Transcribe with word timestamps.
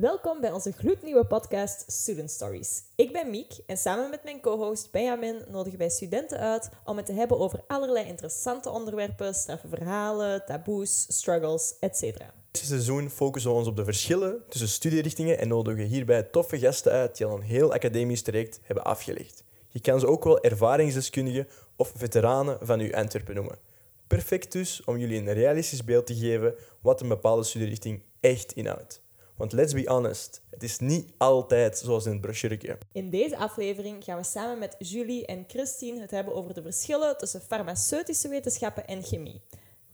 Welkom 0.00 0.40
bij 0.40 0.52
onze 0.52 0.72
gloednieuwe 0.72 1.24
podcast 1.24 1.92
Student 1.92 2.30
Stories. 2.30 2.82
Ik 2.94 3.12
ben 3.12 3.30
Miek 3.30 3.52
en 3.66 3.76
samen 3.76 4.10
met 4.10 4.24
mijn 4.24 4.40
co-host 4.40 4.90
Benjamin 4.90 5.42
nodigen 5.48 5.78
wij 5.78 5.88
studenten 5.88 6.38
uit 6.38 6.70
om 6.84 6.96
het 6.96 7.06
te 7.06 7.12
hebben 7.12 7.38
over 7.38 7.60
allerlei 7.66 8.06
interessante 8.06 8.70
onderwerpen, 8.70 9.34
straffe 9.34 9.68
verhalen, 9.68 10.44
taboes, 10.46 11.06
struggles, 11.08 11.74
etc. 11.80 12.02
Dit 12.50 12.64
seizoen 12.64 13.10
focussen 13.10 13.50
we 13.50 13.56
ons 13.56 13.68
op 13.68 13.76
de 13.76 13.84
verschillen 13.84 14.42
tussen 14.48 14.68
studierichtingen 14.68 15.38
en 15.38 15.48
nodigen 15.48 15.84
hierbij 15.84 16.22
toffe 16.22 16.58
gasten 16.58 16.92
uit 16.92 17.16
die 17.16 17.26
al 17.26 17.34
een 17.34 17.42
heel 17.42 17.72
academisch 17.72 18.22
traject 18.22 18.60
hebben 18.62 18.84
afgelegd. 18.84 19.44
Je 19.68 19.80
kan 19.80 20.00
ze 20.00 20.06
ook 20.06 20.24
wel 20.24 20.40
ervaringsdeskundigen 20.40 21.48
of 21.76 21.92
veteranen 21.96 22.58
van 22.60 22.80
uw 22.80 22.94
Antwerpen 22.94 23.34
noemen. 23.34 23.58
Perfect 24.06 24.52
dus 24.52 24.84
om 24.84 24.98
jullie 24.98 25.18
een 25.18 25.32
realistisch 25.32 25.84
beeld 25.84 26.06
te 26.06 26.14
geven 26.14 26.54
wat 26.80 27.00
een 27.00 27.08
bepaalde 27.08 27.44
studierichting 27.44 28.02
echt 28.20 28.52
inhoudt. 28.52 29.06
Want 29.38 29.52
let's 29.52 29.72
be 29.72 29.86
honest, 29.86 30.42
het 30.50 30.62
is 30.62 30.78
niet 30.78 31.12
altijd 31.16 31.78
zoals 31.78 32.06
in 32.06 32.12
het 32.12 32.20
brochuretje. 32.20 32.78
In 32.92 33.10
deze 33.10 33.36
aflevering 33.36 34.04
gaan 34.04 34.16
we 34.16 34.24
samen 34.24 34.58
met 34.58 34.76
Julie 34.78 35.26
en 35.26 35.44
Christine 35.48 36.00
het 36.00 36.10
hebben 36.10 36.34
over 36.34 36.54
de 36.54 36.62
verschillen 36.62 37.16
tussen 37.18 37.40
farmaceutische 37.40 38.28
wetenschappen 38.28 38.86
en 38.86 39.02
chemie. 39.02 39.40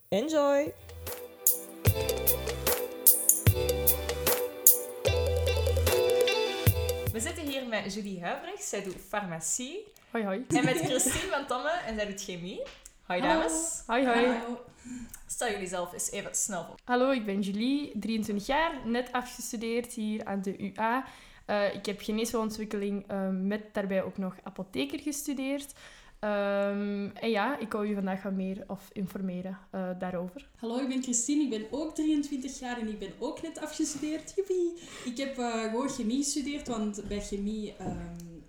Enjoy! 0.09 0.75
We 7.12 7.20
zitten 7.20 7.47
hier 7.47 7.67
met 7.67 7.95
Julie 7.95 8.23
Huibrechts, 8.23 8.69
zij 8.69 8.83
doet 8.83 8.97
farmacie. 9.09 9.92
Hoi, 10.11 10.25
hoi. 10.25 10.45
En 10.48 10.65
met 10.65 10.77
Christine 10.79 11.31
van 11.31 11.47
Tomme, 11.47 11.81
en 11.87 11.95
zij 11.95 12.06
doet 12.06 12.23
chemie. 12.23 12.62
Hoi 13.03 13.20
dames. 13.20 13.83
Hoi, 13.87 14.06
hoi. 14.06 14.39
Stel 15.34 15.51
jullie 15.51 15.69
zelf 15.69 15.93
eens 15.93 16.11
even 16.11 16.34
snel 16.34 16.65
voor. 16.65 16.77
Hallo, 16.84 17.11
ik 17.11 17.24
ben 17.24 17.41
Julie, 17.41 17.92
23 17.98 18.47
jaar, 18.47 18.87
net 18.87 19.12
afgestudeerd 19.12 19.92
hier 19.92 20.25
aan 20.25 20.42
de 20.42 20.59
UA. 20.59 21.05
Eh, 21.47 21.75
ik 21.75 21.87
heb 21.87 22.01
geneesmiddenontwikkeling 22.01 23.12
uh, 23.12 23.29
met 23.30 23.62
daarbij 23.73 24.03
ook 24.03 24.19
nog 24.19 24.36
apotheker 24.42 25.00
gestudeerd. 25.00 25.72
Um, 26.20 27.11
en 27.11 27.31
ja, 27.31 27.59
ik 27.59 27.72
wou 27.72 27.86
je 27.86 27.94
vandaag 27.94 28.22
wat 28.22 28.33
meer 28.33 28.64
of 28.67 28.89
informeren 28.92 29.59
uh, 29.75 29.91
daarover. 29.98 30.48
Hallo, 30.56 30.78
ik 30.78 30.89
ben 30.89 31.03
Christine, 31.03 31.42
ik 31.42 31.50
ben 31.50 31.66
ook 31.70 31.94
23 31.94 32.59
jaar 32.59 32.78
en 32.78 32.89
ik 32.89 32.98
ben 32.98 33.12
ook 33.19 33.42
net 33.42 33.61
afgestudeerd. 33.61 34.33
Joepie! 34.37 34.72
Ik 35.05 35.16
heb 35.16 35.39
uh, 35.39 35.62
gewoon 35.62 35.89
chemie 35.89 36.22
gestudeerd, 36.22 36.69
want 36.69 37.09
bij 37.09 37.20
chemie, 37.20 37.75
um, 37.81 38.44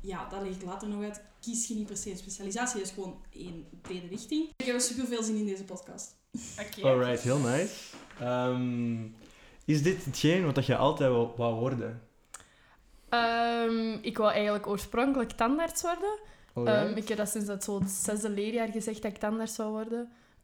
ja, 0.00 0.28
dat 0.28 0.42
leg 0.42 0.54
ik 0.54 0.62
later 0.62 0.88
nog 0.88 1.02
uit, 1.02 1.22
kies 1.40 1.68
je 1.68 1.74
niet 1.74 1.86
per 1.86 1.96
se 1.96 2.10
een 2.10 2.16
specialisatie, 2.16 2.78
dat 2.78 2.88
is 2.88 2.94
gewoon 2.94 3.16
één 3.30 3.66
brede 3.82 4.06
richting. 4.06 4.48
Ik 4.56 4.66
heb 4.66 4.74
er 4.74 4.80
super 4.80 5.06
veel 5.06 5.22
zin 5.22 5.36
in 5.36 5.46
deze 5.46 5.64
podcast. 5.64 6.17
Okay. 6.32 6.84
Alright, 6.84 7.22
heel 7.22 7.38
nice. 7.38 7.74
Um, 8.22 9.16
is 9.64 9.82
dit 9.82 10.04
hetgeen 10.04 10.52
wat 10.52 10.66
je 10.66 10.76
altijd 10.76 11.10
wou, 11.10 11.28
wou 11.36 11.54
worden? 11.54 12.02
Um, 13.10 13.98
ik 14.02 14.18
wou 14.18 14.32
eigenlijk 14.32 14.66
oorspronkelijk 14.66 15.30
tandarts 15.30 15.82
worden. 15.82 16.18
Um, 16.54 16.96
ik 16.96 17.08
heb 17.08 17.18
dat 17.18 17.28
sinds 17.28 17.48
het, 17.48 17.64
zo 17.64 17.80
het 17.80 17.90
zesde 17.90 18.30
leerjaar 18.30 18.68
gezegd 18.68 19.02
dat 19.02 19.10
ik 19.10 19.18
tandarts 19.18 19.54
zou 19.54 19.70
worden. 19.70 19.98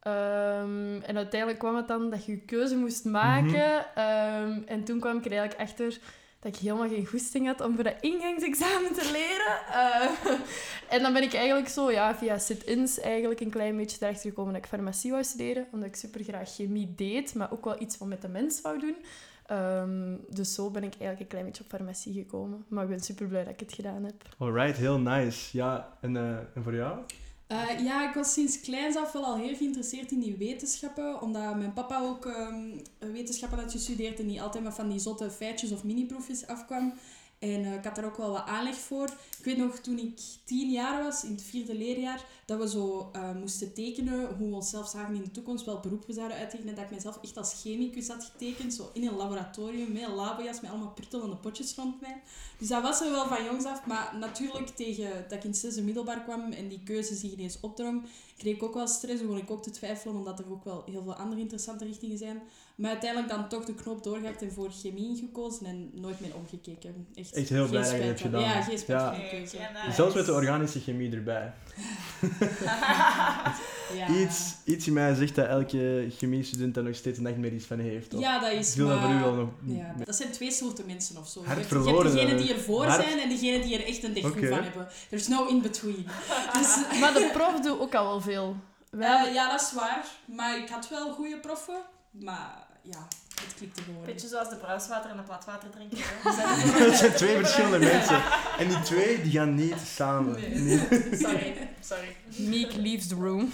Um, 0.06 1.02
en 1.02 1.16
uiteindelijk 1.16 1.58
kwam 1.58 1.76
het 1.76 1.88
dan 1.88 2.10
dat 2.10 2.24
je 2.24 2.32
je 2.32 2.38
keuze 2.38 2.76
moest 2.76 3.04
maken. 3.04 3.86
Mm 3.94 4.02
-hmm. 4.02 4.52
um, 4.52 4.64
en 4.66 4.84
toen 4.84 5.00
kwam 5.00 5.16
ik 5.16 5.24
er 5.24 5.32
eigenlijk 5.32 5.70
achter 5.70 5.98
dat 6.44 6.54
ik 6.54 6.60
helemaal 6.60 6.88
geen 6.88 7.06
goesting 7.06 7.46
had 7.46 7.60
om 7.60 7.74
voor 7.74 7.84
dat 7.84 7.96
ingangsexamen 8.00 8.92
te 8.92 9.10
leren. 9.12 9.58
Uh, 9.70 10.40
en 10.94 11.02
dan 11.02 11.12
ben 11.12 11.22
ik 11.22 11.34
eigenlijk 11.34 11.68
zo 11.68 11.90
ja, 11.90 12.14
via 12.14 12.38
sit-ins 12.38 13.00
eigenlijk 13.00 13.40
een 13.40 13.50
klein 13.50 13.76
beetje 13.76 13.98
terecht 13.98 14.20
gekomen 14.20 14.52
dat 14.52 14.62
ik 14.62 14.68
farmacie 14.68 15.10
wou 15.10 15.24
studeren. 15.24 15.66
Omdat 15.72 15.88
ik 15.88 15.96
super 15.96 16.24
graag 16.24 16.54
chemie 16.54 16.94
deed, 16.96 17.34
maar 17.34 17.52
ook 17.52 17.64
wel 17.64 17.80
iets 17.80 17.98
wat 17.98 18.08
met 18.08 18.22
de 18.22 18.28
mens 18.28 18.60
wou 18.60 18.78
doen. 18.78 18.96
Um, 19.50 20.20
dus 20.28 20.54
zo 20.54 20.70
ben 20.70 20.82
ik 20.82 20.92
eigenlijk 20.92 21.20
een 21.20 21.26
klein 21.26 21.44
beetje 21.44 21.62
op 21.62 21.70
farmacie 21.70 22.12
gekomen. 22.12 22.64
Maar 22.68 22.82
ik 22.84 22.90
ben 22.90 23.00
super 23.00 23.26
blij 23.26 23.44
dat 23.44 23.52
ik 23.52 23.60
het 23.60 23.72
gedaan 23.72 24.04
heb. 24.04 24.14
Alright, 24.38 24.76
heel 24.76 24.98
nice. 24.98 25.56
Ja, 25.56 25.96
en, 26.00 26.14
uh, 26.14 26.36
en 26.54 26.62
voor 26.62 26.74
jou? 26.74 26.98
Uh, 27.48 27.84
ja, 27.84 28.08
ik 28.08 28.14
was 28.14 28.32
sinds 28.32 28.60
kleins 28.60 28.96
af 28.96 29.12
wel 29.12 29.24
al 29.24 29.36
heel 29.36 29.56
geïnteresseerd 29.56 30.10
in 30.10 30.20
die 30.20 30.36
wetenschappen. 30.36 31.20
Omdat 31.20 31.56
mijn 31.56 31.72
papa 31.72 32.00
ook 32.00 32.24
um, 32.24 32.80
wetenschappen 32.98 33.58
had 33.58 33.72
gestudeerd 33.72 34.18
en 34.18 34.26
die 34.26 34.42
altijd 34.42 34.62
maar 34.62 34.74
van 34.74 34.88
die 34.88 34.98
zotte 34.98 35.30
feitjes 35.30 35.72
of 35.72 35.84
mini-proefjes 35.84 36.46
afkwam. 36.46 36.92
En 37.52 37.64
uh, 37.64 37.74
ik 37.74 37.84
had 37.84 37.94
daar 37.94 38.04
ook 38.04 38.16
wel 38.16 38.30
wat 38.30 38.46
aanleg 38.46 38.76
voor. 38.76 39.08
Ik 39.38 39.44
weet 39.44 39.56
nog, 39.56 39.78
toen 39.78 39.98
ik 39.98 40.20
tien 40.44 40.70
jaar 40.70 41.02
was, 41.02 41.24
in 41.24 41.30
het 41.30 41.42
vierde 41.42 41.74
leerjaar, 41.74 42.24
dat 42.46 42.58
we 42.58 42.68
zo 42.68 43.10
uh, 43.16 43.34
moesten 43.40 43.72
tekenen 43.72 44.36
hoe 44.36 44.48
we 44.48 44.54
onszelf 44.54 44.88
zagen 44.88 45.14
in 45.14 45.22
de 45.22 45.30
toekomst, 45.30 45.64
welk 45.64 45.82
beroep 45.82 46.06
we 46.06 46.12
zouden 46.12 46.36
uittekenen. 46.36 46.74
Dat 46.74 46.84
ik 46.84 46.90
mezelf 46.90 47.18
echt 47.22 47.36
als 47.36 47.60
chemicus 47.62 48.08
had 48.08 48.24
getekend, 48.24 48.74
zo 48.74 48.90
in 48.92 49.06
een 49.06 49.16
laboratorium, 49.16 49.92
met 49.92 50.02
een 50.02 50.14
labojas, 50.14 50.60
met 50.60 50.70
allemaal 50.70 50.92
pruttelende 50.92 51.36
potjes 51.36 51.74
rond 51.74 52.00
mij. 52.00 52.22
Dus 52.58 52.68
dat 52.68 52.82
was 52.82 53.00
er 53.00 53.10
wel 53.10 53.26
van 53.26 53.44
jongs 53.44 53.64
af. 53.64 53.86
Maar 53.86 54.16
natuurlijk, 54.18 54.68
tegen 54.68 55.10
dat 55.28 55.38
ik 55.38 55.44
in 55.44 55.54
zesde 55.54 55.82
middelbaar 55.82 56.22
kwam 56.22 56.52
en 56.52 56.68
die 56.68 56.82
keuze 56.84 57.14
zich 57.14 57.32
ineens 57.32 57.60
opdrong, 57.60 58.02
kreeg 58.36 58.54
ik 58.54 58.62
ook 58.62 58.74
wel 58.74 58.86
stress. 58.86 59.20
Begon 59.20 59.36
ik 59.36 59.50
ook 59.50 59.62
te 59.62 59.70
twijfelen, 59.70 60.16
omdat 60.16 60.38
er 60.38 60.50
ook 60.50 60.64
wel 60.64 60.82
heel 60.86 61.02
veel 61.02 61.14
andere 61.14 61.40
interessante 61.40 61.84
richtingen 61.84 62.18
zijn. 62.18 62.42
Maar 62.74 62.90
uiteindelijk 62.90 63.32
dan 63.32 63.48
toch 63.48 63.64
de 63.64 63.74
knop 63.74 64.02
doorgehakt 64.02 64.42
en 64.42 64.52
voor 64.52 64.70
chemie 64.70 65.16
gekozen 65.16 65.66
en 65.66 65.90
nooit 65.92 66.20
meer 66.20 66.34
omgekeken. 66.34 67.06
Echt, 67.14 67.32
Echt 67.32 67.48
heel 67.48 67.68
blij 67.68 67.82
dat 67.82 67.90
je 67.90 67.96
hebt 67.96 68.20
gedaan. 68.20 68.40
Ja, 68.40 68.62
geen 68.62 68.78
spijt. 68.78 69.94
Zelfs 69.94 70.14
met 70.14 70.26
de 70.26 70.32
organische 70.32 70.80
chemie 70.80 71.12
erbij. 71.12 71.52
ja. 73.98 74.08
iets, 74.08 74.54
iets 74.64 74.86
in 74.86 74.92
mij 74.92 75.14
zegt 75.14 75.34
dat 75.34 75.46
elke 75.46 76.06
chemiestudent 76.10 76.74
daar 76.74 76.84
nog 76.84 76.94
steeds 76.94 77.18
een 77.18 77.24
nachtmerries 77.24 77.64
van 77.64 77.78
heeft. 77.78 78.14
Of 78.14 78.20
ja, 78.20 78.38
dat 78.38 78.52
is 78.52 78.74
maar... 78.76 78.86
dat 78.86 79.00
voor 79.00 79.10
u 79.10 79.18
wel 79.18 79.34
nog... 79.34 79.48
Ja, 79.64 79.94
dat 80.04 80.16
zijn 80.16 80.30
twee 80.30 80.50
soorten 80.50 80.86
mensen 80.86 81.16
of 81.16 81.28
zo. 81.28 81.44
Hard 81.44 81.68
je, 81.68 81.74
hebt, 81.74 81.86
je 81.86 81.94
hebt 81.94 82.12
degenen 82.12 82.36
die 82.36 82.54
ervoor 82.54 82.84
Hard... 82.84 83.04
zijn 83.04 83.18
en 83.18 83.28
degenen 83.28 83.62
die 83.62 83.78
er 83.78 83.86
echt 83.86 84.04
een 84.04 84.12
dicht 84.12 84.26
okay. 84.26 84.48
van 84.48 84.62
hebben. 84.62 84.88
There's 85.08 85.28
no 85.28 85.46
in 85.46 85.62
between. 85.62 86.06
dus... 86.58 86.98
maar 87.00 87.12
de 87.12 87.30
prof 87.32 87.60
doet 87.60 87.80
ook 87.80 87.94
al 87.94 88.04
wel 88.04 88.20
veel. 88.20 88.56
Wij... 88.90 89.28
Uh, 89.28 89.34
ja, 89.34 89.50
dat 89.50 89.60
is 89.60 89.72
waar. 89.72 90.06
Maar 90.24 90.58
ik 90.58 90.68
had 90.68 90.88
wel 90.88 91.12
goede 91.12 91.38
proffen. 91.38 91.82
Maar 92.10 92.63
ja, 92.84 93.08
het 93.42 93.54
klikte 93.54 93.82
gewoon. 93.82 94.04
Beetje 94.04 94.28
zoals 94.28 94.48
de 94.48 94.56
bruiswater 94.56 95.10
en 95.10 95.16
de 95.16 95.22
platwater 95.22 95.70
drinken. 95.70 95.98
dat 96.24 96.34
zijn 96.98 97.12
twee 97.12 97.36
verschillende 97.36 97.78
mensen. 97.78 98.22
En 98.58 98.68
die 98.68 98.80
twee 98.80 99.22
die 99.22 99.32
gaan 99.32 99.54
niet 99.54 99.78
samen. 99.78 100.40
Nee. 100.40 100.50
nee. 100.50 100.78
Sorry. 101.24 101.68
Sorry. 101.80 102.16
Meek 102.36 102.72
leaves 102.72 103.06
the 103.06 103.14
room. 103.14 103.50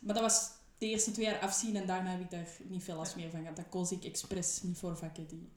maar 0.00 0.14
dat 0.14 0.20
was 0.20 0.50
de 0.78 0.86
eerste 0.86 1.10
twee 1.10 1.26
jaar 1.26 1.40
afzien 1.40 1.76
en 1.76 1.86
daarna 1.86 2.10
heb 2.10 2.20
ik 2.20 2.30
daar 2.30 2.46
niet 2.62 2.84
veel 2.84 2.96
last 2.96 3.16
meer 3.16 3.30
van 3.30 3.40
gehad. 3.40 3.56
Dat 3.56 3.68
koos 3.68 3.92
ik 3.92 4.04
expres 4.04 4.62
niet 4.62 4.78
voor 4.78 4.96
vakken 4.96 5.26
die 5.26 5.52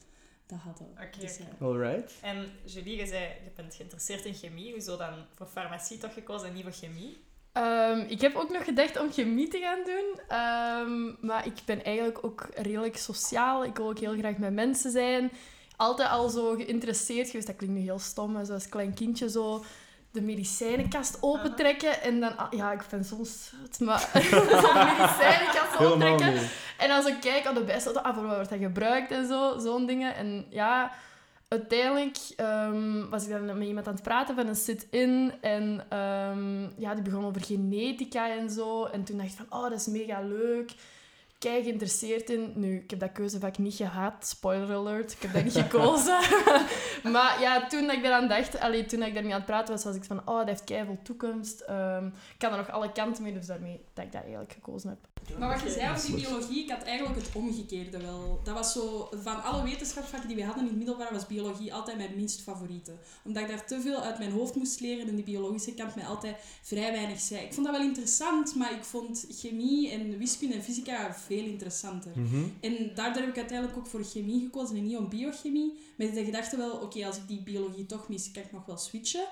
dat 0.46 0.60
hadden. 0.60 0.88
Oké. 0.88 1.02
Okay, 1.02 1.20
dus, 1.20 1.38
ja. 1.38 1.66
Alright. 1.66 2.14
En 2.22 2.52
Julie, 2.66 2.98
je 2.98 3.06
zei 3.06 3.24
je 3.24 3.52
bent 3.56 3.76
geïnteresseerd 3.76 4.26
in 4.26 4.34
chemie. 4.34 4.72
Hoezo 4.72 4.98
dan 4.98 5.26
voor 5.36 5.48
farmacie 5.48 5.98
toch 5.98 6.14
gekozen 6.14 6.48
en 6.48 6.54
niet 6.54 6.64
voor 6.64 6.72
chemie? 6.72 7.26
Um, 7.58 8.06
ik 8.08 8.22
heb 8.22 8.36
ook 8.36 8.52
nog 8.52 8.64
gedacht 8.64 9.00
om 9.00 9.12
chemie 9.12 9.48
te 9.48 9.60
gaan 9.60 9.84
doen. 9.86 10.38
Um, 10.38 11.18
maar 11.22 11.46
ik 11.46 11.54
ben 11.66 11.84
eigenlijk 11.84 12.24
ook 12.26 12.48
redelijk 12.56 12.98
sociaal. 12.98 13.64
Ik 13.64 13.76
wil 13.76 13.90
ook 13.90 14.00
heel 14.00 14.18
graag 14.18 14.38
met 14.38 14.54
mensen 14.54 14.92
zijn. 14.92 15.32
Altijd 15.76 16.10
al 16.10 16.30
zo 16.30 16.56
geïnteresseerd 16.56 17.28
geweest. 17.28 17.48
Dat 17.48 17.56
klinkt 17.56 17.76
nu 17.76 17.82
heel 17.82 18.00
stom, 18.00 18.32
maar 18.32 18.46
zoals 18.46 18.70
klein 18.70 18.94
kindje 18.94 19.30
zo 19.30 19.64
de 20.12 20.22
medicijnenkast 20.22 21.18
opentrekken. 21.22 22.02
En 22.02 22.20
dan... 22.20 22.34
Ja, 22.50 22.72
ik 22.72 22.82
ben 22.90 23.06
soms... 23.06 23.52
Maar 23.80 24.10
de 24.14 24.94
medicijnenkast 24.98 25.78
opentrekken. 25.80 26.50
En 26.78 26.88
dan 26.88 27.04
zo 27.04 27.10
kijken, 27.22 27.50
oh, 27.50 27.56
de 27.56 27.64
beste... 27.64 28.04
Ah, 28.04 28.14
voor 28.14 28.26
wat 28.26 28.36
wordt 28.36 28.50
dat 28.50 28.60
gebruikt 28.60 29.12
en 29.12 29.28
zo. 29.28 29.58
Zo'n 29.60 29.86
dingen. 29.86 30.16
En 30.16 30.46
ja... 30.50 30.92
Uiteindelijk 31.48 32.18
um, 32.38 33.10
was 33.10 33.24
ik 33.24 33.30
dan 33.30 33.58
met 33.58 33.68
iemand 33.68 33.88
aan 33.88 33.94
het 33.94 34.04
praten 34.04 34.36
van 34.36 34.48
een 34.48 34.56
sit-in. 34.56 35.34
En 35.42 35.98
um, 35.98 36.74
ja, 36.78 36.94
die 36.94 37.04
begon 37.04 37.26
over 37.26 37.44
genetica 37.44 38.36
en 38.38 38.50
zo. 38.50 38.86
En 38.86 39.04
toen 39.04 39.18
dacht 39.18 39.30
ik 39.30 39.36
van, 39.36 39.60
oh, 39.60 39.70
dat 39.70 39.80
is 39.80 39.88
mega 39.88 40.22
leuk. 40.22 40.72
Kijk, 41.40 41.64
geïnteresseerd 41.64 42.30
in. 42.30 42.52
Nu, 42.56 42.76
ik 42.76 42.90
heb 42.90 43.00
dat 43.00 43.12
keuzevak 43.12 43.58
niet 43.58 43.76
gehad. 43.76 44.28
Spoiler 44.28 44.76
alert. 44.76 45.12
Ik 45.12 45.22
heb 45.22 45.34
dat 45.34 45.44
niet 45.44 45.58
gekozen. 45.68 46.20
maar 47.14 47.42
ja, 47.42 47.68
toen 47.68 47.90
ik 47.90 48.04
eraan 48.04 48.28
dacht... 48.28 48.60
Allee, 48.60 48.86
toen 48.86 49.04
ik 49.04 49.14
daarmee 49.14 49.32
aan 49.32 49.38
het 49.38 49.48
praten 49.48 49.74
was, 49.74 49.84
was 49.84 49.96
ik 49.96 50.04
van... 50.04 50.22
Oh, 50.26 50.38
dat 50.38 50.48
heeft 50.48 50.64
keiveel 50.64 51.00
toekomst. 51.04 51.64
Um, 51.70 52.06
ik 52.06 52.38
kan 52.38 52.52
er 52.52 52.58
nog 52.58 52.70
alle 52.70 52.92
kanten 52.92 53.24
mee. 53.24 53.34
Dus 53.34 53.46
daarmee 53.46 53.82
dat 53.94 54.06
ik 54.06 54.12
dat 54.12 54.22
eigenlijk 54.22 54.54
gekozen 54.54 54.90
heb. 54.90 55.18
Maar 55.40 55.50
wat 55.50 55.62
je 55.62 55.70
zei 55.70 55.92
over 55.92 56.06
die 56.06 56.16
biologie, 56.16 56.64
ik 56.64 56.70
had 56.70 56.84
eigenlijk 56.84 57.22
het 57.22 57.36
omgekeerde 57.36 57.98
wel. 57.98 58.40
Dat 58.44 58.54
was 58.54 58.74
zo, 58.74 59.10
van 59.22 59.44
alle 59.44 59.64
wetenschapsvakken 59.64 60.28
die 60.28 60.38
we 60.38 60.44
hadden 60.44 60.64
in 60.64 60.70
het 60.70 60.78
middelbaar, 60.78 61.14
was 61.14 61.28
biologie 61.28 61.74
altijd 61.74 61.98
mijn 61.98 62.16
minst 62.16 62.42
favoriete. 62.42 62.92
Omdat 63.24 63.44
ik 63.44 63.50
daar 63.50 63.66
te 63.66 63.82
veel 63.82 64.02
uit 64.02 64.18
mijn 64.18 64.32
hoofd 64.32 64.56
moest 64.56 64.80
leren 64.80 65.08
en 65.08 65.16
die 65.16 65.24
biologische 65.24 65.74
kant 65.74 65.96
mij 65.96 66.06
altijd 66.06 66.36
vrij 66.62 66.92
weinig 66.92 67.20
zei. 67.20 67.46
Ik 67.46 67.54
vond 67.54 67.66
dat 67.66 67.76
wel 67.76 67.86
interessant, 67.86 68.56
maar 68.56 68.74
ik 68.74 68.84
vond 68.84 69.26
chemie 69.30 69.92
en 69.92 70.18
wiskunde 70.18 70.56
en 70.56 70.64
fysica 70.64 71.14
veel 71.28 71.46
interessanter. 71.46 72.12
Mm 72.16 72.28
-hmm. 72.28 72.54
En 72.62 72.92
daardoor 72.96 73.22
heb 73.22 73.32
ik 73.32 73.38
uiteindelijk 73.38 73.78
ook 73.78 73.88
voor 73.88 74.04
chemie 74.04 74.42
gekozen 74.42 74.76
en 74.76 74.84
niet 74.86 74.98
om 74.98 75.10
biochemie. 75.10 75.74
Met 75.98 76.14
de 76.14 76.26
gedachte 76.26 76.58
wel, 76.58 76.72
oké, 76.74 76.84
okay, 76.84 77.04
als 77.04 77.18
ik 77.18 77.28
die 77.28 77.42
biologie 77.44 77.86
toch 77.86 78.10
mis, 78.10 78.32
kan 78.32 78.44
ik 78.44 78.52
nog 78.52 78.66
wel 78.66 78.78
switchen. 78.78 79.26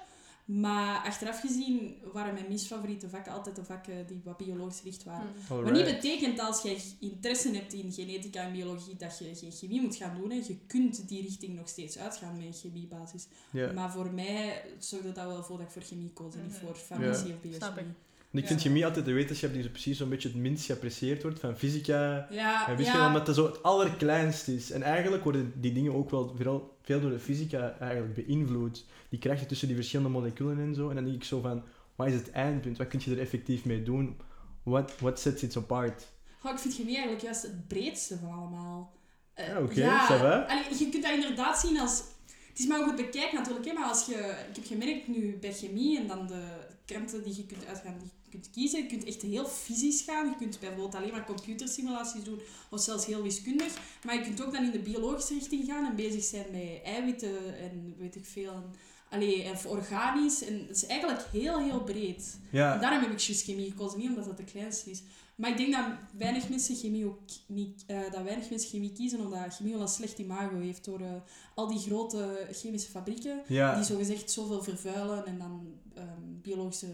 Maar 0.46 1.06
achteraf 1.06 1.40
gezien 1.40 1.96
waren 2.14 2.34
mijn 2.34 2.46
minst 2.48 2.68
favoriete 2.68 3.10
vakken 3.10 3.32
altijd 3.34 3.56
de 3.56 3.64
vakken 3.64 4.08
die 4.08 4.22
wat 4.24 4.38
biologisch 4.38 4.78
gericht 4.78 5.04
waren. 5.04 5.28
Mm. 5.50 5.64
Wat 5.64 5.72
niet 5.74 5.86
betekent 5.86 6.40
als 6.40 6.62
je 6.62 6.78
interesse 7.00 7.52
hebt 7.52 7.74
in 7.74 7.92
genetica 7.92 8.42
en 8.42 8.52
biologie 8.52 8.96
dat 8.96 9.18
je 9.20 9.36
geen 9.36 9.52
chemie 9.52 9.82
moet 9.82 9.96
gaan 9.96 10.18
doen. 10.22 10.30
Hè. 10.32 10.36
Je 10.36 10.58
kunt 10.68 11.08
die 11.08 11.22
richting 11.22 11.56
nog 11.56 11.68
steeds 11.70 11.98
uitgaan 11.98 12.38
met 12.38 12.46
een 12.46 12.54
chemiebasis. 12.54 13.28
Maar 13.74 13.92
voor 13.92 14.12
mij 14.14 14.64
zorgde 14.80 15.12
dat 15.12 15.26
wel 15.26 15.44
voor 15.44 15.58
dat 15.58 15.66
ik 15.66 15.72
voor 15.72 15.82
chemie 15.82 16.10
koos 16.14 16.34
en 16.36 16.42
niet 16.42 16.52
Mhm. 16.52 16.66
voor 16.66 16.76
farmacie 16.76 17.28
Ja. 17.28 17.34
of 17.34 17.40
biologie. 17.42 17.94
Ik. 18.38 18.44
En 18.44 18.48
ik 18.48 18.48
vind 18.48 18.62
chemie 18.62 18.86
altijd 18.86 19.06
de 19.06 19.14
wetenschap 19.14 19.54
die 19.54 19.64
zo 19.64 19.70
precies 19.70 19.98
zo'n 19.98 20.10
beetje 20.10 20.28
het 20.28 20.38
minst 20.38 20.66
geapprecieerd 20.66 21.22
wordt 21.22 21.40
van 21.40 21.58
fysica 21.58 22.28
Ja, 22.30 22.68
en 22.68 22.76
wiskunde, 22.76 23.02
ja. 23.02 23.08
omdat 23.08 23.28
het 23.28 23.36
zo 23.36 23.46
het 23.46 23.64
allerkleinste 23.64 24.56
is. 24.56 24.72
En 24.72 24.82
eigenlijk 24.84 25.24
worden 25.24 25.54
die 25.56 25.74
dingen 25.74 25.94
ook 25.94 26.10
wel 26.10 26.34
veel, 26.38 26.78
veel 26.82 27.02
door 27.02 27.10
de 27.12 27.20
fysica 27.20 27.76
eigenlijk 27.80 28.14
beïnvloed. 28.14 28.86
Die 29.10 29.20
krachten 29.20 29.48
tussen 29.48 29.68
die 29.68 29.76
verschillende 29.76 30.12
moleculen 30.12 30.60
en 30.60 30.76
zo. 30.76 30.90
En 30.90 30.96
dan 30.96 31.04
denk 31.04 31.16
ik 31.16 31.24
zo 31.24 31.42
van, 31.42 31.64
wat 31.96 32.08
is 32.08 32.14
het 32.14 32.32
eindpunt? 32.32 32.78
Wat 32.78 32.88
kun 32.88 33.02
je 33.04 33.12
er 33.12 33.20
effectief 33.20 33.66
mee 33.66 33.84
doen? 33.84 34.18
What, 34.64 34.94
what 35.00 35.20
sets 35.20 35.44
it 35.44 35.58
apart? 35.58 36.08
Ik 36.44 36.60
vind 36.60 36.74
chemie 36.74 36.94
eigenlijk 36.96 37.24
juist 37.24 37.42
het 37.42 37.68
breedste 37.68 38.18
van 38.18 38.32
allemaal. 38.32 38.94
Eh, 39.34 39.48
Ja, 39.48 39.62
oké, 39.62 39.82
va. 40.18 40.46
allee, 40.48 40.78
je 40.80 40.90
kunt 40.90 41.04
dat 41.04 41.14
inderdaad 41.14 41.60
zien 41.60 41.80
als... 41.80 42.04
Het 42.50 42.60
is 42.64 42.68
maar 42.68 42.84
goed 42.84 42.96
bekijken 42.96 43.38
natuurlijk, 43.38 43.66
hè, 43.66 43.74
maar 43.74 43.88
als 43.90 44.06
je... 44.06 44.14
Ik 44.50 44.56
heb 44.56 44.66
gemerkt 44.66 45.08
nu 45.08 45.38
bij 45.42 45.54
chemie 45.54 46.00
en 46.00 46.08
dan 46.08 46.28
de 46.28 46.44
kanten 46.86 47.24
die 47.24 47.36
je 47.36 47.46
kunt 47.46 47.66
uitgaan, 47.66 47.98
die 47.98 48.12
je 48.24 48.30
kunt 48.30 48.50
kiezen. 48.52 48.82
Je 48.82 48.88
kunt 48.88 49.04
echt 49.04 49.22
heel 49.22 49.46
fysisch 49.46 50.02
gaan. 50.02 50.30
Je 50.30 50.36
kunt 50.36 50.60
bijvoorbeeld 50.60 50.96
alleen 50.96 51.12
maar 51.12 51.26
computersimulaties 51.26 52.24
doen 52.24 52.40
of 52.70 52.82
zelfs 52.82 53.06
heel 53.06 53.24
wiskundig. 53.24 53.74
Maar 54.04 54.16
je 54.16 54.22
kunt 54.22 54.46
ook 54.46 54.54
dan 54.54 54.64
in 54.64 54.72
de 54.72 54.80
biologische 54.80 55.34
richting 55.34 55.66
gaan 55.66 55.86
en 55.86 55.96
bezig 55.96 56.24
zijn 56.24 56.46
met 56.52 56.82
eiwitten 56.84 57.60
en 57.60 57.96
weet 57.98 58.16
ik 58.16 58.26
veel. 58.26 58.52
En, 58.52 58.74
allee, 59.10 59.52
of 59.52 59.66
organisch. 59.66 60.44
En 60.44 60.60
het 60.68 60.76
is 60.76 60.86
eigenlijk 60.86 61.22
heel, 61.32 61.60
heel 61.60 61.84
breed. 61.84 62.38
En 62.52 62.58
Ja, 62.58 62.78
daarom 62.78 63.02
heb 63.02 63.12
ik 63.12 63.22
chemie 63.22 63.70
gekozen, 63.70 64.00
niet 64.00 64.10
omdat 64.10 64.26
het 64.26 64.38
de 64.38 64.44
kleinste 64.44 64.90
is. 64.90 65.02
Maar 65.36 65.50
ik 65.50 65.58
denk 65.58 65.74
dat 65.74 65.86
weinig 66.18 66.50
mensen 66.50 66.76
chemie 66.76 67.06
ook 67.06 67.20
niet, 67.48 67.84
eh, 67.88 67.98
dat 68.12 68.24
weinig 68.24 68.50
mensen 68.50 68.70
chemie 68.70 68.92
kiezen, 68.94 69.20
omdat 69.20 69.54
chemie 69.56 69.74
wel 69.74 69.82
een 69.82 69.88
slecht 69.88 70.18
imago 70.20 70.60
heeft 70.60 70.86
door 70.86 71.00
eh, 71.00 71.08
al 71.56 71.68
die 71.68 71.80
grote 71.80 72.48
chemische 72.52 72.90
fabrieken 72.92 73.42
ja. 73.48 73.76
die 73.76 73.84
zogezegd 73.84 74.32
zoveel 74.32 74.64
vervuilen 74.64 75.26
en 75.26 75.38
dan 75.38 75.68
ehm, 75.96 76.42
biologische, 76.42 76.88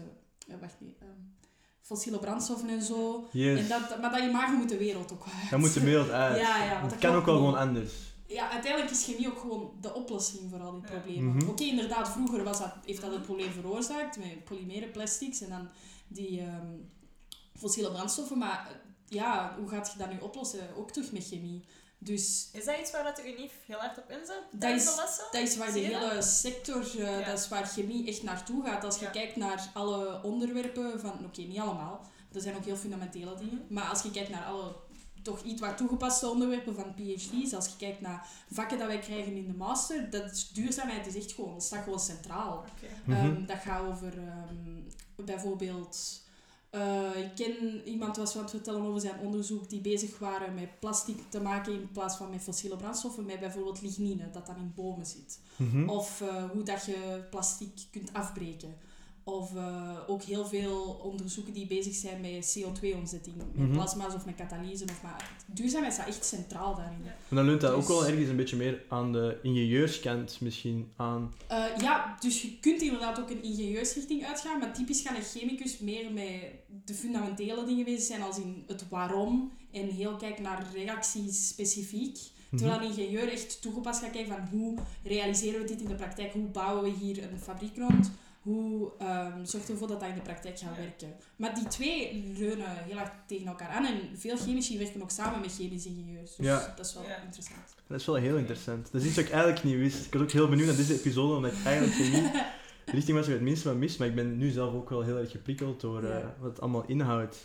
eh, 0.48 0.54
wacht 0.60 0.74
nee, 0.78 0.96
ehm, 1.00 1.10
fossiele 1.80 2.18
brandstoffen 2.18 2.68
en 2.68 2.82
zo. 2.82 3.28
Yes. 3.32 3.60
En 3.60 3.68
dat, 3.68 4.00
maar 4.00 4.10
dat 4.10 4.20
imago 4.20 4.56
moet 4.56 4.68
de 4.68 4.76
wereld 4.78 5.12
ook 5.12 5.24
uit. 5.40 5.50
Dan 5.50 5.60
moet 5.60 5.74
de 5.74 5.80
wereld 5.80 6.10
uit. 6.24 6.40
Ja, 6.40 6.64
ja, 6.64 6.80
want 6.80 6.92
het 6.92 7.00
dat 7.00 7.10
kan 7.10 7.18
ook 7.18 7.24
wel 7.26 7.34
niet. 7.34 7.44
gewoon 7.44 7.60
anders. 7.68 7.92
Ja, 8.26 8.50
uiteindelijk 8.50 8.92
is 8.92 9.04
chemie 9.04 9.28
ook 9.28 9.38
gewoon 9.38 9.70
de 9.80 9.94
oplossing 9.94 10.50
voor 10.50 10.60
al 10.60 10.72
die 10.72 10.82
Ja. 10.82 10.88
problemen. 10.98 11.36
Mhm. 11.36 11.48
Oké, 11.48 11.62
inderdaad, 11.64 12.08
vroeger 12.08 12.44
was 12.44 12.58
dat, 12.58 12.74
heeft 12.84 13.00
dat 13.00 13.12
het 13.12 13.22
probleem 13.22 13.50
veroorzaakt 13.52 14.16
met 14.18 14.44
polymere 14.44 14.86
plastics 14.88 15.40
en 15.40 15.48
dan 15.48 15.68
die 16.08 16.40
ehm, 16.40 16.66
fossiele 17.62 17.90
brandstoffen. 17.92 18.38
Maar 18.38 18.66
eh, 18.70 18.74
ja, 19.08 19.54
hoe 19.58 19.68
gaat 19.68 19.90
je 19.92 19.98
dat 19.98 20.10
nu 20.10 20.18
oplossen? 20.18 20.76
Ook 20.76 20.90
terug 20.90 21.12
met 21.12 21.26
chemie. 21.26 21.64
Dus 21.98 22.48
Is 22.52 22.64
dat 22.64 22.78
iets 22.80 22.90
waar 22.90 23.04
dat 23.04 23.16
de 23.16 23.32
UNIF 23.34 23.52
heel 23.66 23.78
hard 23.78 23.98
op 23.98 24.10
inzet 24.10 24.42
Dat 24.50 24.70
is- 24.70 24.84
dat 25.30 25.40
is 25.42 25.56
waar 25.56 25.72
de 25.72 25.88
dat? 25.90 26.00
hele 26.00 26.22
sector, 26.22 26.80
eh, 27.00 27.18
Ja. 27.20 27.26
dat 27.26 27.38
is 27.38 27.48
waar 27.48 27.66
chemie 27.66 28.08
echt 28.08 28.22
naartoe 28.22 28.64
gaat. 28.64 28.84
Als 28.84 28.98
je 28.98 29.04
Ja. 29.04 29.10
kijkt 29.10 29.36
naar 29.36 29.70
alle 29.74 30.22
onderwerpen 30.22 31.00
van, 31.00 31.24
oké, 31.24 31.40
niet 31.40 31.58
allemaal, 31.58 32.06
er 32.32 32.40
zijn 32.40 32.56
ook 32.56 32.64
heel 32.64 32.76
fundamentele 32.76 33.34
dingen, 33.38 33.66
maar 33.68 33.84
als 33.88 34.02
je 34.02 34.10
kijkt 34.10 34.30
naar 34.30 34.44
alle 34.44 34.74
toch 35.22 35.42
iets 35.42 35.60
wat 35.60 35.76
toegepaste 35.76 36.28
onderwerpen 36.28 36.74
van 36.74 36.94
PhD's, 36.94 37.54
als 37.54 37.66
je 37.66 37.76
kijkt 37.78 38.00
naar 38.00 38.26
vakken 38.52 38.78
dat 38.78 38.86
wij 38.86 38.98
krijgen 38.98 39.36
in 39.36 39.46
de 39.46 39.54
master, 39.56 40.10
dat 40.10 40.30
is, 40.30 40.48
duurzaamheid 40.48 41.06
is 41.06 41.14
echt 41.16 41.32
gewoon, 41.32 41.60
staat 41.60 41.82
gewoon 41.84 42.00
centraal. 42.00 42.56
Oké. 42.58 42.92
Mhm. 43.04 43.18
Ehm, 43.18 43.46
dat 43.46 43.58
gaat 43.58 43.86
over 43.86 44.12
ehm, 44.18 44.80
bijvoorbeeld. 45.24 46.20
Eh, 46.72 47.16
ik 47.16 47.34
ken 47.34 47.88
iemand 47.88 48.16
was 48.16 48.36
aan 48.36 48.42
het 48.42 48.50
vertellen 48.50 48.82
over 48.82 49.00
zijn 49.00 49.18
onderzoek 49.18 49.70
die 49.70 49.80
bezig 49.80 50.18
waren 50.18 50.54
met 50.54 50.80
plastic 50.80 51.16
te 51.28 51.40
maken 51.40 51.72
in 51.72 51.90
plaats 51.92 52.16
van 52.16 52.30
met 52.30 52.40
fossiele 52.40 52.76
brandstoffen, 52.76 53.26
met 53.26 53.40
bijvoorbeeld 53.40 53.82
lignine, 53.82 54.30
dat 54.30 54.46
dan 54.46 54.56
in 54.56 54.72
bomen 54.74 55.06
zit. 55.06 55.40
Mhm. 55.56 55.88
Of 55.88 56.20
eh, 56.20 56.50
hoe 56.50 56.62
dat 56.62 56.84
je 56.84 57.24
plastic 57.30 57.70
kunt 57.90 58.12
afbreken. 58.12 58.74
Of 59.24 59.56
eh, 59.56 59.98
ook 60.06 60.22
heel 60.22 60.46
veel 60.46 61.00
onderzoeken 61.04 61.52
die 61.52 61.66
bezig 61.66 61.94
zijn 61.94 62.20
met 62.20 62.58
CO2-omzetting, 62.58 63.36
met 63.36 63.56
Mhm. 63.56 63.72
plasma's 63.72 64.14
of 64.14 64.24
met 64.24 64.34
katalyse. 64.34 64.84
Of 64.84 65.02
maar 65.02 65.30
duurzaamheid 65.46 65.92
staat 65.92 66.06
echt 66.06 66.24
centraal 66.24 66.74
daarin. 66.76 66.98
Ja. 67.04 67.10
En 67.28 67.36
dan 67.36 67.44
leunt 67.44 67.60
dat 67.60 67.70
ook 67.72 67.78
Dus- 67.78 67.88
wel 67.88 68.06
ergens 68.06 68.28
een 68.28 68.36
beetje 68.36 68.56
meer 68.56 68.82
aan 68.88 69.12
de 69.12 69.38
ingenieurskant 69.42 70.40
misschien 70.40 70.92
aan. 70.96 71.34
Eh, 71.46 71.64
ja, 71.78 72.16
dus 72.20 72.42
je 72.42 72.58
kunt 72.60 72.82
inderdaad 72.82 73.20
ook 73.20 73.30
een 73.30 73.42
ingenieursrichting 73.42 74.24
uitgaan, 74.26 74.58
maar 74.58 74.72
typisch 74.74 75.00
gaat 75.00 75.16
een 75.16 75.22
chemicus 75.22 75.78
meer 75.78 76.12
met 76.12 76.40
de 76.84 76.94
fundamentele 76.94 77.64
dingen 77.64 77.84
bezig 77.84 78.02
zijn, 78.02 78.22
als 78.22 78.38
in 78.38 78.64
het 78.66 78.88
waarom 78.88 79.52
en 79.72 79.88
heel 79.88 80.16
kijken 80.16 80.42
naar 80.42 80.66
reacties 80.74 81.48
specifiek. 81.48 82.18
Terwijl 82.56 82.78
Mhm. 82.80 82.84
een 82.90 82.90
ingenieur 82.98 83.28
echt 83.32 83.62
toegepast 83.62 84.00
gaat 84.02 84.10
kijken 84.10 84.32
van 84.36 84.58
hoe 84.58 84.78
realiseren 85.04 85.60
we 85.60 85.66
dit 85.66 85.80
in 85.80 85.88
de 85.88 85.94
praktijk, 85.94 86.32
hoe 86.32 86.46
bouwen 86.46 86.82
we 86.84 86.90
hier 87.04 87.22
een 87.22 87.38
fabriek 87.38 87.76
rond, 87.76 88.10
hoe 88.42 88.92
ehm 88.98 89.44
zorgen 89.44 89.66
we 89.66 89.72
ervoor 89.72 89.88
dat 89.88 90.00
dat 90.00 90.08
in 90.08 90.14
de 90.14 90.20
praktijk 90.20 90.58
gaat 90.58 90.76
werken. 90.76 91.14
Maar 91.36 91.54
die 91.54 91.66
twee 91.68 92.32
leunen 92.38 92.76
heel 92.84 92.98
erg 92.98 93.10
tegen 93.26 93.46
elkaar 93.46 93.68
aan 93.68 93.84
en 93.86 94.00
veel 94.18 94.36
chemici 94.36 94.78
werken 94.78 95.02
ook 95.02 95.10
samen 95.10 95.40
met 95.40 95.54
chemische 95.54 95.88
ingenieurs. 95.88 96.36
Dus 96.36 96.46
Ja. 96.46 96.72
dat 96.76 96.86
is 96.86 96.94
wel 96.94 97.02
Ja. 97.02 97.16
interessant. 97.22 97.74
Dat 97.86 98.00
is 98.00 98.06
wel 98.06 98.14
heel 98.14 98.36
interessant. 98.36 98.92
Dat 98.92 99.00
is 99.00 99.06
iets 99.06 99.16
wat 99.16 99.24
ik 99.24 99.30
eigenlijk 99.30 99.64
niet 99.64 99.76
wist. 99.76 100.06
Ik 100.06 100.12
was 100.12 100.22
ook 100.22 100.30
heel 100.30 100.48
benieuwd 100.48 100.66
naar 100.66 100.76
deze 100.76 100.94
episode, 100.94 101.34
omdat 101.34 101.52
ik 101.52 101.64
eigenlijk 101.64 101.96
chemie 101.98 102.30
de 102.84 102.90
richting 102.92 103.16
was 103.16 103.26
waar 103.26 103.34
ik 103.34 103.40
het 103.40 103.48
minste 103.50 103.68
van 103.68 103.78
mis. 103.78 103.96
Maar 103.96 104.08
ik 104.08 104.14
ben 104.14 104.36
nu 104.38 104.50
zelf 104.50 104.74
ook 104.74 104.90
wel 104.90 105.02
heel 105.02 105.18
erg 105.18 105.30
geprikkeld 105.30 105.80
door 105.80 106.04
eh, 106.04 106.26
wat 106.38 106.50
het 106.50 106.60
allemaal 106.60 106.84
inhoudt. 106.86 107.36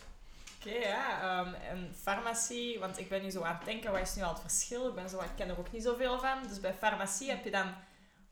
Oké, 0.65 0.75
ja. 0.77 1.21
ehm, 1.21 1.53
en 1.53 1.89
farmacie, 2.01 2.79
want 2.79 2.99
ik 2.99 3.09
ben 3.09 3.21
nu 3.23 3.29
zo 3.29 3.41
aan 3.41 3.55
het 3.55 3.65
denken, 3.65 3.91
wat 3.91 4.01
is 4.01 4.15
nu 4.15 4.21
al 4.23 4.29
het 4.33 4.39
verschil? 4.41 4.87
Ik, 4.87 4.95
ben 4.95 5.09
zo, 5.09 5.19
ik 5.19 5.29
ken 5.35 5.49
er 5.49 5.59
ook 5.59 5.71
niet 5.71 5.83
zoveel 5.83 6.19
van. 6.19 6.37
Dus 6.49 6.59
bij 6.59 6.73
farmacie 6.73 7.29
heb 7.29 7.43
je 7.43 7.51
dan 7.51 7.65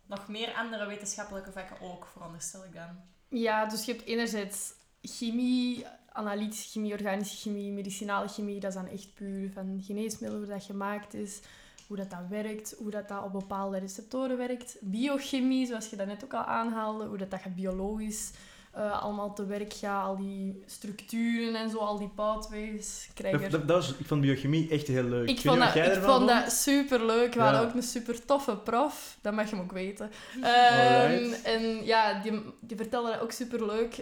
nog 0.06 0.28
meer 0.28 0.54
andere 0.54 0.86
wetenschappelijke 0.86 1.52
vakken 1.52 1.82
ook, 1.82 2.06
veronderstel 2.06 2.66
ik 2.66 2.74
dan. 2.74 2.90
Ja, 3.28 3.66
dus 3.66 3.86
je 3.86 3.92
hebt 3.92 4.06
enerzijds 4.06 4.74
chemie, 5.02 5.86
analytische 6.12 6.70
chemie, 6.70 6.94
organische 6.94 7.38
chemie, 7.38 7.72
medicinale 7.72 8.28
chemie. 8.28 8.60
Dat 8.60 8.70
is 8.70 8.82
dan 8.82 8.88
echt 8.88 9.14
puur 9.14 9.52
van 9.52 9.82
geneesmiddelen, 9.84 10.46
hoe 10.46 10.54
dat 10.54 10.64
gemaakt 10.64 11.14
is, 11.14 11.42
hoe 11.88 11.98
dat, 11.98 12.10
dat 12.10 12.28
werkt, 12.30 12.76
hoe 12.78 12.92
dat, 12.92 13.08
dat 13.08 13.24
op 13.24 13.32
bepaalde 13.32 13.78
receptoren 13.78 14.38
werkt. 14.38 14.78
Biochemie, 14.82 15.66
zoals 15.66 15.90
je 15.90 15.96
daarnet 15.96 16.24
ook 16.24 16.34
al 16.34 16.44
aanhaalde, 16.44 17.06
hoe 17.06 17.18
dat, 17.18 17.32
dat 17.32 17.56
biologisch 17.56 18.32
eh, 18.76 19.02
allemaal 19.04 19.34
te 19.34 19.46
werk 19.46 19.74
gaat, 19.74 20.06
al 20.06 20.16
die 20.18 20.64
structuren 20.66 21.56
en 21.56 21.70
zo, 21.70 21.78
al 21.78 21.98
die 21.98 22.12
pathways. 22.16 23.10
Krijg 23.14 23.34
Dat, 23.34 23.44
er... 23.44 23.50
dat, 23.50 23.68
dat 23.68 23.78
was, 23.78 23.96
ik 23.98 24.06
vond 24.06 24.22
biochemie 24.22 24.70
echt 24.70 24.88
heel 24.88 25.04
leuk. 25.04 25.30
Ik 25.30 25.40
vond, 25.40 25.60
dat, 25.60 25.76
ik 25.76 25.86
ervan 25.86 26.16
vond 26.18 26.28
dat 26.30 26.52
super 26.52 27.06
leuk. 27.06 27.34
We 27.34 27.40
Ja. 27.40 27.46
hadden 27.52 27.70
ook 27.70 27.76
een 27.76 27.84
super 27.84 28.26
toffe 28.26 28.56
prof. 28.58 29.18
Dat 29.22 29.34
mag 29.34 29.50
je 29.50 29.56
hem 29.56 29.64
ook 29.64 29.72
weten. 29.72 30.10
Ehm, 30.42 31.34
en 31.44 31.86
ja, 31.86 32.22
die, 32.22 32.42
die 32.60 32.78
vertelde 32.78 33.12
dat 33.12 33.20
ook 33.22 33.32
super 33.32 33.66
leuk 33.66 33.98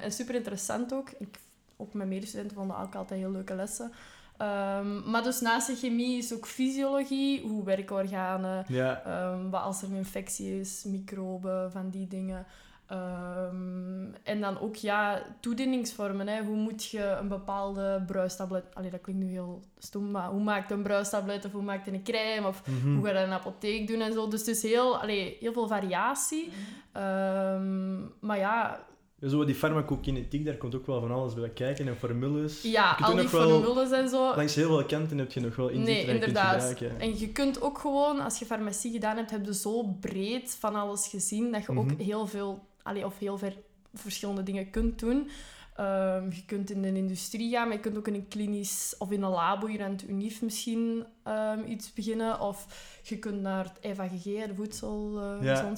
en 0.00 0.12
super 0.12 0.34
interessant 0.34 0.92
ook. 0.94 1.10
Ik, 1.18 1.38
ook 1.76 1.94
mijn 1.94 2.08
medestudenten 2.08 2.56
vonden 2.56 2.78
ook 2.78 2.94
altijd 2.94 3.20
heel 3.20 3.30
leuke 3.30 3.54
lessen. 3.54 3.92
Ehm, 4.36 5.10
maar 5.10 5.22
dus 5.22 5.40
naast 5.40 5.66
de 5.66 5.76
chemie 5.76 6.18
is 6.18 6.34
ook 6.34 6.46
fysiologie, 6.46 7.40
hoe 7.42 7.64
werken 7.64 7.96
organen, 7.96 8.64
Ja, 8.68 9.02
Ehm, 9.04 9.50
wat 9.50 9.62
als 9.62 9.82
er 9.82 9.88
een 9.90 9.96
infectie 9.96 10.60
is, 10.60 10.84
microben, 10.86 11.72
van 11.72 11.90
die 11.90 12.08
dingen. 12.08 12.46
Ehm, 12.86 14.14
en 14.22 14.40
dan 14.40 14.58
ook 14.60 14.76
ja, 14.76 15.22
toedieningsvormen. 15.40 16.28
Hè. 16.28 16.42
Hoe 16.42 16.56
moet 16.56 16.84
je 16.84 17.16
een 17.20 17.28
bepaalde 17.28 18.02
bruistablet... 18.06 18.64
Allee, 18.74 18.90
dat 18.90 19.00
klinkt 19.00 19.22
nu 19.22 19.30
heel 19.30 19.62
stom, 19.78 20.10
maar 20.10 20.28
hoe 20.28 20.42
maakt 20.42 20.70
een 20.70 20.82
bruistablet 20.82 21.44
of 21.44 21.52
hoe 21.52 21.62
maakt 21.62 21.84
je 21.84 21.92
een 21.92 22.02
crème? 22.04 22.46
Of 22.46 22.62
mhm. 22.66 22.94
hoe 22.94 23.02
ga 23.02 23.08
je 23.08 23.14
dat 23.14 23.22
in 23.22 23.28
een 23.30 23.38
apotheek 23.38 23.86
doen 23.86 24.00
en 24.00 24.12
zo. 24.12 24.28
Dus 24.28 24.40
het 24.40 24.48
is 24.56 24.62
heel, 24.62 24.98
allee, 24.98 25.36
heel 25.40 25.52
veel 25.52 25.68
variatie. 25.68 26.50
Ehm, 26.92 28.00
maar 28.20 28.38
ja, 28.38 28.84
Zo 29.26 29.44
die 29.44 29.54
farmacokinetiek, 29.54 30.44
daar 30.44 30.56
komt 30.56 30.74
ook 30.74 30.86
wel 30.86 31.00
van 31.00 31.10
alles 31.10 31.34
bij 31.34 31.48
kijken 31.50 31.88
en 31.88 31.96
formules. 31.96 32.62
Ja 32.62 32.96
al 33.00 33.10
ook 33.12 33.18
die 33.18 33.28
formules 33.28 33.90
en 33.90 34.08
zo. 34.08 34.34
Langs 34.36 34.54
heel 34.54 34.68
veel 34.68 34.84
kanten 34.84 35.18
heb 35.18 35.32
je 35.32 35.40
nog 35.40 35.56
wel 35.56 35.68
inzicht 35.68 35.86
Nee, 35.88 36.04
kunt 36.04 36.14
inderdaad. 36.14 36.62
gebruiken. 36.64 37.00
En 37.00 37.18
je 37.18 37.28
kunt 37.28 37.62
ook 37.62 37.78
gewoon, 37.78 38.20
als 38.20 38.38
je 38.38 38.44
farmacie 38.46 38.92
gedaan 38.92 39.16
hebt, 39.16 39.30
heb 39.30 39.44
je 39.44 39.54
zo 39.54 39.82
breed 40.00 40.56
van 40.60 40.74
alles 40.74 41.08
gezien 41.08 41.52
dat 41.52 41.62
je 41.64 41.76
ook 41.76 41.84
Mhm. 41.92 42.02
heel 42.02 42.26
veel, 42.26 42.65
allee, 42.86 43.04
of 43.04 43.18
heel 43.18 43.38
ver 43.38 43.56
verschillende 43.94 44.42
dingen 44.42 44.70
kunt 44.70 44.98
doen. 44.98 45.30
Ehm, 45.76 46.30
je 46.30 46.44
kunt 46.46 46.70
in 46.70 46.82
de 46.82 46.92
industrie 46.94 47.50
gaan, 47.50 47.66
maar 47.66 47.76
je 47.76 47.82
kunt 47.82 47.96
ook 47.98 48.08
in 48.08 48.14
een 48.14 48.28
klinisch 48.28 48.94
of 48.98 49.10
in 49.10 49.22
een 49.22 49.30
labo 49.30 49.66
hier 49.66 49.82
aan 49.84 49.90
het 49.90 50.02
UNIF 50.08 50.42
misschien 50.42 51.06
ehm, 51.22 51.64
iets 51.66 51.92
beginnen. 51.92 52.40
Of 52.40 52.66
je 53.02 53.18
kunt 53.18 53.40
naar 53.40 53.64
het 53.80 53.96
FAGG, 53.96 54.22
de 54.22 54.54
voedsel, 54.54 55.20
eh, 55.20 55.44
Ja. 55.44 55.72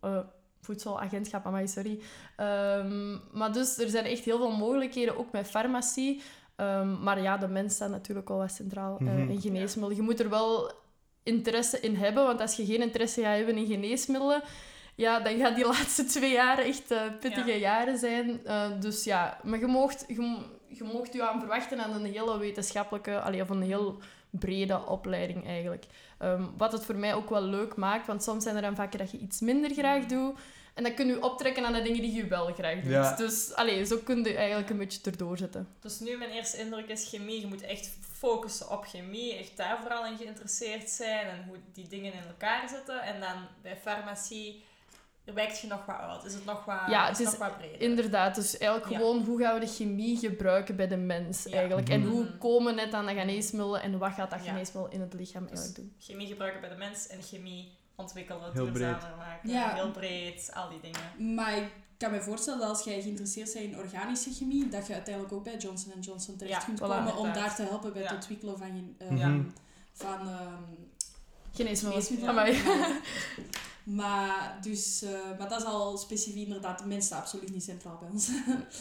eh, 0.00 0.18
voedselagentschap, 0.60 1.46
amai, 1.46 1.68
sorry. 1.68 2.00
Ehm, 2.36 3.12
maar 3.38 3.52
dus 3.52 3.78
er 3.78 3.88
zijn 3.88 4.04
echt 4.04 4.24
heel 4.24 4.36
veel 4.38 4.56
mogelijkheden, 4.56 5.16
ook 5.18 5.32
met 5.32 5.46
farmacie. 5.46 6.22
Ehm, 6.56 7.02
maar 7.02 7.22
ja, 7.22 7.36
de 7.36 7.48
mens 7.48 7.74
staat 7.74 7.90
natuurlijk 7.90 8.28
wel 8.28 8.38
wat 8.38 8.52
centraal 8.52 8.96
eh, 8.98 9.04
Mhm. 9.06 9.30
in 9.30 9.40
geneesmiddelen. 9.40 9.96
Je 9.96 10.02
moet 10.02 10.20
er 10.20 10.30
wel 10.30 10.72
interesse 11.22 11.80
in 11.80 11.94
hebben, 11.96 12.24
want 12.24 12.40
als 12.40 12.56
je 12.56 12.64
geen 12.66 12.82
interesse 12.82 13.20
gaat 13.22 13.36
hebben 13.36 13.56
in 13.56 13.66
geneesmiddelen 13.66 14.42
ja, 14.94 15.20
dan 15.20 15.38
gaan 15.38 15.54
die 15.54 15.66
laatste 15.74 16.04
twee 16.04 16.32
jaren 16.32 16.64
echt 16.64 16.90
eh, 16.90 17.02
pittige 17.20 17.50
Ja. 17.50 17.56
jaren 17.56 17.98
zijn. 17.98 18.46
Eh, 18.46 18.70
dus 18.80 19.04
ja, 19.04 19.38
maar 19.42 19.58
je 19.58 19.66
moogt 19.66 20.04
je, 20.08 20.20
mo- 20.20 20.44
je 20.68 20.84
moogt 20.84 21.12
je 21.12 21.28
aan 21.28 21.38
verwachten 21.38 21.80
aan 21.80 21.92
een 21.94 22.12
hele 22.12 22.38
wetenschappelijke, 22.38 23.20
allee, 23.20 23.42
of 23.42 23.48
een 23.50 23.62
heel 23.62 23.98
brede 24.30 24.86
opleiding 24.86 25.46
eigenlijk. 25.46 25.84
Ehm, 26.18 26.42
wat 26.56 26.72
het 26.72 26.84
voor 26.84 26.96
mij 26.96 27.14
ook 27.14 27.30
wel 27.30 27.42
leuk 27.42 27.76
maakt, 27.76 28.06
want 28.06 28.22
soms 28.22 28.42
zijn 28.42 28.56
er 28.56 28.62
dan 28.62 28.74
vakken 28.76 28.98
dat 28.98 29.10
je 29.10 29.18
iets 29.18 29.40
minder 29.40 29.70
graag 29.70 30.06
doet. 30.06 30.38
En 30.74 30.82
dan 30.82 30.94
kun 30.94 31.06
je 31.06 31.22
optrekken 31.22 31.64
aan 31.64 31.72
de 31.72 31.82
dingen 31.82 32.00
die 32.00 32.12
je 32.14 32.26
wel 32.26 32.52
graag 32.54 32.74
doet. 32.80 32.90
Ja. 32.90 33.16
Dus 33.16 33.54
allee, 33.54 33.84
zo 33.86 33.96
kun 34.04 34.24
je 34.24 34.34
eigenlijk 34.36 34.70
een 34.70 34.78
beetje 34.78 35.00
erdoor 35.10 35.38
zetten. 35.38 35.68
Dus 35.80 36.00
nu 36.00 36.16
mijn 36.16 36.30
eerste 36.30 36.58
indruk 36.58 36.88
is 36.88 37.08
chemie. 37.08 37.40
Je 37.40 37.46
moet 37.46 37.62
echt 37.62 37.90
focussen 38.18 38.70
op 38.70 38.84
chemie, 38.84 39.34
echt 39.36 39.56
daar 39.56 39.78
vooral 39.80 40.06
in 40.06 40.16
geïnteresseerd 40.16 40.90
zijn 40.90 41.26
en 41.26 41.44
hoe 41.48 41.56
die 41.72 41.88
dingen 41.88 42.12
in 42.12 42.22
elkaar 42.28 42.68
zitten. 42.68 43.02
En 43.02 43.20
dan 43.20 43.36
bij 43.62 43.76
farmacie 43.76 44.62
wijkt 45.24 45.60
je 45.60 45.66
nog 45.66 45.84
wat 45.86 45.96
uit. 45.96 46.24
Is 46.24 46.34
het 46.34 46.44
nog 46.44 46.64
wat, 46.64 46.80
Ja, 46.88 47.08
is 47.08 47.16
het 47.18 47.24
nog 47.26 47.32
is 47.34 47.40
wat 47.40 47.56
breder? 47.58 47.80
Inderdaad, 47.80 48.34
dus 48.34 48.58
eigenlijk 48.58 48.92
Ja. 48.92 48.98
gewoon 48.98 49.24
hoe 49.24 49.40
gaan 49.40 49.54
we 49.54 49.60
de 49.60 49.72
chemie 49.72 50.16
gebruiken 50.18 50.76
bij 50.76 50.88
de 50.88 50.96
mens 50.96 51.44
Ja. 51.44 51.56
eigenlijk. 51.56 51.88
En 51.88 52.00
Mhm. 52.00 52.08
hoe 52.10 52.36
komen 52.38 52.74
we 52.74 52.80
net 52.80 52.92
aan 52.94 53.06
dat 53.06 53.14
geneesmiddel 53.14 53.78
en 53.78 53.98
wat 53.98 54.12
gaat 54.12 54.30
dat 54.30 54.44
Ja. 54.44 54.50
geneesmiddel 54.50 54.92
in 54.92 55.00
het 55.00 55.14
lichaam 55.14 55.42
Dus 55.46 55.50
eigenlijk 55.58 55.76
doen. 55.78 55.94
chemie 55.98 56.26
gebruiken 56.26 56.60
bij 56.60 56.70
de 56.70 56.76
mens 56.76 57.06
en 57.06 57.22
chemie 57.22 57.72
ontwikkelen, 57.96 58.52
Heel 58.52 58.64
duurzamer 58.72 59.16
maken. 59.16 59.50
Ja. 59.50 59.74
Heel 59.74 59.90
breed, 59.90 60.50
al 60.54 60.68
die 60.68 60.80
dingen. 60.80 61.34
Maar 61.34 61.56
ik 61.56 61.70
kan 61.98 62.10
me 62.10 62.20
voorstellen 62.22 62.60
dat 62.60 62.68
als 62.68 62.84
jij 62.84 63.02
geïnteresseerd 63.02 63.52
bent 63.52 63.64
in 63.64 63.78
organische 63.78 64.30
chemie, 64.32 64.68
dat 64.68 64.86
je 64.86 64.92
uiteindelijk 64.92 65.34
ook 65.34 65.44
bij 65.44 65.56
Johnson 65.56 65.92
Johnson 66.00 66.36
terecht 66.36 66.60
Ja, 66.60 66.64
kunt 66.66 66.78
voilà. 66.78 66.82
komen 66.82 67.16
om 67.16 67.32
daar 67.32 67.54
te 67.54 67.62
helpen 67.62 67.92
bij 67.92 68.02
Ja. 68.02 68.06
het 68.08 68.16
ontwikkelen 68.16 68.58
van, 68.58 68.96
Mhm. 69.08 69.40
van 69.92 70.28
ehm, 70.28 70.62
Geneesmiddelen. 71.54 72.54
Maar, 73.84 74.58
dus, 74.62 75.02
eh, 75.02 75.38
maar 75.38 75.48
dat 75.48 75.60
is 75.60 75.66
al 75.66 75.96
specifiek 75.96 76.44
inderdaad, 76.46 76.78
de 76.78 76.86
mensen 76.86 77.16
absoluut 77.16 77.52
niet 77.52 77.62
centraal 77.62 77.98
bij 78.00 78.08
ons. 78.12 78.30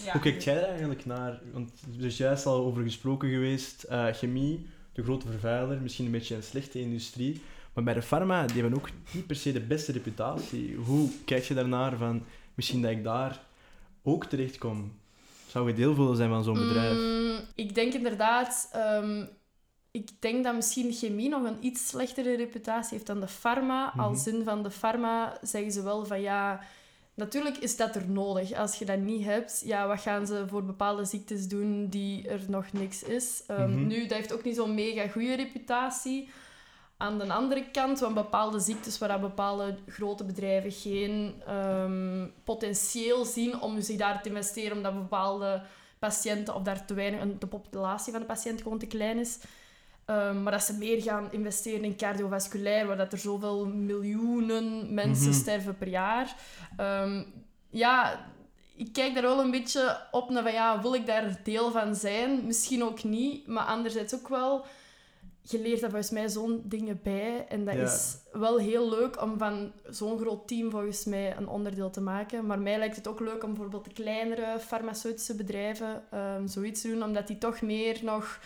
Ja. 0.06 0.12
Hoe 0.14 0.22
kijkt 0.22 0.44
jij 0.44 0.54
daar 0.56 0.70
eigenlijk 0.70 1.06
naar? 1.06 1.42
Want 1.54 1.72
er 2.00 2.06
is 2.06 2.18
juist 2.18 2.46
al 2.46 2.66
over 2.66 2.84
gesproken 2.84 3.30
geweest. 3.30 3.84
eh, 3.84 4.08
chemie, 4.08 4.68
de 4.94 5.04
grote 5.04 5.28
vervuiler, 5.28 5.82
misschien 5.82 6.06
een 6.06 6.12
beetje 6.12 6.36
een 6.36 6.44
slechte 6.44 6.80
industrie. 6.80 7.42
Maar 7.74 7.84
bij 7.84 7.94
de 7.94 8.02
pharma, 8.02 8.46
die 8.46 8.62
hebben 8.62 8.80
ook 8.80 8.90
niet 9.12 9.28
per 9.28 9.36
se 9.36 9.52
de 9.52 9.62
beste 9.62 9.92
reputatie. 9.92 10.76
Hoe 10.76 11.10
kijk 11.26 11.44
je 11.44 11.54
daarnaar 11.54 11.98
van, 11.98 12.24
misschien 12.54 12.82
dat 12.82 12.92
ik 12.92 13.04
daar 13.04 13.40
ook 14.04 14.26
terecht 14.26 14.58
kom? 14.58 15.00
Zou 15.48 15.68
je 15.68 15.74
deel 15.74 15.96
willen 15.96 16.16
zijn 16.16 16.30
van 16.30 16.44
zo'n 16.44 16.54
bedrijf? 16.54 16.98
Mm, 16.98 17.40
ik 17.56 17.76
denk 17.76 17.94
inderdaad... 17.94 18.70
ehm, 18.72 19.26
ik 19.92 20.10
denk 20.20 20.44
dat 20.44 20.56
misschien 20.56 20.94
chemie 20.94 21.30
nog 21.30 21.44
een 21.44 21.66
iets 21.66 21.88
slechtere 21.88 22.36
reputatie 22.36 22.94
heeft 22.94 23.08
dan 23.08 23.20
de 23.20 23.28
pharma. 23.28 23.88
Mhm. 23.96 24.00
Als 24.00 24.24
zin 24.24 24.44
van 24.44 24.64
de 24.64 24.72
pharma 24.72 25.38
zeggen 25.42 25.72
ze 25.72 25.84
wel 25.84 26.06
van 26.06 26.22
ja... 26.22 26.60
Natuurlijk 27.14 27.58
is 27.58 27.78
dat 27.78 27.96
er 27.96 28.10
nodig. 28.10 28.54
Als 28.54 28.76
je 28.76 28.86
dat 28.86 29.00
niet 29.00 29.26
hebt, 29.26 29.62
ja, 29.66 29.88
wat 29.88 30.02
gaan 30.02 30.26
ze 30.28 30.46
voor 30.48 30.64
bepaalde 30.64 31.06
ziektes 31.06 31.48
doen 31.48 31.88
die 31.88 32.28
er 32.28 32.42
nog 32.48 32.72
niks 32.72 33.04
is? 33.04 33.44
Ehm, 33.48 33.72
Mhm. 33.72 33.88
Nu, 33.88 34.02
dat 34.02 34.18
heeft 34.18 34.34
ook 34.34 34.44
niet 34.44 34.56
zo'n 34.56 34.74
mega 34.76 35.08
goede 35.08 35.36
reputatie. 35.36 36.30
Aan 36.98 37.18
de 37.18 37.34
andere 37.34 37.72
kant, 37.72 38.00
want 38.00 38.14
bepaalde 38.14 38.60
ziektes 38.60 38.98
waar 38.98 39.20
bepaalde 39.20 39.78
grote 39.88 40.24
bedrijven 40.24 40.72
geen 40.72 41.34
ehm, 41.48 42.28
potentieel 42.44 43.26
zien 43.26 43.62
om 43.62 43.82
zich 43.82 43.98
daar 43.98 44.22
te 44.22 44.30
investeren, 44.30 44.78
omdat 44.78 44.94
bepaalde 44.94 45.62
patiënten 46.00 46.56
of 46.56 46.62
daar 46.62 46.86
te 46.86 46.94
weinig, 46.94 47.38
de 47.40 47.48
populatie 47.48 48.12
van 48.12 48.22
de 48.22 48.28
patiënt 48.28 48.62
gewoon 48.62 48.80
te 48.80 48.88
klein 48.88 49.18
is. 49.20 49.40
Ehm, 50.06 50.44
maar 50.44 50.52
dat 50.52 50.64
ze 50.64 50.78
meer 50.78 51.02
gaan 51.02 51.28
investeren 51.32 51.84
in 51.84 51.96
cardiovasculair, 51.98 52.88
waar 52.88 52.98
dat 52.98 53.12
er 53.12 53.18
zoveel 53.18 53.66
miljoenen 53.68 54.94
mensen 54.94 55.30
Mhm. 55.30 55.40
sterven 55.40 55.78
per 55.78 55.88
jaar. 55.88 56.36
Ehm, 56.78 57.24
ja, 57.70 58.26
ik 58.76 58.94
kijk 58.94 59.14
daar 59.14 59.24
wel 59.24 59.40
een 59.40 59.52
beetje 59.52 59.98
op 60.12 60.30
naar 60.30 60.44
van 60.44 60.52
ja, 60.54 60.82
wil 60.82 60.94
ik 60.96 61.06
daar 61.06 61.40
deel 61.44 61.72
van 61.72 61.96
zijn? 61.96 62.46
Misschien 62.46 62.84
ook 62.84 63.04
niet, 63.04 63.48
maar 63.48 63.66
anderzijds 63.66 64.14
ook 64.16 64.28
wel. 64.28 64.66
Je 65.42 65.60
leert 65.62 65.82
daar 65.82 65.90
volgens 65.90 66.12
mij 66.12 66.30
zo'n 66.30 66.62
dingen 66.66 67.00
bij. 67.04 67.46
En 67.50 67.66
dat 67.66 67.76
Ja. 67.76 67.82
is 67.82 68.18
wel 68.32 68.58
heel 68.58 68.90
leuk 68.90 69.22
om 69.22 69.38
van 69.38 69.72
zo'n 69.90 70.20
groot 70.20 70.48
team 70.48 70.70
volgens 70.72 71.06
mij 71.06 71.38
een 71.38 71.48
onderdeel 71.48 71.90
te 71.90 72.02
maken. 72.02 72.46
Maar 72.46 72.60
mij 72.60 72.78
lijkt 72.78 72.96
het 72.96 73.08
ook 73.08 73.20
leuk 73.20 73.44
om 73.44 73.50
bijvoorbeeld 73.50 73.84
de 73.86 73.94
kleinere 73.94 74.60
farmaceutische 74.60 75.36
bedrijven 75.36 76.04
ehm, 76.12 76.48
zoiets 76.48 76.82
te 76.82 76.88
doen, 76.88 77.04
omdat 77.04 77.28
die 77.28 77.38
toch 77.38 77.62
meer 77.62 78.00
nog 78.04 78.40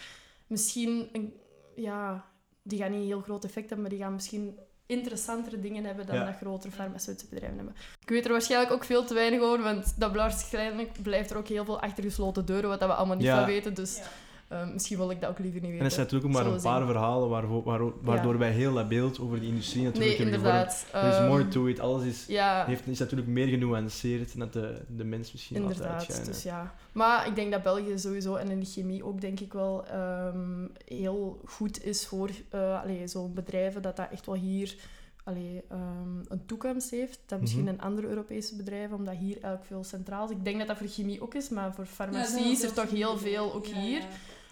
misschien 0.48 1.10
een, 1.12 1.34
ja, 1.76 2.26
die 2.64 2.80
gaan 2.80 2.92
niet 2.92 3.00
een 3.00 3.06
heel 3.06 3.22
groot 3.22 3.44
effect 3.44 3.70
hebben, 3.70 3.82
maar 3.82 3.90
die 3.90 4.00
gaan 4.00 4.14
misschien 4.14 4.60
interessantere 4.86 5.60
dingen 5.60 5.84
hebben 5.86 6.06
dan 6.06 6.16
Ja. 6.16 6.26
dat 6.26 6.36
grotere 6.36 6.72
farmaceutische 6.74 7.30
bedrijven 7.30 7.58
hebben. 7.58 7.76
Ik 8.02 8.10
weet 8.10 8.26
er 8.26 8.32
waarschijnlijk 8.32 8.72
ook 8.72 8.84
veel 8.84 9.06
te 9.06 9.14
weinig 9.14 9.40
over, 9.42 9.64
want 9.64 10.00
dat 10.00 10.16
waarschijnlijk 10.16 11.02
blijft 11.02 11.32
er 11.32 11.38
ook 11.38 11.48
heel 11.48 11.66
veel 11.66 11.80
achter 11.82 12.04
gesloten 12.04 12.46
deuren, 12.46 12.70
wat 12.70 12.80
dat 12.80 12.90
we 12.90 12.96
allemaal 12.96 13.16
niet 13.16 13.26
Ja. 13.26 13.38
van 13.38 13.46
weten. 13.46 13.74
Dus 13.74 14.02
Eh, 14.48 14.72
misschien 14.74 14.98
wil 14.98 15.12
ik 15.12 15.22
dat 15.22 15.30
ook 15.30 15.40
liever 15.40 15.62
niet 15.62 15.70
weten. 15.70 15.80
En 15.80 15.86
er 15.86 15.92
zijn 15.92 16.06
natuurlijk 16.06 16.36
ook 16.36 16.44
maar 16.44 16.54
een 16.54 16.62
paar 16.62 16.78
zien. 16.82 16.88
verhalen 16.92 17.30
waardoor, 17.30 17.94
waardoor 18.02 18.38
wij 18.38 18.52
heel 18.52 18.74
dat 18.74 18.90
beeld 18.90 19.20
over 19.20 19.40
die 19.40 19.50
industrie 19.50 19.84
natuurlijk 19.84 20.18
Nee, 20.20 20.28
hebben 20.32 20.52
gevormd. 20.52 20.86
Er 20.92 21.10
is 21.10 21.16
Ehm, 21.18 21.28
more 21.28 21.48
to 21.48 21.66
it. 21.68 21.80
Alles 21.80 22.04
is, 22.06 22.26
Ja, 22.28 22.66
heeft, 22.66 22.88
is 22.88 23.00
natuurlijk 23.00 23.30
meer 23.30 23.48
genuanceerd 23.48 24.38
dan 24.38 24.48
de, 24.52 24.82
de 24.88 25.04
mens 25.04 25.32
misschien 25.32 25.56
inderdaad. 25.56 25.88
uitschijnen. 25.94 26.26
Dus 26.26 26.44
ja. 26.44 26.74
Maar 26.92 27.28
ik 27.28 27.36
denk 27.36 27.52
dat 27.52 27.64
België 27.64 27.98
sowieso 28.00 28.36
en 28.36 28.50
in 28.50 28.60
de 28.60 28.66
chemie 28.66 29.06
ook 29.06 29.22
denk 29.22 29.40
ik 29.40 29.54
wel 29.54 29.86
ehm, 29.86 30.68
heel 30.86 31.42
goed 31.46 31.84
is 31.86 32.08
voor 32.08 32.30
eh, 32.50 32.82
allee, 32.82 33.08
zo'n 33.08 33.34
bedrijven 33.34 33.82
dat 33.82 33.96
dat 33.96 34.08
echt 34.12 34.26
wel 34.26 34.36
hier 34.36 34.76
allee, 35.24 35.62
ehm, 35.70 36.18
een 36.28 36.46
toekomst 36.46 36.90
heeft. 36.90 37.20
Dan 37.26 37.40
misschien 37.40 37.62
Mhm. 37.64 37.72
in 37.74 37.82
andere 37.82 38.08
Europese 38.08 38.56
bedrijven, 38.56 38.98
omdat 38.98 39.16
hier 39.16 39.34
eigenlijk 39.34 39.66
veel 39.66 39.84
centraal 39.84 40.26
is. 40.26 40.32
Ik 40.32 40.44
denk 40.44 40.58
dat 40.58 40.68
dat 40.68 40.78
voor 40.78 40.88
chemie 40.88 41.22
ook 41.22 41.34
is, 41.36 41.50
maar 41.50 41.74
voor 41.74 41.86
farmacie 41.86 42.46
is 42.52 42.64
er 42.64 42.74
toch 42.74 42.90
heel 42.90 43.18
veel 43.18 43.54
ook 43.54 43.66
Ja, 43.66 43.76
hier. 43.80 44.00
ja. 44.00 44.06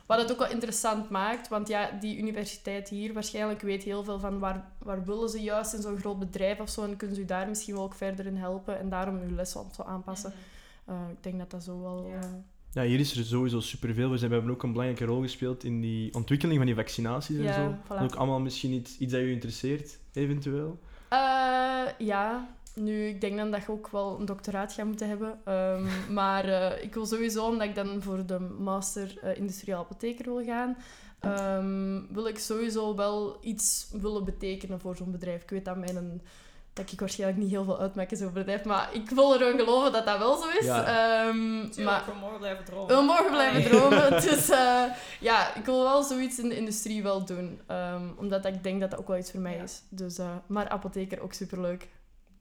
Wat 0.05 0.21
het 0.21 0.31
ook 0.31 0.37
wel 0.37 0.49
interessant 0.49 1.09
maakt, 1.09 1.47
want 1.47 1.67
ja, 1.67 1.91
die 1.99 2.17
universiteit 2.17 2.89
hier 2.89 3.13
waarschijnlijk 3.13 3.61
weet 3.61 3.83
heel 3.83 4.03
veel 4.03 4.19
van 4.19 4.39
waar, 4.39 4.71
waar 4.77 5.05
willen 5.05 5.29
ze 5.29 5.41
juist 5.41 5.73
in 5.73 5.81
zo'n 5.81 5.97
groot 5.99 6.19
bedrijf 6.19 6.59
of 6.59 6.69
zo 6.69 6.83
en 6.83 6.97
kunnen 6.97 7.15
ze 7.15 7.21
u 7.21 7.25
daar 7.25 7.47
misschien 7.47 7.73
wel 7.73 7.83
ook 7.83 7.93
verder 7.95 8.25
in 8.25 8.35
helpen 8.35 8.79
en 8.79 8.89
daarom 8.89 9.19
uw 9.27 9.35
les 9.35 9.53
wat 9.53 9.73
zo 9.75 9.81
aanpassen. 9.83 10.33
Eh, 10.85 10.95
ik 11.11 11.23
denk 11.23 11.39
dat 11.39 11.51
dat 11.51 11.63
zo 11.63 11.81
wel... 11.81 12.07
Ja. 12.07 12.19
eh, 12.19 12.25
Ja, 12.71 12.81
hier 12.83 12.99
is 12.99 13.17
er 13.17 13.23
sowieso 13.25 13.59
superveel. 13.59 14.09
We, 14.09 14.17
zijn, 14.17 14.29
we 14.29 14.35
hebben 14.35 14.53
ook 14.53 14.63
een 14.63 14.71
belangrijke 14.71 15.05
rol 15.05 15.21
gespeeld 15.21 15.63
in 15.63 15.81
die 15.81 16.13
ontwikkeling 16.13 16.57
van 16.57 16.65
die 16.67 16.75
vaccinaties 16.75 17.37
en 17.37 17.43
Ja, 17.43 17.53
zo. 17.53 17.75
voilà. 17.83 17.87
Dat 17.87 17.99
is 17.99 18.03
ook 18.05 18.15
allemaal 18.15 18.39
misschien 18.39 18.71
iets, 18.71 18.97
iets 18.97 19.11
dat 19.11 19.21
je 19.21 19.31
interesseert, 19.31 19.99
eventueel. 20.13 20.79
Eh, 21.09 21.19
ja, 21.97 22.47
nu, 22.75 23.07
ik 23.07 23.21
denk 23.21 23.37
dan 23.37 23.51
dat 23.51 23.61
je 23.65 23.71
ook 23.71 23.87
wel 23.87 24.19
een 24.19 24.25
doctoraat 24.25 24.73
gaat 24.73 24.85
moeten 24.85 25.07
hebben. 25.07 25.39
Ehm, 25.45 25.85
maar 26.19 26.45
eh, 26.45 26.83
ik 26.83 26.93
wil 26.93 27.05
sowieso, 27.05 27.45
omdat 27.45 27.67
ik 27.67 27.75
dan 27.75 28.01
voor 28.01 28.25
de 28.25 28.39
master 28.39 29.17
eh, 29.21 29.37
industrieel 29.37 29.79
apotheker 29.79 30.25
wil 30.25 30.43
gaan, 30.45 30.77
ehm, 31.19 32.01
wil 32.13 32.27
ik 32.27 32.39
sowieso 32.39 32.95
wel 32.95 33.37
iets 33.41 33.87
willen 34.01 34.23
betekenen 34.25 34.79
voor 34.79 34.95
zo'n 34.95 35.11
bedrijf. 35.11 35.41
Ik 35.43 35.49
weet 35.49 35.65
dat 35.65 35.77
mijn... 35.77 36.21
Dat 36.73 36.91
ik 36.91 36.99
waarschijnlijk 36.99 37.39
niet 37.41 37.49
heel 37.49 37.63
veel 37.63 37.79
uitmaak 37.79 38.11
in 38.11 38.17
zo'n 38.17 38.33
bedrijf, 38.33 38.63
maar 38.63 38.89
ik 38.93 39.09
wil 39.09 39.33
erin 39.35 39.59
geloven 39.59 39.91
dat 39.91 40.05
dat 40.05 40.17
wel 40.17 40.35
zo 40.37 40.49
is. 40.59 40.65
Ja. 40.65 40.85
Ehm, 40.85 41.69
Tuurlijk, 41.69 41.75
maar 41.85 42.03
we 42.05 42.19
mogen 42.21 42.37
blijven 42.37 42.65
dromen. 42.65 42.95
we 42.97 43.01
mogen 43.03 43.31
blijven 43.31 43.63
dromen. 43.71 44.11
Dus 44.29 44.49
eh, 44.49 44.83
ja, 45.19 45.55
ik 45.55 45.65
wil 45.65 45.83
wel 45.83 46.03
zoiets 46.03 46.39
in 46.39 46.49
de 46.49 46.57
industrie 46.57 47.03
wel 47.03 47.25
doen. 47.25 47.59
Ehm, 47.67 48.01
omdat 48.17 48.45
ik 48.45 48.63
denk 48.63 48.81
dat 48.81 48.91
dat 48.91 48.99
ook 48.99 49.07
wel 49.07 49.17
iets 49.17 49.31
voor 49.31 49.39
mij 49.39 49.55
Ja. 49.55 49.63
is. 49.63 49.81
Dus, 49.89 50.17
eh, 50.17 50.35
maar 50.47 50.69
apotheker 50.69 51.21
ook 51.21 51.33
superleuk. 51.33 51.87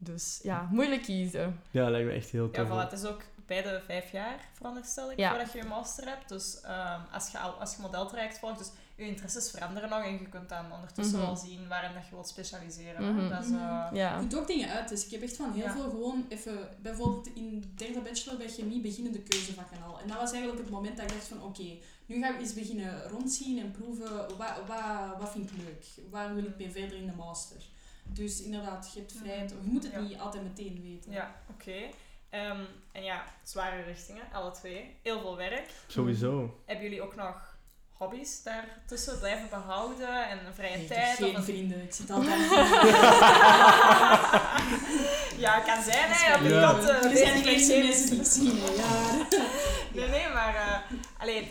Dus 0.05 0.41
ja, 0.43 0.69
moeilijk 0.71 1.03
kiezen. 1.03 1.61
Ja, 1.71 1.91
lijkt 1.91 2.07
me 2.09 2.13
echt 2.15 2.31
heel 2.31 2.49
Ja, 2.53 2.65
tof. 2.65 2.69
voilà, 2.69 2.91
het 2.91 2.93
is 3.01 3.05
ook 3.05 3.23
bij 3.47 3.63
de 3.63 3.81
vijf 3.87 4.13
jaar, 4.13 4.49
veronderstel 4.55 5.11
ik, 5.13 5.19
Ja. 5.19 5.29
voordat 5.31 5.53
je 5.53 5.59
je 5.59 5.65
master 5.65 6.09
hebt. 6.09 6.29
Dus 6.29 6.61
ehm, 6.61 7.01
als, 7.13 7.31
je 7.31 7.39
al, 7.39 7.51
als 7.53 7.75
je 7.77 7.83
modeltraject 7.83 8.39
volgt, 8.39 8.59
dus 8.59 8.71
je 8.97 9.05
interesses 9.07 9.51
veranderen 9.51 9.89
nog 9.89 10.05
en 10.05 10.13
je 10.13 10.29
kunt 10.29 10.49
dan 10.49 10.73
ondertussen 10.73 11.17
Mhm. 11.19 11.27
wel 11.27 11.37
zien 11.37 11.69
waarin 11.69 11.95
dat 11.95 12.05
je 12.09 12.15
wilt 12.15 12.29
specialiseren. 12.29 13.05
hè. 13.05 13.13
Mhm. 13.13 13.29
Dat 13.29 13.45
is, 13.45 13.51
eh, 13.51 13.87
Je 13.93 13.99
Ja. 13.99 14.19
kunt 14.19 14.37
ook 14.37 14.47
dingen 14.47 14.69
uit. 14.71 14.89
Dus 14.89 15.05
ik 15.05 15.11
heb 15.11 15.23
echt 15.23 15.37
van 15.37 15.53
heel 15.53 15.65
Ja. 15.65 15.73
veel 15.73 15.91
gewoon 15.91 16.27
even... 16.29 16.69
Bijvoorbeeld 16.83 17.27
in 17.35 17.73
derde 17.77 18.01
bachelor 18.01 18.39
bij 18.39 18.49
chemie 18.49 18.81
beginnen 18.81 19.13
de 19.13 19.21
keuzevakken 19.23 19.83
al. 19.83 20.01
En 20.01 20.09
dat 20.09 20.17
was 20.17 20.33
eigenlijk 20.33 20.63
het 20.63 20.71
moment 20.71 20.97
dat 20.97 21.07
ik 21.11 21.13
dacht 21.13 21.29
van... 21.29 21.43
Oké, 21.43 21.77
nu 22.07 22.21
gaan 22.23 22.33
we 22.35 22.41
eens 22.41 22.55
beginnen 22.55 23.03
rondzien 23.09 23.59
en 23.59 23.71
proeven... 23.71 24.17
Wat, 24.17 24.53
wat, 24.67 25.19
wat 25.19 25.31
vind 25.31 25.51
ik 25.51 25.57
leuk? 25.57 25.85
Waar 26.11 26.35
wil 26.35 26.45
ik 26.45 26.57
mee 26.59 26.71
verder 26.71 26.97
in 26.97 27.07
de 27.07 27.13
master? 27.17 27.63
Dus 28.03 28.43
inderdaad, 28.43 28.91
je 28.95 28.99
hebt 29.01 29.13
vrijheid. 29.23 29.51
Je 29.51 29.57
moet 29.63 29.83
het 29.83 29.93
Ja. 29.93 30.01
niet 30.01 30.19
altijd 30.19 30.43
meteen 30.43 30.81
weten. 30.83 31.13
ja, 31.13 31.35
oké. 31.51 31.73
Ehm, 32.31 32.61
en 32.93 33.05
ja, 33.05 33.25
zware 33.43 33.83
richtingen, 33.83 34.23
alle 34.33 34.51
twee. 34.51 34.97
Heel 35.03 35.21
veel 35.21 35.37
werk. 35.37 35.71
Sowieso. 35.87 36.61
Hebben 36.67 36.85
jullie 36.85 37.03
ook 37.03 37.15
nog 37.15 37.51
hobby's 37.93 38.43
daartussen 38.43 39.19
blijven 39.19 39.49
behouden 39.51 40.29
en 40.29 40.47
een 40.47 40.55
vrije 40.55 40.77
Nee, 40.77 40.87
tijd? 40.87 41.09
heb 41.09 41.17
geen 41.17 41.31
of 41.31 41.37
een- 41.37 41.43
vrienden. 41.45 41.83
Ik 41.83 41.93
zit 41.95 42.11
altijd... 42.11 42.41
ja, 45.45 45.59
kan 45.61 45.83
zijn, 45.83 46.09
hè. 46.11 46.49
Ja. 46.49 46.73
Op 46.73 46.79
eh, 46.81 47.05
Er 47.11 47.17
zijn 47.17 47.43
chemische- 47.43 47.79
mensen 47.79 48.11
die 48.11 48.21
ik 48.21 48.27
zie. 48.27 48.53
hè. 48.55 48.83
Ja. 48.83 49.27
Nee, 49.95 50.09
nee, 50.09 50.29
maar 50.29 50.55
uh, 50.55 50.79
alleen, 51.19 51.49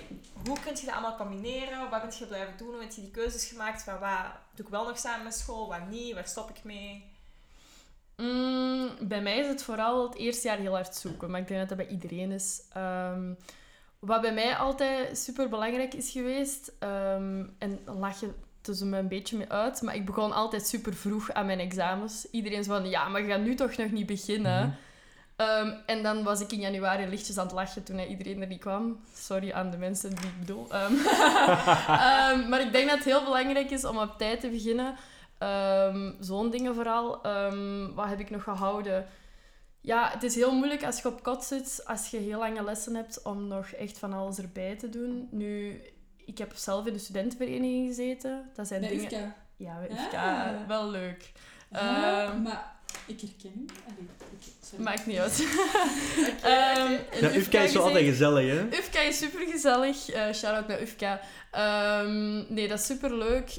hoe 0.47 0.59
kun 0.59 0.75
je 0.75 0.85
dat 0.85 0.93
allemaal 0.93 1.17
combineren? 1.17 1.89
Wat 1.89 2.01
ben 2.01 2.11
je 2.19 2.25
blijven 2.25 2.57
doen? 2.57 2.67
Hoe 2.67 2.81
heb 2.81 2.91
je 2.91 3.01
die 3.01 3.11
keuzes 3.11 3.45
gemaakt 3.45 3.83
van 3.83 3.99
wat 3.99 4.25
doe 4.55 4.65
ik 4.65 4.71
wel 4.71 4.87
nog 4.87 4.97
samen 4.97 5.23
met 5.23 5.33
school, 5.33 5.67
wat 5.67 5.89
niet, 5.89 6.13
waar 6.13 6.27
stop 6.27 6.49
ik 6.49 6.63
mee? 6.63 7.09
Mm, 8.17 8.89
bij 9.01 9.21
mij 9.21 9.37
is 9.37 9.47
het 9.47 9.63
vooral 9.63 10.07
het 10.07 10.17
eerste 10.17 10.47
jaar 10.47 10.57
heel 10.57 10.73
hard 10.73 10.95
zoeken, 10.95 11.31
maar 11.31 11.39
ik 11.39 11.47
denk 11.47 11.59
dat 11.59 11.69
dat 11.69 11.87
bij 11.87 11.95
iedereen 11.95 12.31
is. 12.31 12.61
Ehm, 12.73 13.33
wat 13.99 14.21
bij 14.21 14.33
mij 14.33 14.55
altijd 14.55 15.17
super 15.17 15.49
belangrijk 15.49 15.93
is 15.93 16.11
geweest, 16.11 16.71
ehm, 16.79 17.45
en 17.57 17.79
dan 17.85 17.99
lach 17.99 18.19
je 18.19 18.29
tussen 18.61 18.89
me 18.89 18.97
een 18.97 19.07
beetje 19.07 19.37
mee 19.37 19.51
uit, 19.51 19.81
maar 19.81 19.95
ik 19.95 20.05
begon 20.05 20.31
altijd 20.31 20.67
super 20.67 20.93
vroeg 20.93 21.31
aan 21.33 21.45
mijn 21.45 21.59
examens. 21.59 22.27
Iedereen 22.31 22.59
is 22.59 22.67
van, 22.67 22.89
ja, 22.89 23.07
maar 23.07 23.21
je 23.21 23.27
gaat 23.27 23.41
nu 23.41 23.55
toch 23.55 23.77
nog 23.77 23.91
niet 23.91 24.05
beginnen. 24.05 24.67
Mhm. 24.67 24.75
Ehm, 25.41 25.73
en 25.85 26.03
dan 26.03 26.23
was 26.23 26.39
ik 26.39 26.51
in 26.51 26.59
januari 26.59 27.07
lichtjes 27.07 27.37
aan 27.37 27.45
het 27.45 27.55
lachen 27.55 27.83
toen 27.83 27.99
iedereen 27.99 28.41
er 28.41 28.47
niet 28.47 28.59
kwam. 28.59 28.99
Sorry 29.13 29.51
aan 29.51 29.71
de 29.71 29.77
mensen 29.77 30.09
die 30.09 30.25
ik 30.25 30.39
bedoel. 30.39 30.67
Ehm, 30.69 30.93
ehm, 32.07 32.49
maar 32.49 32.61
ik 32.61 32.71
denk 32.71 32.89
dat 32.89 32.97
het 32.97 33.07
heel 33.07 33.23
belangrijk 33.23 33.69
is 33.69 33.85
om 33.85 33.97
op 33.97 34.17
tijd 34.17 34.39
te 34.39 34.49
beginnen. 34.49 34.95
Zo'n 36.19 36.49
dingen 36.49 36.75
vooral. 36.75 37.21
Wat 37.95 38.07
heb 38.07 38.19
ik 38.19 38.29
nog 38.29 38.43
gehouden? 38.43 39.05
Ja, 39.81 40.09
het 40.09 40.23
is 40.23 40.35
heel 40.35 40.55
moeilijk 40.55 40.83
als 40.83 41.01
je 41.01 41.07
op 41.07 41.23
kot 41.23 41.43
zit, 41.43 41.81
als 41.85 42.07
je 42.07 42.17
heel 42.17 42.39
lange 42.39 42.63
lessen 42.63 42.95
hebt, 42.95 43.21
om 43.21 43.47
nog 43.47 43.67
echt 43.67 43.97
van 43.97 44.13
alles 44.13 44.37
erbij 44.37 44.75
te 44.75 44.89
doen. 44.89 45.27
Nu, 45.31 45.81
ik 46.25 46.37
heb 46.37 46.51
zelf 46.55 46.85
in 46.85 46.93
de 46.93 46.99
studentenvereniging 46.99 47.87
gezeten. 47.87 48.49
Dat 48.53 48.67
zijn 48.67 48.81
Bij 48.81 48.89
dingen... 48.89 49.35
Ja, 49.55 49.79
bij 49.79 50.19
Ah. 50.19 50.67
Wel 50.67 50.89
leuk. 50.89 51.31
Ja, 51.71 52.33
maar 52.33 52.75
ik 53.05 53.19
herken 53.21 53.51
u. 53.55 53.65
Allee. 53.85 54.83
Maakt 54.83 55.05
niet 55.05 55.17
uit. 55.17 55.39
Ehm, 56.41 56.91
in 56.91 57.21
Ja, 57.21 57.35
Ufka 57.35 57.59
is 57.61 57.73
wel 57.73 57.83
altijd 57.83 58.05
gezellig, 58.05 58.51
hè? 58.51 58.77
Ufka 58.77 58.99
is 59.01 59.17
super 59.17 59.47
gezellig. 59.47 60.09
Eh 60.09 60.33
Shout-out 60.33 60.67
naar 60.67 60.81
Ufka. 60.81 61.19
Ehm, 61.51 62.53
nee, 62.53 62.67
dat 62.67 62.79
is 62.79 62.85
super 62.85 63.17
leuk. 63.17 63.49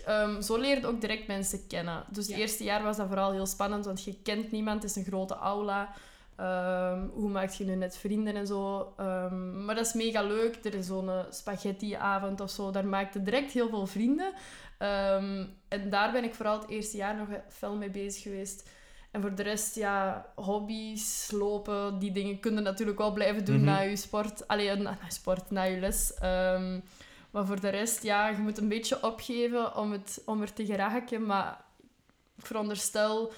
zo 0.42 0.56
leer 0.56 0.78
je 0.80 0.86
ook 0.86 1.00
direct 1.00 1.26
mensen 1.26 1.66
kennen. 1.66 2.04
Dus 2.10 2.26
het 2.26 2.34
Ja. 2.34 2.40
eerste 2.40 2.64
jaar 2.64 2.82
was 2.82 2.96
dat 2.96 3.06
vooral 3.06 3.32
heel 3.32 3.46
spannend, 3.46 3.84
want 3.84 4.04
je 4.04 4.14
kent 4.22 4.50
niemand. 4.52 4.82
Het 4.82 4.90
is 4.90 4.96
een 4.96 5.04
grote 5.04 5.34
aula. 5.34 5.92
Ehm, 6.36 7.06
hoe 7.12 7.28
maak 7.30 7.50
je 7.50 7.64
nu 7.64 7.74
net 7.74 7.96
vrienden 7.96 8.36
en 8.36 8.46
zo? 8.46 8.92
Ehm, 8.96 9.64
maar 9.64 9.74
dat 9.74 9.86
is 9.86 9.92
mega 9.92 10.22
leuk. 10.22 10.58
Er 10.64 10.74
is 10.74 10.86
zo'n 10.86 11.08
eh, 11.08 11.18
spaghetti-avond 11.30 12.40
of 12.40 12.50
zo. 12.50 12.70
Daar 12.70 12.86
maak 12.86 13.12
je 13.12 13.22
direct 13.22 13.52
heel 13.52 13.68
veel 13.68 13.86
vrienden. 13.86 14.32
Ehm, 14.78 15.44
en 15.68 15.90
daar 15.90 16.12
ben 16.12 16.24
ik 16.24 16.34
vooral 16.34 16.60
het 16.60 16.68
eerste 16.70 16.96
jaar 16.96 17.16
nog 17.16 17.28
fel 17.48 17.74
mee 17.76 17.90
bezig 17.90 18.22
geweest. 18.22 18.68
En 19.12 19.20
voor 19.20 19.34
de 19.34 19.42
rest, 19.42 19.74
ja, 19.74 20.26
hobby's, 20.34 21.30
lopen, 21.30 21.98
die 21.98 22.12
dingen 22.12 22.40
kun 22.40 22.54
je 22.54 22.60
natuurlijk 22.60 22.98
wel 22.98 23.12
blijven 23.12 23.44
doen 23.44 23.56
Mhm. 23.56 23.64
na 23.64 23.80
je 23.80 23.96
sport. 23.96 24.48
Allee, 24.48 24.76
na, 24.76 24.90
na 25.02 25.08
sport, 25.10 25.50
na 25.50 25.62
je 25.62 25.78
les. 25.78 26.14
Ehm, 26.14 26.80
maar 27.30 27.46
voor 27.46 27.60
de 27.60 27.68
rest, 27.68 28.02
ja, 28.02 28.28
je 28.28 28.36
moet 28.38 28.58
een 28.58 28.68
beetje 28.68 29.02
opgeven 29.02 29.76
om, 29.76 29.92
het, 29.92 30.22
om 30.26 30.40
er 30.42 30.52
te 30.52 30.64
geraken. 30.66 31.26
Maar 31.26 31.64
ik 32.36 32.46
veronderstel... 32.46 33.32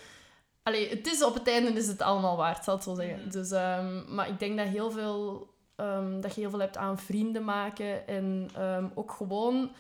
Allee, 0.63 0.89
het 0.89 1.07
is 1.07 1.25
op 1.25 1.35
het 1.35 1.49
einde 1.49 1.71
is 1.73 1.87
het 1.87 2.03
allemaal 2.03 2.37
waard, 2.37 2.65
zal 2.65 2.77
ik 2.77 2.83
zo 2.83 2.95
zeggen. 2.95 3.19
Mhm. 3.19 3.31
Dus, 3.31 3.51
ehm, 3.51 4.15
maar 4.15 4.29
ik 4.29 4.39
denk 4.39 4.57
dat, 4.59 4.67
heel 4.67 4.91
veel, 4.91 5.49
ehm, 5.77 6.21
dat 6.21 6.35
je 6.35 6.41
heel 6.41 6.51
veel 6.51 6.61
hebt 6.61 6.77
aan 6.77 6.99
vrienden 6.99 7.45
maken. 7.45 8.07
En 8.09 8.51
ook 8.95 9.13
gewoon... 9.13 9.71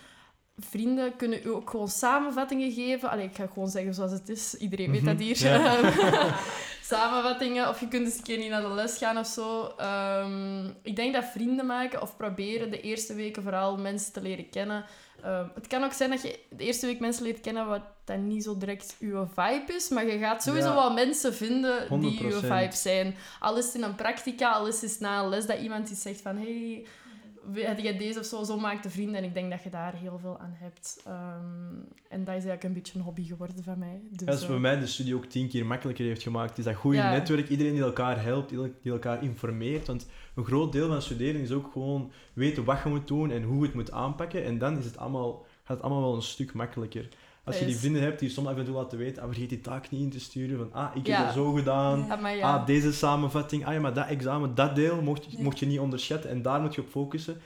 Vrienden 0.59 1.17
kunnen 1.17 1.41
u 1.45 1.49
ook 1.49 1.71
gewoon 1.71 1.89
samenvattingen 1.89 2.73
geven. 2.73 3.11
Allee, 3.11 3.25
ik 3.25 3.35
ga 3.37 3.47
gewoon 3.53 3.69
zeggen 3.69 3.95
zoals 3.95 4.13
het 4.13 4.29
is. 4.29 4.55
Iedereen 4.55 4.91
weet 4.91 5.05
dat 5.05 5.15
Mhm, 5.15 5.23
hier. 5.23 5.43
ja. 5.47 6.35
Samenvattingen. 6.83 7.69
Of 7.69 7.81
je 7.81 7.89
kunt 7.89 8.07
eens 8.07 8.17
een 8.17 8.23
keer 8.23 8.39
niet 8.39 8.51
naar 8.51 8.63
de 8.63 8.69
les 8.69 8.99
gaan 8.99 9.19
of 9.19 9.27
zo. 9.27 9.73
Ehm, 9.77 10.67
ik 10.83 10.97
denk 10.97 11.15
dat 11.15 11.25
vrienden 11.25 11.67
maken 11.67 12.03
of 12.03 12.17
proberen 12.17 12.71
de 12.71 12.81
eerste 12.81 13.15
weken 13.15 13.43
vooral 13.43 13.77
mensen 13.77 14.13
te 14.13 14.23
leren 14.23 14.51
kennen. 14.51 14.85
Ehm, 15.23 15.47
het 15.55 15.67
kan 15.67 15.85
ook 15.85 15.93
zijn 15.93 16.11
dat 16.11 16.23
je 16.23 16.39
de 16.51 16.65
eerste 16.65 16.87
week 16.87 17.01
mensen 17.01 17.25
leert 17.25 17.41
kennen 17.41 17.67
wat 17.67 17.83
dan 18.05 18.27
niet 18.27 18.45
zo 18.45 18.59
direct 18.59 18.97
uw 19.01 19.29
vibe 19.35 19.73
is. 19.77 19.89
Maar 19.89 20.07
je 20.07 20.19
gaat 20.19 20.43
sowieso 20.43 20.69
Ja. 20.69 20.75
wel 20.75 20.93
mensen 20.93 21.35
vinden 21.35 21.79
die 21.79 21.89
100%. 21.89 22.33
uw 22.33 22.41
vibe 22.41 22.77
zijn. 22.77 23.17
Al 23.41 23.57
is 23.57 23.65
het 23.67 23.75
in 23.75 23.83
een 23.83 23.95
practica, 23.95 24.51
al 24.51 24.67
is 24.67 24.81
het 24.81 24.97
na 25.01 25.21
een 25.23 25.29
les 25.29 25.47
dat 25.47 25.59
iemand 25.59 25.91
iets 25.91 26.03
zegt 26.03 26.21
van... 26.21 26.37
Hey, 26.37 26.87
heb 27.53 27.79
jij 27.79 27.97
deze 27.99 28.19
of 28.19 28.25
zo? 28.25 28.43
Zo 28.45 28.59
maakt 28.59 28.83
de 28.83 28.91
vrienden. 28.91 29.15
En 29.15 29.25
ik 29.25 29.35
denk 29.35 29.51
dat 29.51 29.63
je 29.63 29.71
daar 29.71 29.95
heel 29.95 30.19
veel 30.19 30.39
aan 30.39 30.53
hebt. 30.55 31.01
Ehm, 31.07 31.75
en 32.09 32.19
dat 32.25 32.29
is 32.35 32.45
eigenlijk 32.45 32.65
een 32.65 32.73
beetje 32.73 32.99
een 32.99 33.05
hobby 33.05 33.25
geworden 33.27 33.63
van 33.65 33.79
mij. 33.79 34.01
Dus, 34.11 34.27
Dat 34.27 34.35
is 34.37 34.43
eh, 34.43 34.49
voor 34.49 34.61
mij 34.61 34.79
de 34.79 34.87
studie 34.87 35.15
ook 35.15 35.25
tien 35.25 35.49
keer 35.49 35.67
makkelijker 35.67 36.05
heeft 36.07 36.23
gemaakt. 36.23 36.59
Is 36.59 36.65
dat 36.65 36.75
goede 36.75 36.97
Ja. 36.97 37.11
netwerk, 37.11 37.49
iedereen 37.49 37.73
die 37.73 37.83
elkaar 37.83 38.23
helpt, 38.23 38.49
die 38.49 38.73
die 38.83 38.93
elkaar 38.93 39.23
informeert. 39.23 39.87
Want 39.87 40.07
een 40.35 40.45
groot 40.45 40.73
deel 40.73 40.89
van 40.89 41.03
studeren 41.03 41.41
is 41.41 41.51
ook 41.53 41.73
gewoon 41.73 42.11
weten 42.33 42.65
wat 42.65 42.83
je 42.83 42.89
moet 42.89 43.09
doen 43.09 43.31
en 43.31 43.43
hoe 43.43 43.59
je 43.59 43.65
het 43.67 43.75
moet 43.75 43.93
aanpakken. 43.93 44.45
En 44.45 44.59
dan 44.59 44.79
is 44.79 44.85
het 44.85 44.97
allemaal, 44.97 45.47
gaat 45.65 45.77
het 45.77 45.83
allemaal 45.83 46.03
wel 46.03 46.15
een 46.15 46.23
stuk 46.23 46.53
makkelijker. 46.55 47.09
Als 47.45 47.59
je 47.59 47.65
die 47.67 47.77
vrienden 47.77 48.03
hebt 48.03 48.19
die 48.19 48.29
je 48.29 48.35
soms 48.35 48.49
af 48.49 48.57
en 48.57 48.65
toe 48.65 48.75
laten 48.75 48.99
weten, 48.99 49.23
ah, 49.23 49.29
vergeet 49.29 49.49
die 49.49 49.61
taak 49.61 49.91
niet 49.91 50.01
in 50.01 50.11
te 50.11 50.21
sturen. 50.21 50.59
Van, 50.59 50.73
ah, 50.73 50.97
ik 50.97 51.07
Ja. 51.07 51.17
heb 51.17 51.25
dat 51.25 51.35
zo 51.35 51.53
gedaan. 51.53 52.11
Ah, 52.11 52.37
ja. 52.37 52.55
Ah, 52.55 52.67
deze 52.67 52.93
samenvatting. 52.93 53.67
Ah 53.67 53.73
ja, 53.75 53.81
maar 53.81 53.95
dat 53.95 54.07
examen, 54.07 54.55
dat 54.55 54.75
deel 54.75 55.03
mocht, 55.03 55.33
Nee. 55.33 55.43
mocht 55.43 55.59
je 55.59 55.67
niet 55.67 55.79
onderschatten. 55.79 56.31
En 56.31 56.43
daar 56.43 56.61
moet 56.61 56.75
je 56.75 56.81
op 56.81 56.89
focussen. 56.89 57.41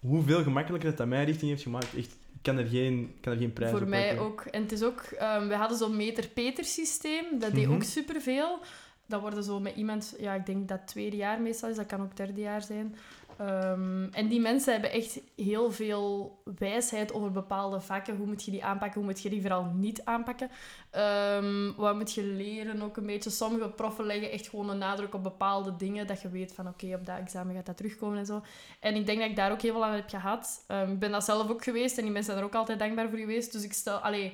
Hoeveel 0.00 0.42
gemakkelijker 0.42 0.88
dat, 0.88 0.98
dat 0.98 1.06
mij 1.06 1.24
richting 1.24 1.50
heeft 1.50 1.62
gemaakt, 1.62 1.94
echt, 1.96 2.12
ik 2.12 2.42
kan 2.42 2.58
er 2.58 2.66
geen, 2.66 3.14
kan 3.20 3.32
er 3.32 3.38
geen 3.38 3.52
prijs 3.52 3.70
Voor 3.70 3.80
op 3.80 3.88
mij 3.88 4.18
ook. 4.18 4.40
En 4.40 4.62
het 4.62 4.72
is 4.72 4.82
ook, 4.82 5.00
ehm, 5.00 5.48
we 5.48 5.54
hadden 5.54 5.78
zo'n 5.78 5.96
meter-peter 5.96 6.64
systeem. 6.64 7.24
Dat 7.38 7.52
deed 7.54 7.64
Mhm. 7.66 7.74
ook 7.74 7.82
superveel. 7.82 8.58
Dat 9.06 9.20
worden 9.20 9.44
zo 9.44 9.60
met 9.60 9.76
iemand, 9.76 10.14
ja, 10.18 10.34
ik 10.34 10.46
denk 10.46 10.68
dat 10.68 10.78
het 10.78 10.88
tweede 10.88 11.16
jaar 11.16 11.40
meestal 11.40 11.68
is, 11.68 11.76
dat 11.76 11.86
kan 11.86 12.00
ook 12.02 12.16
derde 12.16 12.40
jaar 12.40 12.62
zijn. 12.62 12.96
Ehm, 13.38 14.04
en 14.12 14.28
die 14.28 14.40
mensen 14.40 14.72
hebben 14.72 14.92
echt 14.92 15.20
heel 15.36 15.72
veel 15.72 16.38
wijsheid 16.58 17.12
over 17.12 17.30
bepaalde 17.30 17.80
vakken. 17.80 18.16
Hoe 18.16 18.26
moet 18.26 18.44
je 18.44 18.50
die 18.50 18.64
aanpakken, 18.64 19.00
hoe 19.00 19.10
moet 19.10 19.22
je 19.22 19.28
die 19.30 19.40
vooral 19.40 19.64
niet 19.74 20.04
aanpakken? 20.04 20.50
Ehm, 20.90 21.72
wat 21.76 21.94
moet 21.94 22.12
je 22.14 22.22
leren 22.22 22.82
ook 22.82 22.96
een 22.96 23.06
beetje? 23.06 23.30
Sommige 23.30 23.68
proffen 23.68 24.04
leggen 24.06 24.30
echt 24.30 24.48
gewoon 24.48 24.70
een 24.70 24.78
nadruk 24.78 25.14
op 25.14 25.22
bepaalde 25.22 25.76
dingen, 25.76 26.06
dat 26.06 26.22
je 26.22 26.28
weet 26.28 26.52
van 26.54 26.68
oké, 26.68 26.94
op 26.94 27.06
dat 27.06 27.18
examen 27.18 27.54
gaat 27.54 27.66
dat 27.66 27.76
terugkomen 27.76 28.18
en 28.18 28.26
zo. 28.26 28.42
En 28.80 28.94
ik 28.94 29.06
denk 29.06 29.18
dat 29.20 29.28
ik 29.30 29.36
daar 29.36 29.52
ook 29.52 29.62
heel 29.62 29.72
veel 29.72 29.84
aan 29.84 29.94
heb 29.94 30.08
gehad. 30.08 30.64
Ehm, 30.66 30.90
ik 30.90 30.98
ben 30.98 31.10
dat 31.10 31.24
zelf 31.24 31.50
ook 31.50 31.64
geweest 31.64 31.96
en 31.98 32.02
die 32.02 32.12
mensen 32.12 32.32
zijn 32.32 32.44
er 32.44 32.50
ook 32.50 32.58
altijd 32.60 32.78
dankbaar 32.78 33.08
voor 33.08 33.18
geweest. 33.18 33.52
Dus 33.52 33.62
ik 33.64 33.72
stel, 33.72 33.96
allee, 33.96 34.32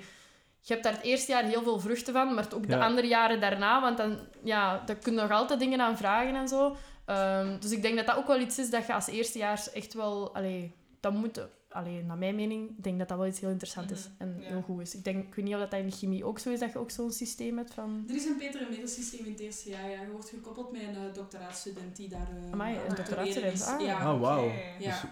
je 0.63 0.73
hebt 0.73 0.85
daar 0.85 0.93
het 0.93 1.03
eerste 1.03 1.33
jaar 1.33 1.45
heel 1.45 1.63
veel 1.63 1.81
vruchten 1.81 2.13
van, 2.13 2.35
maar 2.35 2.47
ook 2.55 2.67
de 2.69 2.77
Ja. 2.77 2.85
andere 2.87 3.07
jaren 3.07 3.41
daarna, 3.41 3.81
want 3.81 3.97
dan, 3.97 4.19
ja, 4.45 4.83
daar 4.87 4.97
kun 4.97 5.15
je 5.15 5.21
nog 5.21 5.31
altijd 5.31 5.61
dingen 5.61 5.81
aan 5.81 5.97
vragen 5.97 6.35
en 6.35 6.49
zo. 6.49 6.77
Ehm, 7.11 7.59
dus 7.61 7.71
ik 7.71 7.83
denk 7.83 7.97
dat 7.97 8.07
dat 8.07 8.17
ook 8.17 8.27
wel 8.27 8.41
iets 8.41 8.59
is 8.59 8.71
dat 8.71 8.87
je 8.87 8.95
als 8.95 9.07
eerstejaars 9.07 9.71
echt 9.73 9.95
wel, 9.95 10.35
allee, 10.35 10.75
dat 11.01 11.13
moet, 11.13 11.41
allee, 11.69 12.03
naar 12.03 12.19
mijn 12.19 12.35
mening, 12.35 12.69
ik 12.71 12.83
denk 12.85 12.99
dat 12.99 13.09
dat 13.09 13.19
wel 13.19 13.27
iets 13.27 13.41
heel 13.41 13.49
interessant 13.51 13.91
is 13.91 14.09
en 14.19 14.29
Mhm. 14.33 14.41
Ja. 14.41 14.49
heel 14.49 14.63
goed 14.63 14.81
is. 14.81 14.95
Ik, 14.95 15.05
denk, 15.05 15.27
ik 15.27 15.35
weet 15.35 15.45
niet 15.45 15.55
of 15.55 15.61
dat 15.61 15.73
in 15.73 15.87
de 15.87 15.97
chemie 15.97 16.25
ook 16.25 16.39
zo 16.39 16.51
is, 16.51 16.59
dat 16.61 16.73
je 16.73 16.79
ook 16.79 16.91
zo'n 16.91 17.13
systeem 17.13 17.57
hebt 17.57 17.75
van... 17.75 18.05
Er 18.09 18.15
is 18.15 18.25
een 18.25 18.39
beter 18.39 18.67
middelsysteem 18.71 19.25
in 19.25 19.33
het 19.33 19.41
eerste 19.41 19.69
jaar. 19.69 19.91
Ja. 19.91 20.01
Je 20.03 20.11
wordt 20.11 20.29
gekoppeld 20.29 20.73
met 20.73 20.81
een 20.83 20.95
uh, 20.95 21.15
doctoraatstudent 21.15 21.97
die 21.97 22.09
daar 22.09 22.29
uh, 22.47 22.53
Amai, 22.53 22.77
een 22.89 22.95
doctoraatstudent. 22.95 23.67
Ah. 23.67 23.81
Ja, 23.81 23.99
Ah, 23.99 24.21
wauw. 24.21 24.51
ja. 24.79 24.91
dus... 24.91 25.11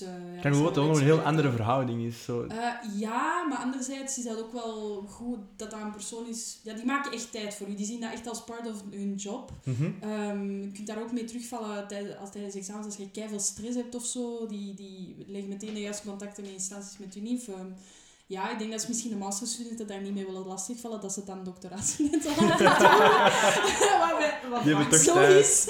eh, 0.00 0.08
ja, 0.08 0.14
Ik 0.14 0.42
dat 0.42 0.42
kan 0.42 0.52
gewoon 0.52 0.72
dat 0.72 0.76
het 0.76 0.90
iets 0.90 0.98
een 0.98 1.04
heel 1.04 1.20
andere 1.20 1.50
verhouding 1.50 2.04
is. 2.04 2.24
Zo. 2.24 2.42
Eh, 2.42 2.68
ja, 2.98 3.46
maar 3.48 3.58
anderzijds 3.58 4.18
is 4.18 4.24
dat 4.24 4.38
ook 4.38 4.52
wel 4.52 5.04
goed 5.08 5.38
dat 5.56 5.70
dat 5.70 5.80
een 5.80 5.92
persoon 5.92 6.26
is... 6.26 6.60
Ja, 6.62 6.74
die 6.74 6.84
maken 6.84 7.12
echt 7.12 7.32
tijd 7.32 7.54
voor 7.54 7.68
u. 7.68 7.74
Die 7.74 7.86
zien 7.86 8.00
dat 8.00 8.12
echt 8.12 8.28
als 8.28 8.44
part 8.44 8.66
of 8.66 8.82
hun 8.90 9.14
job. 9.14 9.52
Mhm. 9.64 9.90
Ehm, 10.00 10.60
je 10.60 10.72
kunt 10.72 10.86
daar 10.86 11.02
ook 11.02 11.12
mee 11.12 11.24
terugvallen 11.24 11.88
tijdens, 11.88 12.16
als 12.16 12.30
tijdens 12.30 12.54
examens. 12.54 12.86
Als 12.86 12.96
je 12.96 13.10
keiveel 13.10 13.40
stress 13.40 13.76
hebt 13.76 13.94
of 13.94 14.04
zo, 14.04 14.46
die, 14.46 14.74
die 14.74 15.16
leggen 15.26 15.48
meteen 15.48 15.74
de 15.74 15.80
juiste 15.80 16.06
contacten 16.06 16.42
met 16.42 16.52
instanties 16.52 16.98
met 16.98 17.16
UNIF. 17.16 17.48
Ehm, 17.48 17.66
ja, 18.26 18.50
ik 18.50 18.58
denk 18.58 18.70
dat 18.70 18.80
ze 18.80 18.88
misschien 18.88 19.10
de 19.10 19.16
masterstudenten 19.16 19.86
daar 19.86 20.00
niet 20.00 20.14
mee 20.14 20.26
willen 20.26 20.46
lastigvallen, 20.46 21.00
dat 21.00 21.12
ze 21.12 21.18
het 21.18 21.28
dan 21.28 21.44
doctoraatstudenten 21.44 22.30
laten 22.46 22.58
doen. 24.40 24.50
wat 24.50 24.90
wat 24.90 25.00
zo 25.00 25.20
is 25.20 25.66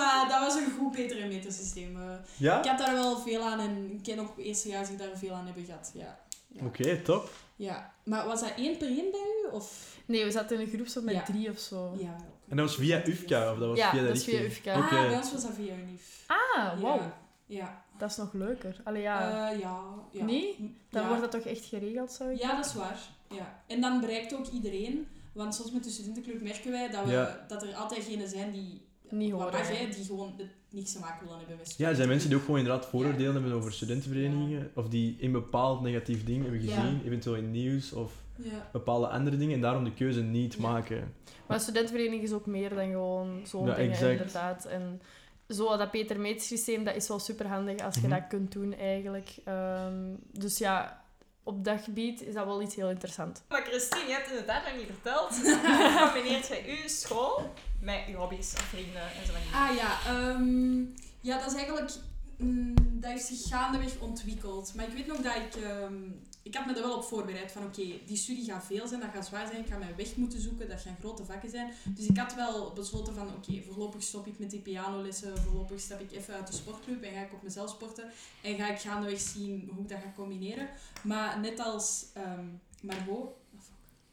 maar 0.00 0.28
dat 0.28 0.40
was 0.40 0.54
een 0.54 0.72
goed 0.78 0.92
betere 0.96 1.26
metersysteem. 1.28 1.96
Eh, 1.96 2.02
Ja? 2.36 2.58
ik 2.58 2.64
heb 2.64 2.78
daar 2.78 2.94
wel 2.94 3.18
veel 3.18 3.42
aan 3.42 3.58
en 3.60 3.90
ik 3.92 4.02
ken 4.02 4.18
ook 4.18 4.38
eerstejaars 4.38 4.88
die 4.88 4.96
daar 4.96 5.08
veel 5.16 5.32
aan 5.34 5.44
hebben 5.46 5.64
gehad. 5.64 5.90
Ja. 5.94 6.18
Ja. 6.48 6.64
Oké, 6.64 7.00
top. 7.02 7.30
ja. 7.56 7.92
Maar 8.04 8.26
was 8.26 8.40
dat 8.40 8.52
één 8.56 8.76
per 8.76 8.86
één 8.88 9.10
bij 9.10 9.20
u? 9.44 9.52
Of? 9.52 9.96
Nee, 10.06 10.24
we 10.24 10.30
zaten 10.30 10.56
in 10.60 10.62
een 10.66 10.72
groep 10.72 10.86
zo 10.86 11.02
met 11.02 11.14
Ja. 11.14 11.22
drie 11.22 11.50
of 11.50 11.58
zo. 11.58 11.94
Ja, 11.98 12.16
En 12.48 12.56
dat 12.56 12.66
was 12.66 12.76
via 12.76 13.06
UFCA? 13.06 13.52
Of 13.52 13.58
dat 13.58 13.68
was 13.68 13.78
Ja, 13.78 13.90
via 13.90 14.00
de 14.00 14.06
dat 14.06 14.16
is 14.16 14.24
via? 14.24 14.40
UFCA. 14.40 14.72
Ah, 14.74 14.84
Oké. 14.84 15.06
bij 15.08 15.16
ons 15.16 15.32
was 15.32 15.42
dat 15.42 15.54
via 15.54 15.74
UNIF. 15.74 16.24
Ah, 16.26 16.80
wow. 16.80 16.96
Ja. 17.00 17.14
Ja. 17.46 17.84
Dat 17.98 18.10
is 18.10 18.16
nog 18.16 18.32
leuker. 18.32 18.76
Allee, 18.84 19.02
ja. 19.02 19.50
Eh, 19.50 19.58
ja, 19.60 19.80
ja. 20.12 20.24
Nee? 20.24 20.74
Dan 20.90 21.02
ja. 21.02 21.08
wordt 21.08 21.22
dat 21.22 21.30
toch 21.42 21.52
echt 21.52 21.64
geregeld, 21.64 22.12
zou 22.12 22.30
ik 22.32 22.38
Ja, 22.40 22.56
dat 22.56 22.66
is 22.66 22.74
waar. 22.74 22.98
Ja. 23.30 23.62
En 23.66 23.80
dan 23.80 24.00
bereikt 24.00 24.34
ook 24.34 24.46
iedereen, 24.46 25.06
want 25.32 25.54
soms 25.54 25.72
met 25.72 25.84
de 25.84 25.90
studentenclub 25.90 26.42
merken 26.42 26.70
wij 26.70 26.88
dat, 26.90 27.04
we, 27.04 27.10
Ja. 27.10 27.44
dat 27.48 27.62
er 27.62 27.74
altijd 27.74 28.04
genen 28.04 28.28
zijn 28.28 28.52
die, 28.52 28.80
Niet 29.10 29.32
horen. 29.32 29.52
hè, 29.66 29.88
die 29.94 30.04
gewoon 30.04 30.32
het 30.36 30.46
niks 30.70 30.92
te 30.92 30.98
maken 30.98 31.22
willen 31.24 31.38
hebben 31.38 31.56
met 31.56 31.74
Ja, 31.76 31.88
er 31.88 31.94
zijn 31.96 32.08
mensen 32.08 32.28
die 32.28 32.38
ook 32.38 32.44
gewoon 32.44 32.60
inderdaad 32.60 32.84
Ja. 32.84 32.90
vooroordelen 32.90 33.32
hebben 33.32 33.52
over 33.52 33.72
studentenverenigingen. 33.72 34.70
Of 34.74 34.88
die 34.88 35.16
een 35.20 35.32
bepaald 35.32 35.80
negatief 35.80 36.24
ding 36.24 36.42
hebben 36.42 36.62
Ja. 36.62 36.74
gezien, 36.80 37.00
eventueel 37.04 37.36
in 37.36 37.50
nieuws 37.50 37.92
of 37.92 38.12
Ja. 38.36 38.68
bepaalde 38.72 39.06
andere 39.08 39.36
dingen, 39.36 39.54
en 39.54 39.60
daarom 39.60 39.84
de 39.84 39.92
keuze 39.94 40.22
niet 40.22 40.54
Ja. 40.54 40.60
maken. 40.60 41.14
Maar 41.46 41.56
een 41.56 41.62
studentenvereniging 41.62 42.22
is 42.22 42.32
ook 42.32 42.46
meer 42.46 42.68
dan 42.74 42.90
gewoon 42.90 43.40
zo'n 43.44 43.66
Ja, 43.66 43.74
dingen, 43.74 43.90
exact. 43.90 44.10
inderdaad. 44.12 44.64
En 44.64 45.00
zo 45.48 45.76
dat 45.76 45.90
Peter 45.90 46.20
Meets 46.20 46.46
systeem, 46.46 46.84
dat 46.84 46.96
is 46.96 47.08
wel 47.08 47.18
super 47.18 47.46
handig 47.46 47.80
als 47.80 47.94
je 47.94 48.00
Mhm. 48.00 48.10
dat 48.10 48.26
kunt 48.28 48.52
doen 48.52 48.74
eigenlijk. 48.74 49.36
Ehm, 49.44 49.94
dus 50.32 50.58
ja, 50.58 51.02
op 51.42 51.64
dat 51.64 51.80
gebied 51.82 52.22
is 52.22 52.34
dat 52.34 52.44
wel 52.44 52.62
iets 52.62 52.74
heel 52.74 52.90
interessants. 52.90 53.40
Maar 53.48 53.62
Christine, 53.62 54.06
je 54.06 54.12
hebt 54.12 54.28
inderdaad 54.28 54.64
nog 54.64 54.76
niet 54.76 54.86
verteld. 54.86 55.28
Hoe 55.42 56.10
combineert 56.12 56.46
jij 56.46 56.64
uw 56.66 56.88
school 56.88 57.52
met 57.80 58.00
je 58.06 58.14
hobby's 58.14 58.52
of 58.52 58.62
vrienden 58.62 59.02
en 59.02 59.26
zo 59.26 59.32
van 59.32 59.40
die 59.42 59.54
Ah 59.54 59.76
ja, 59.76 60.12
ehm, 60.12 60.80
ja, 61.20 61.38
dat 61.38 61.50
is 61.50 61.54
eigenlijk... 61.54 61.92
mm, 62.36 62.74
dat 63.00 63.10
heeft 63.10 63.24
zich 63.24 63.48
gaandeweg 63.48 63.98
ontwikkeld. 63.98 64.74
Maar 64.74 64.88
ik 64.88 64.94
weet 64.94 65.06
nog 65.06 65.16
dat 65.16 65.34
ik... 65.34 65.54
ehm, 65.62 65.94
ik 66.42 66.54
had 66.54 66.66
me 66.66 66.74
er 66.74 66.82
wel 66.82 66.96
op 66.96 67.04
voorbereid 67.04 67.52
van 67.52 67.62
oké, 67.64 67.82
die 68.06 68.16
studie 68.16 68.44
gaat 68.44 68.64
veel 68.64 68.86
zijn, 68.88 69.00
dat 69.00 69.10
gaat 69.14 69.26
zwaar 69.26 69.46
zijn, 69.46 69.60
ik 69.64 69.70
ga 69.70 69.76
mijn 69.78 69.96
weg 69.96 70.16
moeten 70.16 70.40
zoeken, 70.40 70.68
dat 70.68 70.80
gaan 70.80 70.96
grote 71.00 71.24
vakken 71.24 71.50
zijn. 71.50 71.70
Dus 71.84 72.06
ik 72.06 72.16
had 72.16 72.34
wel 72.34 72.72
besloten 72.72 73.14
van 73.14 73.28
oké, 73.28 73.62
voorlopig 73.66 74.02
stop 74.02 74.26
ik 74.26 74.38
met 74.38 74.50
die 74.50 74.60
pianolessen, 74.60 75.38
voorlopig 75.38 75.80
stap 75.80 76.00
ik 76.00 76.12
even 76.12 76.34
uit 76.34 76.46
de 76.46 76.52
sportclub 76.52 77.02
en 77.02 77.12
ga 77.12 77.20
ik 77.20 77.32
op 77.32 77.42
mezelf 77.42 77.70
sporten. 77.70 78.10
En 78.42 78.56
ga 78.56 78.70
ik 78.70 78.78
gaandeweg 78.78 79.20
zien 79.20 79.70
hoe 79.74 79.82
ik 79.82 79.88
dat 79.88 79.98
ga 79.98 80.12
combineren. 80.16 80.68
Maar 81.02 81.40
net 81.40 81.58
als 81.60 82.04
ehm 82.14 82.44
Margot, 82.82 83.28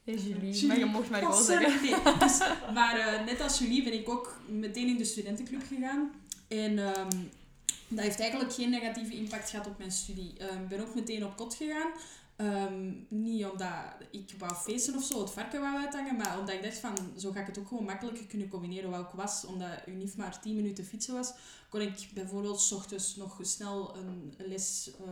Hey 0.04 0.16
Julie, 0.16 0.40
Julie. 0.52 0.66
maar 0.66 0.78
je 0.78 0.84
mocht 0.84 1.10
maar 1.10 1.20
gewoon 1.22 1.42
sorry. 1.44 1.70
zeggen. 1.70 2.02
Nee, 2.04 2.18
dus, 2.18 2.38
maar 2.74 2.98
eh, 2.98 3.24
net 3.24 3.40
als 3.40 3.58
jullie 3.58 3.82
ben 3.84 3.92
ik 3.92 4.08
ook 4.08 4.36
meteen 4.48 4.86
in 4.88 4.96
de 4.96 5.04
studentenclub 5.04 5.62
gegaan. 5.68 6.10
En 6.48 6.78
ehm, 6.78 7.08
dat 7.88 8.04
heeft 8.04 8.20
eigenlijk 8.20 8.52
geen 8.52 8.70
negatieve 8.70 9.14
impact 9.14 9.50
gehad 9.50 9.66
op 9.66 9.78
mijn 9.78 9.92
studie. 9.92 10.32
Ehm, 10.38 10.62
Ik 10.62 10.68
ben 10.68 10.80
ook 10.80 10.94
meteen 10.94 11.24
op 11.24 11.36
kot 11.36 11.54
gegaan. 11.54 11.90
Ehm, 12.38 12.92
niet 13.08 13.44
omdat 13.44 13.72
ik 14.10 14.34
wou 14.38 14.54
feesten 14.54 14.96
of 14.96 15.02
zo, 15.02 15.20
het 15.20 15.30
varken 15.30 15.60
wou 15.60 15.78
uithangen, 15.78 16.16
maar 16.16 16.38
omdat 16.38 16.54
ik 16.54 16.62
dacht 16.62 16.78
van, 16.78 16.96
zo 17.16 17.32
ga 17.32 17.40
ik 17.40 17.46
het 17.46 17.58
ook 17.58 17.68
gewoon 17.68 17.84
makkelijker 17.84 18.26
kunnen 18.26 18.48
combineren 18.48 18.90
waar 18.90 19.00
ik 19.00 19.14
was. 19.14 19.44
Omdat 19.44 19.82
UNIF 19.86 20.16
maar 20.16 20.40
10 20.40 20.56
minuten 20.56 20.84
fietsen 20.84 21.14
was, 21.14 21.32
kon 21.68 21.80
ik 21.80 22.08
bijvoorbeeld 22.14 22.60
's 22.60 22.72
ochtends 22.72 23.16
nog 23.16 23.38
snel 23.40 23.96
een 23.96 24.34
les 24.38 24.90
eh, 25.00 25.10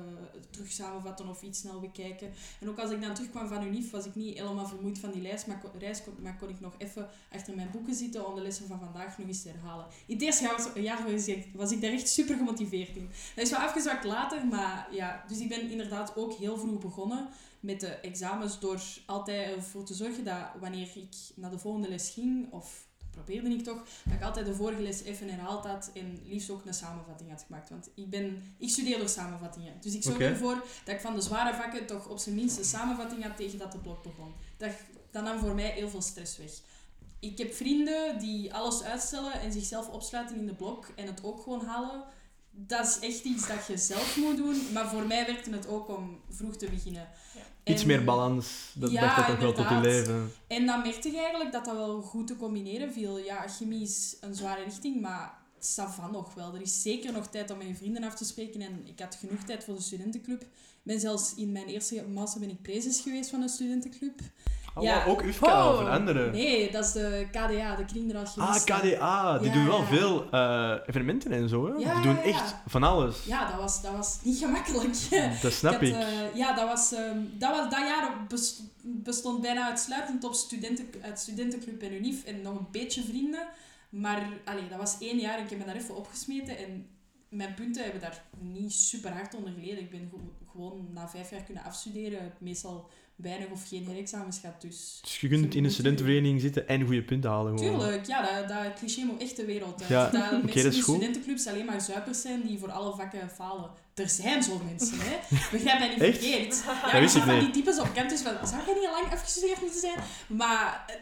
terug 0.51 0.71
samenvatten 0.71 1.29
of 1.29 1.43
iets 1.43 1.59
snel 1.59 1.81
bekijken. 1.81 2.33
En 2.61 2.69
ook 2.69 2.79
als 2.79 2.91
ik 2.91 3.01
dan 3.01 3.15
terugkwam 3.15 3.49
van 3.49 3.67
UNIF, 3.67 3.91
was 3.91 4.07
ik 4.07 4.15
niet 4.15 4.39
helemaal 4.39 4.67
vermoeid 4.67 4.99
van 4.99 5.11
die 5.11 5.23
reis, 5.23 5.45
maar, 5.45 5.61
kon, 5.61 5.71
reis, 5.79 6.03
maar 6.23 6.37
kon 6.37 6.49
ik 6.49 6.61
nog 6.61 6.75
even 6.79 7.09
achter 7.33 7.55
mijn 7.55 7.71
boeken 7.73 7.95
zitten 7.95 8.27
om 8.27 8.35
de 8.35 8.43
lessen 8.43 8.67
van 8.67 8.79
vandaag 8.79 9.19
nog 9.19 9.27
eens 9.27 9.43
te 9.43 9.49
herhalen. 9.49 9.87
In 10.07 10.25
het 10.25 10.39
jaar, 10.39 10.81
jaar 10.81 11.13
was, 11.13 11.29
ik, 11.29 11.49
was 11.55 11.73
ik 11.73 11.81
daar 11.81 11.93
echt 11.93 12.09
super 12.09 12.37
gemotiveerd 12.37 12.97
in. 12.97 13.11
Dat 13.35 13.45
is 13.45 13.51
wel 13.51 13.61
afgezwakt 13.61 14.05
later, 14.05 14.47
maar 14.47 14.89
ja. 14.91 15.25
Dus 15.29 15.39
ik 15.39 15.49
ben 15.49 15.71
inderdaad 15.71 16.17
ook 16.17 16.33
heel 16.33 16.59
vroeg 16.59 16.81
begonnen 16.81 17.16
met 17.61 17.81
de 17.81 17.87
examens 17.89 18.61
door 18.61 18.81
altijd 19.07 19.57
ervoor 19.57 19.85
te 19.85 19.95
zorgen 19.95 20.25
dat 20.25 20.49
wanneer 20.61 20.89
ik 20.95 21.15
naar 21.35 21.51
de 21.51 21.59
volgende 21.59 21.89
les 21.89 22.11
ging, 22.11 22.53
of 22.53 22.87
dat 23.17 23.25
probeerde 23.25 23.57
ik 23.57 23.65
toch, 23.65 23.85
dat 24.05 24.15
ik 24.15 24.23
altijd 24.23 24.47
de 24.47 24.55
vorige 24.55 24.83
les 24.83 25.03
even 25.03 25.29
herhaald 25.29 25.65
had 25.65 25.91
en 25.95 26.19
liefst 26.25 26.51
ook 26.51 26.65
een 26.65 26.75
samenvatting 26.75 27.31
had 27.31 27.45
gemaakt. 27.47 27.71
Want 27.71 27.91
ik, 27.95 28.11
ben, 28.11 28.55
ik 28.59 28.69
studeer 28.69 28.99
door 28.99 29.09
samenvattingen. 29.09 29.75
Dus 29.81 29.95
ik 29.95 30.03
zorg 30.03 30.19
ervoor 30.19 30.65
dat 30.85 30.95
ik 30.95 31.01
van 31.01 31.15
de 31.15 31.21
zware 31.21 31.55
vakken 31.55 31.87
toch 31.87 32.09
op 32.09 32.19
zijn 32.19 32.35
minst 32.35 32.59
een 32.59 32.65
samenvatting 32.65 33.23
had 33.23 33.37
tegen 33.37 33.59
dat 33.59 33.73
de 33.73 33.79
blok 33.79 34.03
begon. 34.03 34.35
Dat, 34.57 34.71
dat 35.11 35.25
nam 35.25 35.39
voor 35.39 35.55
mij 35.55 35.71
heel 35.71 35.89
veel 35.89 36.03
stress 36.03 36.37
weg. 36.37 36.51
Ik 37.21 37.39
heb 37.39 37.55
vrienden 37.55 38.19
die 38.19 38.55
alles 38.55 38.83
uitstellen 38.83 39.41
en 39.41 39.53
zichzelf 39.53 39.89
opsluiten 39.89 40.37
in 40.37 40.47
de 40.47 40.55
blok 40.55 40.87
en 40.97 41.07
het 41.07 41.25
ook 41.25 41.43
gewoon 41.43 41.65
halen. 41.65 42.05
Dat 42.59 42.87
is 42.87 42.99
echt 43.09 43.25
iets 43.25 43.49
dat 43.49 43.67
je 43.67 43.77
zelf 43.77 44.17
moet 44.17 44.37
doen. 44.37 44.73
Maar 44.73 44.89
voor 44.89 45.07
mij 45.07 45.27
werkte 45.27 45.51
het 45.51 45.67
ook 45.67 45.89
om 45.89 46.21
vroeg 46.31 46.57
te 46.57 46.71
beginnen. 46.71 47.09
Iets 47.65 47.81
En- 47.83 47.87
meer 47.87 48.05
balans, 48.05 48.71
dat 48.75 48.91
Ja, 48.91 49.01
dacht 49.01 49.17
dat 49.17 49.27
toch 49.27 49.39
wel 49.39 49.53
tot 49.53 49.69
je 49.69 49.81
leven. 49.81 50.33
En 50.47 50.67
dan 50.67 50.83
merkte 50.83 51.11
je 51.11 51.19
eigenlijk 51.19 51.53
dat 51.53 51.65
dat 51.65 51.75
wel 51.75 52.03
goed 52.03 52.27
te 52.27 52.37
combineren 52.37 52.93
viel. 52.93 53.19
Ja, 53.19 53.49
chemie 53.49 53.83
is 53.83 54.17
een 54.21 54.35
zware 54.35 54.63
richting, 54.65 55.01
maar 55.01 55.39
ça 55.61 55.85
va 55.95 56.11
nog 56.11 56.35
wel. 56.35 56.55
Er 56.55 56.61
is 56.61 56.83
zeker 56.83 57.13
nog 57.13 57.27
tijd 57.27 57.51
om 57.51 57.59
met 57.59 57.67
je 57.67 57.75
vrienden 57.75 58.05
af 58.05 58.15
te 58.15 58.25
spreken 58.25 58.61
en 58.61 58.87
ik 58.87 59.01
had 59.01 59.15
genoeg 59.15 59.43
tijd 59.43 59.65
voor 59.65 59.75
de 59.75 59.83
studentenclub. 59.83 60.43
Ik 60.43 60.49
ben 60.83 61.01
zelfs 61.01 61.35
in 61.35 61.53
mijn 61.53 61.67
eerste 61.67 62.05
master 62.09 62.41
ben 62.41 62.51
ik 62.51 62.63
prezes 62.63 63.01
geweest 63.01 63.31
van 63.31 63.43
een 63.43 63.49
studentenclub. 63.49 64.21
Oh, 64.79 64.83
Ja. 64.83 65.05
wow, 65.05 65.09
ook 65.13 65.23
UFCA 65.23 65.69
of 65.73 65.79
Oh. 65.79 65.85
een 65.87 65.91
andere? 65.93 66.31
Nee, 66.31 66.71
dat 66.71 66.85
is 66.85 66.93
de 66.93 67.27
KDA, 67.31 67.47
de 67.77 67.83
Ah, 67.83 67.87
kringdraadchemisten. 67.87 68.75
KDA, 68.75 69.39
die 69.39 69.49
Ja, 69.49 69.55
doen 69.55 69.67
wel 69.67 69.81
ja. 69.81 69.87
veel 69.87 70.31
eh, 70.31 70.75
evenementen 70.87 71.33
en 71.33 71.49
zo. 71.49 71.67
Hè? 71.67 71.77
Die 71.77 72.01
doen 72.03 72.19
echt 72.19 72.55
van 72.67 72.83
alles. 72.83 73.25
Ja, 73.25 73.51
dat 73.51 73.61
was, 73.61 73.83
dat 73.83 73.93
was 73.93 74.19
niet 74.23 74.39
gemakkelijk. 74.39 74.95
Dat 75.43 75.53
snap 75.53 75.83
ik. 75.83 75.95
had, 75.95 76.03
eh, 76.03 76.35
ja, 76.35 76.55
dat 76.55 76.69
was, 76.69 76.93
ehm, 76.93 77.19
dat 77.39 77.51
was... 77.51 77.71
Dat 77.71 77.79
jaar 77.79 78.25
best- 78.29 78.63
bestond 78.83 79.41
bijna 79.41 79.67
uitsluitend 79.69 80.25
op 80.25 80.35
studenten, 80.35 80.87
uit 81.03 81.19
studentenclub 81.19 81.83
en 81.83 81.93
UNIF 81.93 82.25
en 82.25 82.43
nog 82.43 82.59
een 82.59 82.67
beetje 82.71 83.03
vrienden. 83.03 83.47
Maar 83.91 84.23
allee, 84.45 84.69
dat 84.69 84.79
was 84.79 84.97
één 85.01 85.19
jaar 85.19 85.39
en 85.39 85.45
ik 85.45 85.51
heb 85.51 85.59
me 85.59 85.65
daar 85.65 85.75
even 85.77 85.97
opgesmeten. 85.97 86.59
En 86.59 86.87
mijn 87.29 87.55
punten 87.55 87.83
hebben 87.83 88.01
daar 88.01 88.23
niet 88.39 88.73
super 88.73 89.13
hard 89.13 89.35
onder 89.35 89.53
geleden. 89.53 89.79
Ik 89.79 89.91
ben 89.91 90.11
gewoon 90.53 90.89
na 90.93 91.09
vijf 91.09 91.31
jaar 91.31 91.43
kunnen 91.43 91.65
afstuderen. 91.65 92.33
Meestal 92.39 92.91
weinig 93.17 93.49
of 93.49 93.69
geen 93.69 93.87
herexamens 93.87 94.39
gehad, 94.39 94.61
dus... 94.61 94.99
Dus 95.03 95.21
je 95.21 95.29
kunt 95.29 95.55
in 95.55 95.65
een 95.65 95.71
studentenvereniging 95.71 96.41
zitten 96.41 96.69
en 96.69 96.85
goede 96.85 97.03
punten 97.03 97.31
halen. 97.31 97.59
Gewoon. 97.59 97.79
Tuurlijk, 97.79 98.07
ja, 98.07 98.23
dat, 98.41 98.49
dat 98.49 98.75
cliché 98.79 99.05
moet 99.05 99.21
echt 99.21 99.37
de 99.37 99.45
wereld 99.45 99.81
uit. 99.81 99.89
Ja, 99.89 100.11
dat 100.11 100.23
oké, 100.33 100.33
mensen 100.33 100.63
dat 100.63 100.73
is 100.73 100.77
in 100.77 100.83
studentenclubs 100.83 101.47
alleen 101.47 101.65
maar 101.65 101.81
zuipers 101.81 102.21
zijn 102.21 102.47
die 102.47 102.59
voor 102.59 102.71
alle 102.71 102.95
vakken 102.97 103.31
falen. 103.31 103.71
Er 103.95 104.09
zijn 104.09 104.43
zo 104.43 104.61
mensen, 104.65 104.99
hè. 105.01 105.17
Begrijp 105.57 105.79
mij 105.79 105.89
niet 105.89 106.01
Echt? 106.01 106.19
verkeerd. 106.19 106.63
Ja, 106.65 106.91
Dat 106.91 107.01
wist 107.01 107.17
ik 107.17 107.27
niet. 107.27 107.41
die 107.41 107.51
types 107.51 107.79
op 107.81 107.95
campus 107.95 108.21
van, 108.21 108.47
zou 108.47 108.63
jij 108.67 108.75
niet 108.75 108.87
al 108.87 108.93
lang 109.01 109.13
afgestudeerd 109.13 109.61
moeten 109.61 109.81
zijn? 109.81 109.99
Maar 110.27 110.85
eh, 110.87 110.95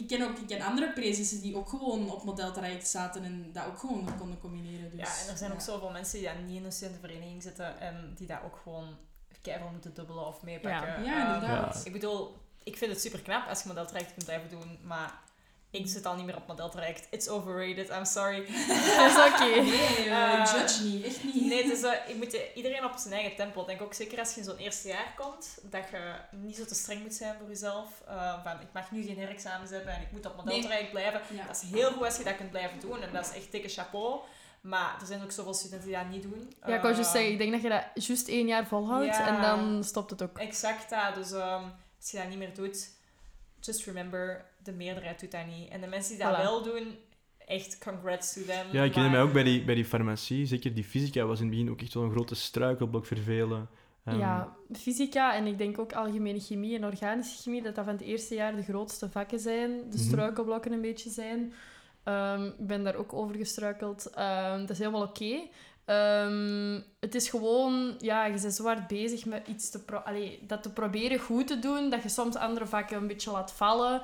ik 0.00 0.08
ken 0.08 0.22
ook 0.22 0.38
ik 0.38 0.46
ken 0.46 0.60
andere 0.60 0.92
prezes 0.92 1.40
die 1.40 1.56
ook 1.56 1.68
gewoon 1.68 2.10
op 2.10 2.24
modeltraject 2.24 2.88
zaten 2.88 3.24
en 3.24 3.50
dat 3.52 3.66
ook 3.66 3.78
gewoon 3.78 4.08
konden 4.18 4.38
combineren. 4.38 4.90
Dus, 4.90 5.00
Ja, 5.00 5.24
en 5.24 5.30
er 5.32 5.38
zijn 5.38 5.52
ook 5.52 5.60
zoveel 5.60 5.90
mensen 5.90 6.18
die 6.18 6.28
dan 6.28 6.46
niet 6.46 6.56
in 6.56 6.64
een 6.64 6.72
studentenvereniging 6.72 7.42
zitten 7.42 7.80
en 7.80 8.12
die 8.16 8.26
dat 8.26 8.38
ook 8.44 8.60
gewoon 8.62 8.96
keihard 9.48 9.72
moeten 9.72 9.94
dubbelen 9.94 10.26
of 10.26 10.42
meepakken. 10.42 11.04
Ja, 11.04 11.26
Ehm, 11.26 11.34
inderdaad. 11.34 11.80
Ik 11.84 11.92
bedoel, 11.92 12.36
ik 12.62 12.76
vind 12.76 12.90
het 12.92 13.00
super 13.00 13.20
knap 13.22 13.48
als 13.48 13.62
je 13.62 13.68
modeltraject 13.68 14.12
kunt 14.12 14.24
blijven 14.24 14.48
doen, 14.50 14.78
maar 14.82 15.12
ik 15.70 15.86
zit 15.88 16.06
al 16.06 16.14
niet 16.14 16.24
meer 16.24 16.36
op 16.36 16.46
modeltraject. 16.46 17.06
It's 17.10 17.28
overrated, 17.28 17.90
I'm 17.90 18.04
sorry. 18.04 18.38
Dat 18.98 19.10
is 19.10 19.16
oké. 19.32 19.60
Nee, 19.70 20.08
eh, 20.10 20.52
judge 20.54 20.82
niet, 20.82 21.04
echt 21.04 21.24
niet. 21.24 21.46
Nee, 21.46 21.62
is, 21.62 21.82
eh, 21.82 21.92
je 22.08 22.14
moet 22.16 22.38
iedereen 22.54 22.84
op 22.84 22.92
zijn 22.96 23.14
eigen 23.14 23.36
tempo. 23.36 23.60
Ik 23.60 23.66
denk 23.66 23.82
ook 23.82 23.94
zeker 23.94 24.18
als 24.18 24.34
je 24.34 24.40
in 24.40 24.46
zo'n 24.46 24.56
eerste 24.56 24.88
jaar 24.88 25.14
komt, 25.16 25.58
dat 25.62 25.82
je 25.90 26.14
niet 26.30 26.56
zo 26.56 26.64
te 26.64 26.74
streng 26.74 27.02
moet 27.02 27.14
zijn 27.14 27.34
voor 27.38 27.48
jezelf. 27.48 27.88
Eh, 28.06 28.42
van, 28.42 28.60
ik 28.60 28.72
mag 28.72 28.90
nu 28.90 29.02
geen 29.02 29.18
herexamens 29.18 29.70
hebben 29.70 29.92
en 29.94 30.00
ik 30.02 30.12
moet 30.12 30.26
op 30.26 30.36
modeltraject 30.36 30.90
blijven. 30.90 31.20
Ja. 31.36 31.46
Dat 31.46 31.62
is 31.62 31.70
heel 31.70 31.90
goed 31.92 32.04
als 32.04 32.16
je 32.16 32.24
dat 32.24 32.36
kunt 32.36 32.50
blijven 32.50 32.80
doen 32.80 33.02
en 33.02 33.12
dat 33.12 33.26
is 33.26 33.36
echt 33.36 33.52
dikke 33.52 33.68
chapeau. 33.68 34.20
Maar 34.60 34.96
er 35.00 35.06
zijn 35.06 35.22
ook 35.22 35.30
zoveel 35.30 35.54
studenten 35.54 35.88
die 35.88 35.96
dat 35.96 36.08
niet 36.10 36.22
doen. 36.22 36.52
Ja, 36.66 36.74
ik 36.74 36.80
wou 36.82 36.94
juist 36.94 36.98
Eh, 36.98 37.12
zeggen, 37.14 37.32
ik 37.32 37.38
denk 37.38 37.52
dat 37.52 37.62
je 37.62 37.68
dat 37.68 38.04
juist 38.06 38.28
één 38.28 38.46
jaar 38.46 38.66
volhoudt 38.66 39.06
Ja. 39.16 39.26
en 39.36 39.42
dan 39.42 39.84
stopt 39.84 40.10
het 40.10 40.22
ook. 40.22 40.38
Exact 40.38 40.90
dat. 40.90 41.14
Dus 41.14 41.32
ehm, 41.32 41.62
als 42.00 42.10
je 42.10 42.16
dat 42.16 42.28
niet 42.28 42.38
meer 42.38 42.54
doet, 42.54 42.88
just 43.60 43.84
remember, 43.86 44.44
de 44.62 44.72
meerderheid 44.72 45.20
doet 45.20 45.30
dat 45.30 45.46
niet. 45.46 45.70
En 45.70 45.80
de 45.80 45.86
mensen 45.86 46.16
die 46.16 46.24
dat 46.24 46.34
Voilà. 46.36 46.42
wel 46.42 46.62
doen, 46.62 46.96
echt 47.46 47.78
congrats 47.78 48.32
to 48.32 48.40
them. 48.42 48.66
Ja, 48.72 48.82
ik 48.82 48.94
herinner 48.94 49.02
Maar- 49.02 49.10
mij 49.10 49.20
ook 49.20 49.32
bij 49.32 49.42
die, 49.42 49.64
bij 49.64 49.74
die 49.74 49.84
farmacie. 49.84 50.46
Zeker 50.46 50.74
die 50.74 50.84
fysica 50.84 51.24
was 51.24 51.38
in 51.40 51.46
het 51.46 51.54
begin 51.54 51.70
ook 51.70 51.80
echt 51.80 51.94
wel 51.94 52.02
een 52.02 52.10
grote 52.10 52.34
struikelblok 52.34 53.06
vervelen. 53.06 53.68
Ehm, 54.04 54.18
Ja, 54.18 54.56
fysica 54.72 55.34
en 55.34 55.46
ik 55.46 55.58
denk 55.58 55.78
ook 55.78 55.92
algemene 55.92 56.40
chemie 56.40 56.76
en 56.76 56.84
organische 56.84 57.42
chemie, 57.42 57.62
dat 57.62 57.74
dat 57.74 57.84
van 57.84 57.92
het 57.94 58.02
eerste 58.02 58.34
jaar 58.34 58.56
de 58.56 58.62
grootste 58.62 59.10
vakken 59.10 59.38
zijn, 59.40 59.70
de 59.70 59.96
Mhm. 59.96 59.98
struikelblokken 60.06 60.72
een 60.72 60.80
beetje 60.80 61.10
zijn. 61.10 61.52
Ehm, 62.08 62.44
ik 62.46 62.66
ben 62.66 62.84
daar 62.84 62.94
ook 62.94 63.12
over 63.12 63.36
gestruikeld. 63.36 64.10
Ehm, 64.10 64.60
dat 64.60 64.70
is 64.70 64.78
helemaal 64.78 65.02
oké. 65.02 65.40
Ehm, 65.84 66.80
het 67.00 67.14
is 67.14 67.28
gewoon, 67.28 67.94
ja, 67.98 68.24
je 68.24 68.40
bent 68.40 68.54
zo 68.54 68.64
hard 68.64 68.86
bezig 68.86 69.24
met 69.24 69.46
iets 69.46 69.70
te, 69.70 69.80
allee, 70.04 70.38
dat 70.46 70.62
te 70.62 70.72
proberen 70.72 71.18
goed 71.18 71.46
te 71.46 71.58
doen, 71.58 71.90
dat 71.90 72.02
je 72.02 72.08
soms 72.08 72.36
andere 72.36 72.66
vakken 72.66 72.96
een 72.96 73.06
beetje 73.06 73.30
laat 73.30 73.52
vallen. 73.52 74.02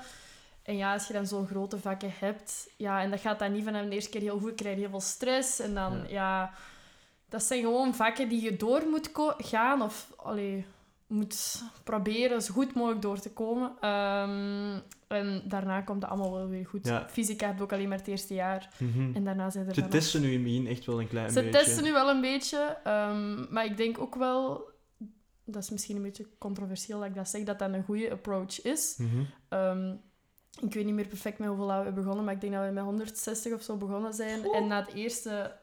En 0.62 0.76
ja, 0.76 0.92
als 0.92 1.06
je 1.06 1.12
dan 1.12 1.26
zo'n 1.26 1.46
grote 1.46 1.78
vakken 1.78 2.12
hebt, 2.18 2.68
ja, 2.76 3.00
en 3.02 3.10
dat 3.10 3.20
gaat 3.20 3.38
dan 3.38 3.52
niet 3.52 3.64
vanaf 3.64 3.84
de 3.84 3.90
eerste 3.94 4.10
keer 4.10 4.20
heel 4.20 4.38
goed, 4.38 4.54
krijg 4.54 4.74
je 4.74 4.80
heel 4.80 4.90
veel 4.90 5.00
stress. 5.00 5.60
En 5.60 5.74
dan, 5.74 5.92
Ja. 5.92 6.04
ja, 6.08 6.52
dat 7.28 7.42
zijn 7.42 7.60
gewoon 7.60 7.94
vakken 7.94 8.28
die 8.28 8.42
je 8.42 8.56
door 8.56 8.82
moet 8.90 9.10
gaan 9.38 9.82
of 9.82 10.06
allee, 10.16 10.66
moet 11.06 11.62
proberen 11.84 12.42
zo 12.42 12.52
goed 12.54 12.74
mogelijk 12.74 13.02
door 13.02 13.18
te 13.20 13.32
komen. 13.32 13.72
Ehm, 13.80 14.78
en 15.08 15.42
daarna 15.48 15.80
komt 15.80 16.02
het 16.02 16.10
allemaal 16.10 16.32
wel 16.32 16.48
weer 16.48 16.66
goed. 16.66 16.86
Ja. 16.86 17.08
Fysica 17.08 17.46
heb 17.46 17.56
je 17.56 17.62
ook 17.62 17.72
alleen 17.72 17.88
maar 17.88 17.98
het 17.98 18.06
eerste 18.06 18.34
jaar. 18.34 18.68
mhm. 18.78 19.14
En 19.14 19.24
daarna 19.24 19.50
zijn 19.50 19.68
er 19.68 19.74
Ze 19.74 19.80
dan 19.80 19.90
testen 19.90 20.20
nu 20.20 20.26
in 20.28 20.34
het 20.34 20.42
begin 20.42 20.66
echt 20.66 20.84
wel 20.84 21.00
een 21.00 21.08
klein 21.08 21.30
Ze 21.30 21.42
beetje. 21.42 21.58
testen 21.58 21.84
nu 21.84 21.92
wel 21.92 22.08
een 22.10 22.20
beetje. 22.20 22.76
ehm, 22.84 23.52
maar 23.52 23.64
ik 23.64 23.76
denk 23.76 23.98
ook 23.98 24.14
wel... 24.14 24.72
Dat 25.46 25.62
is 25.62 25.70
misschien 25.70 25.96
een 25.96 26.02
beetje 26.02 26.26
controversieel 26.38 26.98
dat 26.98 27.08
ik 27.08 27.14
dat 27.14 27.28
zeg, 27.28 27.42
dat 27.42 27.58
dat 27.58 27.72
een 27.72 27.84
goede 27.84 28.10
approach 28.10 28.62
is. 28.62 28.98
Ehm, 29.48 29.94
ik 30.60 30.74
weet 30.74 30.84
niet 30.84 30.94
meer 30.94 31.06
perfect 31.06 31.38
met 31.38 31.48
hoeveel 31.48 31.84
we 31.84 31.92
begonnen, 31.92 32.24
maar 32.24 32.34
ik 32.34 32.40
denk 32.40 32.52
dat 32.52 32.64
we 32.66 32.70
met 32.72 32.84
160 32.84 33.52
of 33.52 33.62
zo 33.62 33.76
begonnen 33.76 34.12
zijn. 34.14 34.44
En 34.52 34.66
na 34.66 34.80
het 34.84 34.94
eerste, 34.94 35.56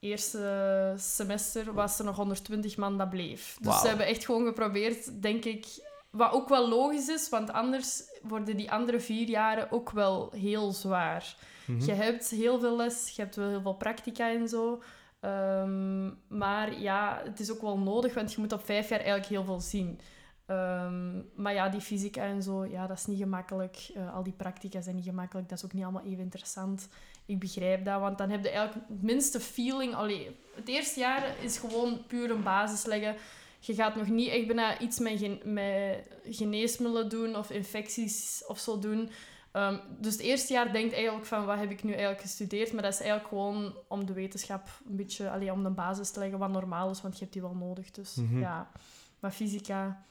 eerste 0.00 0.94
semester 0.96 1.72
was 1.72 1.98
er 1.98 2.04
nog 2.04 2.16
120 2.16 2.76
man 2.76 2.98
dat 2.98 3.10
bleef. 3.10 3.58
Dus 3.60 3.80
ze 3.80 3.88
hebben 3.88 4.06
echt 4.06 4.24
gewoon 4.24 4.46
geprobeerd, 4.46 5.22
denk 5.22 5.44
ik... 5.44 5.88
Wat 6.10 6.32
ook 6.32 6.48
wel 6.48 6.68
logisch 6.68 7.08
is, 7.08 7.28
want 7.28 7.52
anders 7.52 8.02
worden 8.22 8.56
die 8.56 8.70
andere 8.70 9.00
vier 9.00 9.28
jaren 9.28 9.72
ook 9.72 9.90
wel 9.90 10.32
heel 10.32 10.72
zwaar. 10.72 11.36
Mhm. 11.66 11.84
Je 11.84 11.92
hebt 11.92 12.30
heel 12.30 12.60
veel 12.60 12.76
les, 12.76 13.10
je 13.16 13.22
hebt 13.22 13.36
wel 13.36 13.48
heel 13.48 13.60
veel 13.60 13.74
practica 13.74 14.30
en 14.30 14.48
zo. 14.48 14.82
Ehm, 15.20 16.10
maar 16.28 16.80
ja, 16.80 17.20
het 17.24 17.40
is 17.40 17.52
ook 17.52 17.60
wel 17.60 17.78
nodig, 17.78 18.14
want 18.14 18.32
je 18.32 18.40
moet 18.40 18.52
op 18.52 18.64
vijf 18.64 18.88
jaar 18.88 18.98
eigenlijk 18.98 19.28
heel 19.28 19.44
veel 19.44 19.60
zien. 19.60 20.00
Ehm, 20.46 21.22
maar 21.34 21.54
ja, 21.54 21.68
die 21.68 21.80
fysica 21.80 22.22
en 22.22 22.42
zo, 22.42 22.64
ja, 22.64 22.86
dat 22.86 22.98
is 22.98 23.06
niet 23.06 23.18
gemakkelijk. 23.18 23.90
Eh, 23.94 24.14
al 24.14 24.22
die 24.22 24.32
practica 24.32 24.80
zijn 24.80 24.96
niet 24.96 25.04
gemakkelijk. 25.04 25.48
Dat 25.48 25.58
is 25.58 25.64
ook 25.64 25.72
niet 25.72 25.82
allemaal 25.82 26.04
even 26.04 26.22
interessant. 26.22 26.88
Ik 27.26 27.38
begrijp 27.38 27.84
dat, 27.84 28.00
want 28.00 28.18
dan 28.18 28.30
heb 28.30 28.42
je 28.44 28.50
eigenlijk 28.50 28.86
het 28.88 29.02
minste 29.02 29.40
feeling. 29.40 29.94
Allee, 29.94 30.36
het 30.54 30.68
eerste 30.68 31.00
jaar 31.00 31.34
is 31.42 31.58
gewoon 31.58 32.06
puur 32.06 32.30
een 32.30 32.42
basis 32.42 32.84
leggen. 32.84 33.16
Je 33.60 33.74
gaat 33.74 33.96
nog 33.96 34.08
niet 34.08 34.28
echt 34.28 34.46
bijna 34.46 34.78
iets 34.78 34.98
met, 34.98 35.18
gen 35.18 35.40
met 35.44 36.08
geneesmiddelen 36.24 37.08
doen 37.08 37.36
of 37.36 37.50
infecties 37.50 38.44
of 38.46 38.58
zo 38.58 38.78
doen. 38.78 39.10
Ehm, 39.52 39.78
dus 39.98 40.12
het 40.12 40.22
eerste 40.22 40.52
jaar 40.52 40.72
denkt 40.72 40.92
eigenlijk 40.94 41.26
van 41.26 41.44
wat 41.44 41.58
heb 41.58 41.70
ik 41.70 41.82
nu 41.82 41.90
eigenlijk 41.90 42.20
gestudeerd, 42.20 42.72
maar 42.72 42.82
dat 42.82 42.92
is 42.92 43.00
eigenlijk 43.00 43.28
gewoon 43.28 43.74
om 43.88 44.06
de 44.06 44.12
wetenschap 44.12 44.68
een 44.88 44.96
beetje, 44.96 45.30
allee, 45.30 45.52
om 45.52 45.62
de 45.62 45.70
basis 45.70 46.10
te 46.10 46.18
leggen 46.18 46.38
wat 46.38 46.50
normaal 46.50 46.90
is, 46.90 47.02
want 47.02 47.14
je 47.14 47.20
hebt 47.20 47.32
die 47.32 47.42
wel 47.42 47.54
nodig. 47.54 47.90
Dus 47.90 48.14
Mhm. 48.14 48.40
ja, 48.40 48.70
maar 49.18 49.30
fysica, 49.30 50.04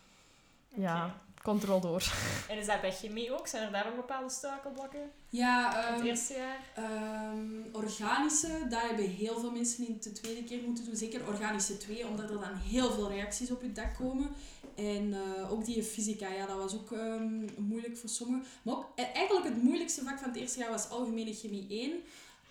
ja, 0.76 1.16
Oké. 1.40 1.50
controle 1.50 1.82
door. 1.82 2.04
En 2.50 2.58
is 2.58 2.66
dat 2.66 2.82
bij 2.82 2.92
chemie 2.92 3.34
ook? 3.40 3.48
Zijn 3.48 3.64
er 3.64 3.72
daar 3.72 3.88
ook 3.88 3.96
bepaalde 3.96 4.30
struikelblokken? 4.30 5.12
Ja, 5.30 5.72
Het 5.76 5.98
ehm, 5.98 6.06
eerste 6.06 6.34
jaar? 6.34 6.60
Ehm, 6.76 7.46
organische, 7.72 8.48
dat 8.70 8.82
hebben 8.82 9.06
heel 9.10 9.40
veel 9.40 9.52
mensen 9.52 9.88
in 9.88 9.98
de 10.02 10.12
tweede 10.12 10.44
keer 10.44 10.62
moeten 10.66 10.86
doen. 10.86 10.96
Zeker 10.96 11.28
organische 11.28 11.78
2, 11.78 12.08
omdat 12.08 12.30
er 12.30 12.40
dan 12.40 12.54
heel 12.56 12.92
veel 12.92 13.10
reacties 13.10 13.52
op 13.52 13.62
je 13.62 13.72
dak 13.72 13.94
komen. 13.98 14.30
En 14.76 15.14
eh, 15.14 15.52
ook 15.52 15.66
die 15.66 15.84
fysica, 15.84 16.28
ja, 16.28 16.46
dat 16.46 16.58
was 16.58 16.74
ook 16.74 16.92
ehm, 16.92 17.48
moeilijk 17.58 17.98
voor 17.98 18.10
sommigen. 18.10 18.46
Maar 18.62 18.76
ook, 18.76 18.86
e- 18.96 19.02
eigenlijk 19.14 19.46
het 19.46 19.64
moeilijkste 19.64 20.04
vak 20.04 20.20
van 20.20 20.28
het 20.30 20.38
eerste 20.38 20.60
jaar 20.60 20.70
was 20.72 20.90
algemene 20.90 21.34
chemie 21.34 21.66
1. 21.70 21.94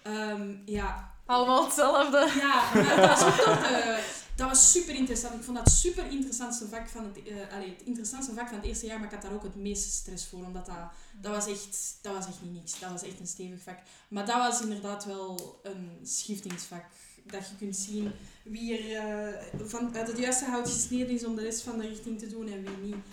Ehm, 0.02 0.54
ja, 0.64 1.12
Allemaal 1.26 1.64
hetzelfde. 1.64 2.30
ja, 2.40 2.62
maar 2.74 2.96
dat 2.96 3.06
was 3.08 3.22
ook 3.24 3.34
toch 3.44 3.68
de- 3.68 4.26
dat 4.38 4.48
was 4.48 4.70
super 4.70 4.94
interessant. 4.94 5.34
Ik 5.34 5.42
vond 5.42 5.56
dat 5.56 5.70
super 5.70 6.10
interessantste 6.10 6.68
vak 6.68 6.88
van 6.88 7.04
het, 7.04 7.52
allee, 7.52 7.68
het 7.68 7.82
interessantste 7.84 8.34
vak 8.34 8.48
van 8.48 8.56
het 8.56 8.66
eerste 8.66 8.86
jaar, 8.86 8.98
maar 8.98 9.06
ik 9.06 9.12
had 9.12 9.22
daar 9.22 9.32
ook 9.32 9.42
het 9.42 9.56
meeste 9.56 9.90
stress 9.90 10.26
voor, 10.26 10.44
omdat 10.44 10.66
dat, 10.66 10.76
dat 11.20 11.34
was 11.34 11.46
echt, 11.46 11.98
dat 12.02 12.14
was 12.14 12.26
echt 12.26 12.42
niet 12.42 12.52
niks. 12.52 12.80
Dat 12.80 12.90
was 12.90 13.02
echt 13.02 13.20
een 13.20 13.26
stevig 13.26 13.62
vak. 13.62 13.78
Maar 14.08 14.26
dat 14.26 14.36
was 14.36 14.60
inderdaad 14.60 15.04
wel 15.04 15.60
een 15.62 15.98
schiftingsvak. 16.02 16.84
Dat 17.24 17.48
je 17.48 17.56
kunt 17.58 17.76
zien 17.76 18.12
wie 18.44 18.78
er 18.78 18.96
eh, 18.96 19.44
van, 19.64 19.96
uit 19.96 20.08
het 20.08 20.18
juiste 20.18 20.44
hout 20.44 20.70
gesneden 20.70 21.14
is 21.14 21.24
om 21.24 21.34
de 21.36 21.42
rest 21.42 21.62
van 21.62 21.78
de 21.78 21.88
richting 21.88 22.18
te 22.18 22.26
doen 22.26 22.48
en 22.48 22.62
wie 22.62 22.76
niet. 22.76 23.04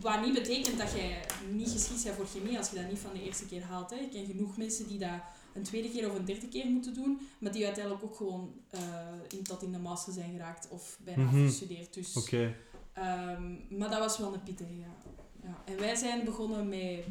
Wat 0.00 0.20
niet 0.20 0.34
betekent 0.34 0.78
dat 0.78 0.92
jij 0.92 1.24
niet 1.52 1.70
geschikt 1.70 2.04
bent 2.04 2.16
voor 2.16 2.26
chemie 2.26 2.58
als 2.58 2.70
je 2.70 2.76
dat 2.76 2.88
niet 2.88 2.98
van 2.98 3.12
de 3.12 3.22
eerste 3.22 3.46
keer 3.46 3.62
haalt. 3.62 3.90
Hè. 3.90 3.96
Ik 3.96 4.10
ken 4.10 4.26
genoeg 4.26 4.56
mensen 4.56 4.88
die 4.88 4.98
dat 4.98 5.20
een 5.56 5.62
tweede 5.62 5.90
keer 5.90 6.10
of 6.10 6.16
een 6.18 6.24
derde 6.24 6.48
keer 6.48 6.66
moeten 6.66 6.94
doen, 6.94 7.20
maar 7.38 7.52
die 7.52 7.64
uiteindelijk 7.64 8.04
ook 8.04 8.16
gewoon 8.16 8.52
eh, 8.70 8.80
in, 9.28 9.42
tot 9.42 9.62
in 9.62 9.72
de 9.72 9.78
master 9.78 10.12
zijn 10.12 10.30
geraakt 10.32 10.68
of 10.68 10.98
bijna 11.04 11.22
Mhm. 11.22 11.36
afgestudeerd. 11.44 11.94
Dus, 11.94 12.16
Oké. 12.16 12.54
ehm, 12.92 13.52
maar 13.78 13.90
dat 13.90 13.98
was 13.98 14.18
wel 14.18 14.34
een 14.34 14.42
pittige, 14.42 14.76
ja. 14.78 14.94
ja. 15.42 15.62
En 15.64 15.76
wij 15.78 15.94
zijn 15.94 16.24
begonnen 16.24 16.68
met 16.68 17.04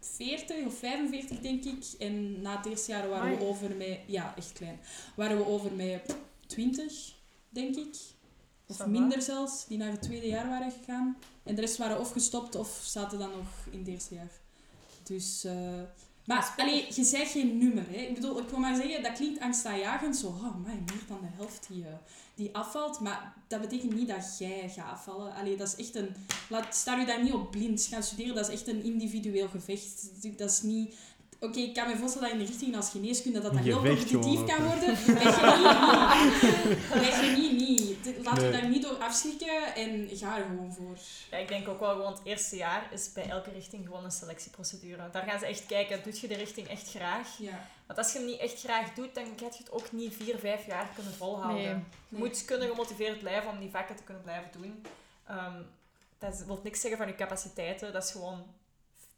40 0.00 0.66
of 0.66 0.74
45, 0.78 1.40
denk 1.40 1.64
ik. 1.64 1.84
En 1.98 2.40
na 2.40 2.56
het 2.56 2.66
eerste 2.66 2.90
jaar 2.90 3.08
waren 3.08 3.38
we 3.38 3.44
over 3.44 3.76
met... 3.76 3.98
Ja, 4.06 4.36
echt 4.36 4.52
klein. 4.52 4.78
Waren 5.16 5.36
we 5.36 5.46
over 5.46 5.72
met 5.72 6.16
20, 6.46 7.14
denk 7.48 7.76
ik. 7.76 7.94
Of 8.66 8.86
minder 8.86 9.22
zelfs, 9.22 9.66
die 9.66 9.78
naar 9.78 9.90
het 9.90 10.02
tweede 10.02 10.26
jaar 10.26 10.48
waren 10.48 10.70
gegaan. 10.72 11.16
En 11.42 11.54
de 11.54 11.60
rest 11.60 11.76
waren 11.76 12.00
of 12.00 12.10
gestopt 12.12 12.54
of 12.54 12.80
zaten 12.84 13.18
dan 13.18 13.30
nog 13.30 13.46
in 13.70 13.78
het 13.78 13.88
eerste 13.88 14.14
jaar. 14.14 14.30
Dus... 15.02 15.44
eh, 15.44 15.80
maar, 16.28 16.54
allee, 16.56 16.86
je 16.94 17.04
zegt 17.04 17.30
geen 17.30 17.58
nummer, 17.58 17.84
hè. 17.90 17.96
Ik 17.96 18.14
bedoel, 18.14 18.38
ik 18.38 18.48
wil 18.48 18.58
maar 18.58 18.74
zeggen, 18.74 19.02
dat 19.02 19.12
klinkt 19.12 19.40
angstaanjagend, 19.40 20.16
zo, 20.16 20.26
oh, 20.26 20.56
meer 20.64 21.02
dan 21.08 21.20
de 21.20 21.26
helft 21.36 21.66
die, 21.68 21.84
eh, 21.84 21.92
die 22.34 22.54
afvalt. 22.56 23.00
Maar 23.00 23.34
dat 23.46 23.60
betekent 23.60 23.94
niet 23.94 24.08
dat 24.08 24.36
jij 24.38 24.68
gaat 24.68 24.92
afvallen. 24.92 25.34
Allee, 25.34 25.56
dat 25.56 25.66
is 25.66 25.84
echt 25.86 25.94
een... 25.94 26.14
Laat, 26.48 26.74
sta 26.74 26.96
je 26.96 27.06
daar 27.06 27.22
niet 27.22 27.32
op 27.32 27.50
blind. 27.50 27.86
Gaan 27.90 28.02
studeren, 28.02 28.34
dat 28.34 28.48
is 28.48 28.54
echt 28.54 28.68
een 28.68 28.82
individueel 28.82 29.48
gevecht. 29.48 30.08
Dat 30.38 30.50
is 30.50 30.62
niet... 30.62 30.94
Oké, 31.40 31.58
ik 31.58 31.74
kan 31.74 31.88
me 31.88 31.96
voorstellen 31.96 32.28
dat 32.28 32.38
in 32.38 32.44
de 32.44 32.50
richting 32.50 32.76
als 32.76 32.90
geneeskunde 32.90 33.40
dat 33.40 33.52
dat 33.52 33.62
heel 33.62 33.74
competitief 33.76 34.44
kan 34.44 34.64
worden. 34.64 34.96
Bij 36.92 37.12
chemie 37.12 37.52
niet. 37.52 38.04
Niet. 38.04 38.24
Laat 38.24 38.36
je 38.36 38.42
Nee. 38.42 38.52
daar 38.52 38.68
niet 38.68 38.82
door 38.82 38.96
afschrikken 38.96 39.74
en 39.74 40.08
ga 40.12 40.36
er 40.38 40.44
gewoon 40.44 40.72
voor. 40.72 40.96
Ja, 41.30 41.36
ik 41.36 41.48
denk 41.48 41.68
ook 41.68 41.80
wel 41.80 41.90
gewoon 41.90 42.12
het 42.12 42.20
eerste 42.24 42.56
jaar 42.56 42.88
is 42.92 43.12
bij 43.12 43.28
elke 43.28 43.50
richting 43.50 43.84
gewoon 43.86 44.04
een 44.04 44.10
selectieprocedure. 44.10 45.10
Daar 45.10 45.22
gaan 45.28 45.38
ze 45.38 45.46
echt 45.46 45.66
kijken, 45.66 46.02
doet 46.02 46.18
je 46.20 46.28
de 46.28 46.34
richting 46.34 46.68
echt 46.68 46.90
graag? 46.90 47.38
Ja. 47.38 47.66
Want 47.86 47.98
als 47.98 48.12
je 48.12 48.18
hem 48.18 48.26
niet 48.26 48.38
echt 48.40 48.60
graag 48.60 48.94
doet, 48.94 49.14
dan 49.14 49.24
gaat 49.36 49.56
je 49.56 49.62
het 49.62 49.72
ook 49.72 49.92
niet 49.92 50.14
vier, 50.14 50.38
vijf 50.38 50.66
jaar 50.66 50.88
kunnen 50.94 51.12
volhouden. 51.14 51.62
Nee. 51.62 51.66
Je 51.68 51.80
Nee. 52.08 52.20
moet 52.20 52.44
kunnen 52.44 52.68
gemotiveerd 52.68 53.18
blijven 53.18 53.50
om 53.50 53.58
die 53.58 53.70
vakken 53.70 53.96
te 53.96 54.02
kunnen 54.02 54.22
blijven 54.22 54.50
doen. 54.52 54.82
Ehm, 55.26 55.62
dat 56.18 56.34
is- 56.34 56.44
wil 56.46 56.60
niks 56.62 56.80
zeggen 56.80 56.98
van 56.98 57.08
je 57.08 57.14
capaciteiten. 57.14 57.92
Dat 57.92 58.04
is 58.04 58.10
gewoon, 58.10 58.44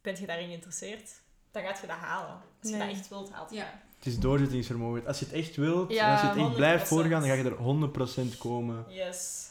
ben 0.00 0.20
je 0.20 0.26
daarin 0.26 0.46
geïnteresseerd? 0.46 1.11
Dan 1.52 1.62
gaat 1.62 1.80
je 1.80 1.86
dat 1.86 1.96
halen. 1.96 2.30
Als 2.62 2.70
je 2.70 2.76
Nee. 2.76 2.86
dat 2.88 2.96
echt 2.96 3.08
wilt, 3.08 3.30
haalt 3.32 3.50
je 3.50 3.56
Ja. 3.56 3.80
Het 3.98 4.06
is 4.08 4.18
doorzettingsvermogen. 4.18 5.06
Als 5.06 5.18
je 5.18 5.24
het 5.24 5.34
echt 5.34 5.56
wilt, 5.56 5.92
Ja, 5.92 6.04
en 6.06 6.12
als 6.12 6.20
je 6.20 6.26
het 6.26 6.36
echt 6.36 6.54
blijft 6.56 6.88
100%. 6.88 6.88
voorgaan, 6.88 7.20
dan 7.20 7.28
ga 7.28 7.34
je 7.34 7.44
er 7.44 7.56
100% 7.56 8.38
komen. 8.38 8.84
Yes. 8.88 9.50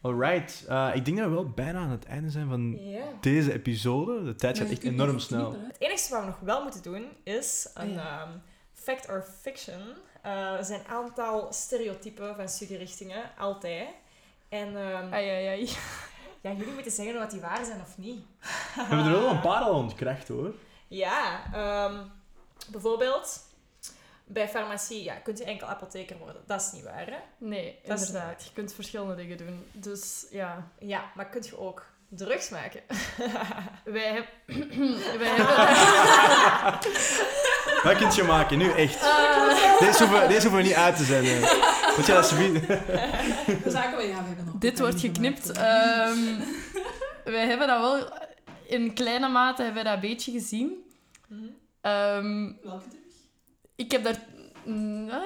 Alright. 0.00 0.64
Eh, 0.68 0.90
ik 0.94 1.04
denk 1.04 1.16
dat 1.16 1.28
we 1.28 1.32
wel 1.34 1.48
bijna 1.50 1.78
aan 1.78 1.90
het 1.90 2.04
einde 2.04 2.30
zijn 2.30 2.48
van 2.48 2.78
deze 3.20 3.52
episode. 3.52 4.24
De 4.24 4.34
tijd 4.34 4.58
gaat 4.58 4.70
echt 4.70 4.82
enorm 4.82 5.18
snel. 5.18 5.50
Het 5.52 5.76
enige 5.78 6.10
wat 6.10 6.20
we 6.20 6.26
nog 6.26 6.38
wel 6.40 6.62
moeten 6.62 6.82
doen 6.82 7.04
is 7.22 7.70
een 7.74 7.88
Ah, 7.88 7.94
ja. 7.94 8.20
ehm, 8.20 8.30
fact 8.72 9.08
or 9.08 9.24
fiction. 9.40 9.80
Eh, 10.22 10.32
er 10.52 10.64
zijn 10.64 10.80
een 10.80 10.86
aantal 10.86 11.46
stereotypen 11.52 12.36
van 12.36 12.48
studierichtingen, 12.48 13.22
altijd. 13.38 13.88
En 14.48 14.66
ehm, 14.76 15.12
Ai, 15.14 15.28
ai, 15.28 15.46
ai. 15.46 15.68
ja, 16.42 16.52
jullie 16.52 16.74
moeten 16.74 16.92
zeggen 16.92 17.22
of 17.22 17.28
die 17.30 17.40
waar 17.40 17.64
zijn 17.64 17.80
of 17.80 17.98
niet. 17.98 18.20
We 18.74 18.80
hebben 18.82 19.06
er 19.06 19.10
wel 19.12 19.30
een 19.30 19.40
paar 19.50 19.62
al 19.62 19.74
ontkracht 19.74 20.28
hoor. 20.28 20.54
Ja, 20.90 21.40
ehm, 21.52 21.94
bijvoorbeeld 22.68 23.40
bij 24.24 24.48
farmacie 24.48 25.02
ja, 25.02 25.14
kunt 25.14 25.38
je 25.38 25.44
enkel 25.44 25.66
apotheker 25.66 26.18
worden. 26.18 26.42
Dat 26.46 26.60
is 26.60 26.72
niet 26.72 26.84
waar, 26.84 27.06
hè? 27.06 27.18
Nee, 27.38 27.78
Dat 27.86 28.00
is 28.00 28.06
inderdaad. 28.06 28.44
Je 28.44 28.50
kunt 28.52 28.72
verschillende 28.74 29.14
dingen 29.14 29.36
doen. 29.36 29.66
Dus 29.72 30.26
ja, 30.30 30.68
Ja, 30.78 31.10
maar 31.14 31.26
kunt 31.28 31.46
je 31.48 31.58
ook 31.58 31.86
drugs 32.08 32.48
maken? 32.48 32.80
wij, 33.84 34.12
heb, 34.12 34.26
wij 35.20 35.28
hebben... 35.28 35.56
Wat 37.82 37.96
kun 37.96 38.10
je 38.14 38.22
maken? 38.22 38.58
Nu 38.58 38.72
echt. 38.72 39.02
Eh, 39.02 39.78
Deze 39.78 40.04
hoeven, 40.06 40.28
deze 40.28 40.40
hoeven 40.40 40.56
we 40.56 40.62
niet 40.62 40.74
uit 40.74 40.96
te 40.96 41.04
zenden. 41.04 41.40
Moet 41.96 42.06
je 42.06 42.12
dat. 42.12 42.30
We 42.30 42.62
wel, 43.90 44.00
ja, 44.00 44.22
we 44.22 44.26
hebben 44.26 44.44
nog 44.44 44.54
dit 44.58 44.78
wordt 44.78 45.00
geknipt. 45.00 45.50
Ehm, 45.50 46.18
wij 47.24 47.46
hebben 47.46 47.66
dat 47.66 47.80
wel... 47.80 48.19
In 48.70 48.92
kleine 48.92 49.28
mate 49.28 49.62
hebben 49.62 49.82
we 49.82 49.88
dat 49.88 49.94
een 50.02 50.08
beetje 50.08 50.32
gezien. 50.32 50.72
Ehm, 51.80 52.52
Welke 52.62 52.88
terug? 52.88 53.02
ik 53.76 53.90
heb 53.92 54.04
daar... 54.04 54.18
Mm, 54.64 55.10
ah. 55.10 55.20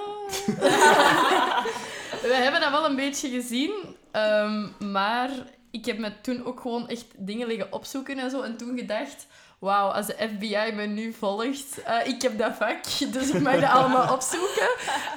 we 2.31 2.35
hebben 2.43 2.61
dat 2.61 2.71
wel 2.71 2.85
een 2.85 2.97
beetje 2.97 3.29
gezien. 3.29 3.73
ehm, 4.11 4.67
maar 4.93 5.31
ik 5.71 5.85
heb 5.85 5.99
me 5.99 6.21
toen 6.21 6.45
ook 6.45 6.61
gewoon 6.61 6.89
echt 6.89 7.07
dingen 7.17 7.47
liggen 7.47 7.73
opzoeken 7.73 8.19
en 8.19 8.31
zo. 8.31 8.43
En 8.43 8.57
toen 8.57 8.79
gedacht... 8.79 9.27
Wauw, 9.59 9.89
als 9.89 10.07
de 10.07 10.17
FBI 10.35 10.73
me 10.75 10.87
nu 10.87 11.13
volgt, 11.13 11.83
eh, 11.83 12.07
ik 12.07 12.23
heb 12.23 12.39
dat 12.39 12.55
vak, 12.57 12.85
dus 13.13 13.31
ik 13.31 13.41
mag 13.43 13.61
dat 13.61 13.71
allemaal 13.79 14.13
opzoeken. 14.15 14.69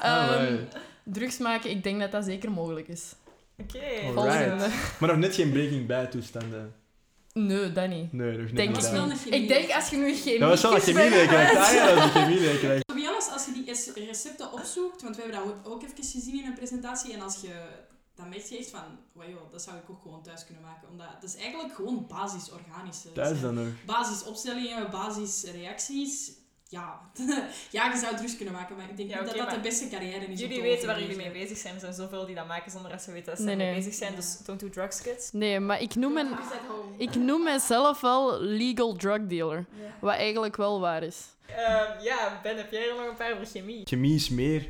Ehm, 0.02 0.30
Alright. 0.34 0.76
drugs 1.04 1.38
maken, 1.38 1.70
ik 1.70 1.84
denk 1.84 2.00
dat 2.00 2.12
dat 2.12 2.26
zeker 2.26 2.52
mogelijk 2.52 2.88
is. 2.88 3.13
Oké. 3.58 3.78
Alright. 3.78 4.13
Volgende. 4.13 4.68
Maar 5.00 5.10
nog 5.10 5.18
net 5.18 5.36
geen 5.36 5.52
Breaking 5.52 5.88
Bad 5.88 6.12
toestanden. 6.12 6.76
Nee, 7.45 7.71
dat 7.71 7.88
niet. 7.89 8.13
Nee, 8.13 8.38
nog 8.38 8.52
Denk 8.52 8.76
niet. 8.76 8.86
ik 8.86 8.91
wel 8.91 9.10
een 9.10 9.17
chemie. 9.17 9.39
Ik 9.41 9.47
denk 9.47 9.71
als 9.71 9.89
je 9.89 9.95
nu 9.97 10.15
chemie... 10.15 10.39
Dat 10.39 10.50
was 10.50 10.62
wel 10.62 10.76
een 10.76 10.82
chemie-leerkracht. 10.82 11.56
Ah 11.56 11.73
ja, 11.73 11.88
dat 11.88 11.97
is 11.97 12.04
een 12.04 12.10
chemie-leerkracht. 12.12 12.88
To 12.88 12.95
be 12.95 13.06
honest, 13.08 13.32
als 13.32 13.45
je 13.45 13.52
die 13.93 14.06
recepten 14.06 14.52
opzoekt, 14.54 15.02
want 15.02 15.15
we 15.15 15.21
hebben 15.21 15.39
dat 15.41 15.50
ook- 15.50 15.71
ook 15.73 15.84
even 15.84 15.95
gezien 16.04 16.39
in 16.39 16.45
een 16.45 16.54
presentatie, 16.54 17.13
en 17.13 17.21
als 17.21 17.38
je 17.41 17.54
dan 18.15 18.30
merk 18.30 18.43
je 18.45 18.58
echt 18.58 18.69
van, 18.69 18.84
wow, 19.13 19.52
dat 19.52 19.62
zou 19.62 19.78
ik 19.78 19.89
ook 19.89 20.02
gewoon 20.02 20.23
thuis 20.23 20.45
kunnen 20.45 20.63
maken. 20.63 20.89
Omdat 20.89 21.08
dat 21.21 21.30
is 21.30 21.36
eigenlijk 21.36 21.73
gewoon 21.76 22.06
basisorganische. 22.08 23.12
Thuis 23.12 23.41
dan 23.41 23.54
nog. 23.54 23.67
Basisopstellingen, 23.86 24.91
basisreacties. 24.91 26.32
Ja. 26.70 27.00
ja, 27.72 27.92
je 27.92 27.98
zou 27.98 28.12
het 28.12 28.22
rust 28.22 28.36
kunnen 28.36 28.54
maken, 28.54 28.76
maar 28.76 28.90
ik 28.90 28.98
denk 28.98 29.10
Ja, 29.10 29.24
dat 29.24 29.36
dat 29.36 29.50
de 29.50 29.60
beste 29.60 29.88
carrière 29.90 30.26
is. 30.26 30.40
Jullie 30.40 30.56
te 30.58 30.62
weten 30.62 30.88
waar 30.88 31.00
jullie 31.02 31.16
mee 31.16 31.32
bezig 31.32 31.58
zijn. 31.58 31.74
Er 31.74 31.80
zijn 31.80 31.94
zoveel 31.94 32.26
die 32.26 32.36
dat 32.36 32.48
maken 32.48 32.72
zonder 32.72 32.92
dat 32.92 33.02
ze 33.02 33.12
weten 33.12 33.30
dat 33.30 33.38
ze 33.38 33.44
Nee, 33.44 33.56
mee 33.56 33.66
nee. 33.66 33.76
bezig 33.76 33.94
zijn. 33.94 34.12
Ja. 34.12 34.16
Dus 34.16 34.38
don't 34.46 34.60
do 34.60 34.70
drugs, 34.70 35.02
kids. 35.02 35.32
Nee, 35.32 35.60
maar 35.60 35.82
ik 35.82 35.96
noem, 35.96 36.14
mijn, 36.14 36.28
ik 36.98 37.16
noem 37.16 37.44
mezelf 37.44 38.02
wel 38.02 38.42
legal 38.42 38.96
drug 38.96 39.28
dealer. 39.28 39.66
Ja. 39.82 39.98
Wat 40.00 40.14
eigenlijk 40.16 40.56
wel 40.56 40.80
waar 40.80 41.04
is. 41.04 41.26
Ehm, 41.46 42.04
ja, 42.04 42.40
Ben, 42.44 42.58
heb 42.58 42.72
jij 42.72 42.90
er 42.90 42.96
nog 42.96 43.08
een 43.08 43.16
paar 43.16 43.34
over 43.34 43.46
chemie? 43.46 43.86
Chemie 43.86 44.16
is 44.16 44.30
meer 44.30 44.68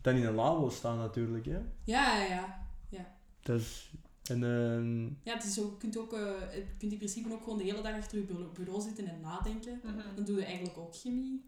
dan 0.00 0.14
in 0.14 0.24
een 0.26 0.34
labo 0.34 0.68
staan 0.70 0.98
natuurlijk. 0.98 1.46
Hè. 1.46 1.58
Ja, 1.84 2.16
ja, 2.16 2.58
ja. 2.88 3.14
Dat 3.42 3.60
is... 3.60 3.90
En, 4.30 4.44
ehm, 4.44 5.04
Ja, 5.04 5.34
het 5.34 5.44
is 5.44 5.60
ook, 5.60 5.70
je 5.72 5.76
kunt 5.78 5.96
ook, 5.98 6.12
eh, 6.12 6.20
je 6.54 6.64
kunt 6.78 6.92
in 6.92 6.98
principe 6.98 7.32
ook 7.32 7.42
gewoon 7.42 7.58
de 7.58 7.64
hele 7.64 7.82
dag 7.82 7.96
achter 7.96 8.18
je 8.18 8.24
bureau- 8.24 8.52
bureau 8.52 8.80
zitten 8.82 9.06
en 9.08 9.20
nadenken. 9.20 9.80
Dan 10.14 10.24
doe 10.24 10.38
je 10.38 10.44
eigenlijk 10.44 10.78
ook 10.78 10.96
chemie. 10.96 11.44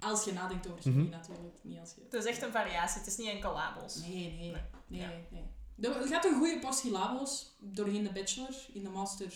Als 0.00 0.24
je 0.24 0.32
nadenkt 0.32 0.68
over 0.68 0.82
chemie 0.82 1.02
Mhm. 1.02 1.10
natuurlijk. 1.10 1.56
Niet 1.62 1.78
als 1.78 1.94
je... 1.94 2.00
Het 2.04 2.12
is 2.14 2.24
echt 2.24 2.42
een 2.42 2.52
variatie, 2.52 2.98
het 2.98 3.06
is 3.08 3.16
niet 3.16 3.28
enkel 3.28 3.52
labels. 3.52 3.96
Nee, 3.96 4.32
nee, 4.38 4.50
nee. 4.86 5.00
Ja. 5.00 5.10
nee. 5.30 5.42
Er 5.80 6.06
gaat 6.08 6.24
een 6.24 6.34
goede 6.38 6.58
portie 6.58 6.90
labels 6.90 7.56
doorheen 7.60 8.02
de 8.04 8.12
bachelor, 8.12 8.54
in 8.72 8.82
de 8.82 8.88
master 8.90 9.32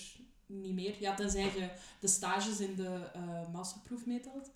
niet 0.46 0.74
meer. 0.74 0.94
Ja, 1.00 1.14
tenzij 1.14 1.42
je 1.44 1.70
de 2.00 2.08
stages 2.08 2.60
in 2.60 2.74
de 2.74 3.10
eh, 3.12 3.48
masterproef 3.52 4.06
meetelt. 4.06 4.50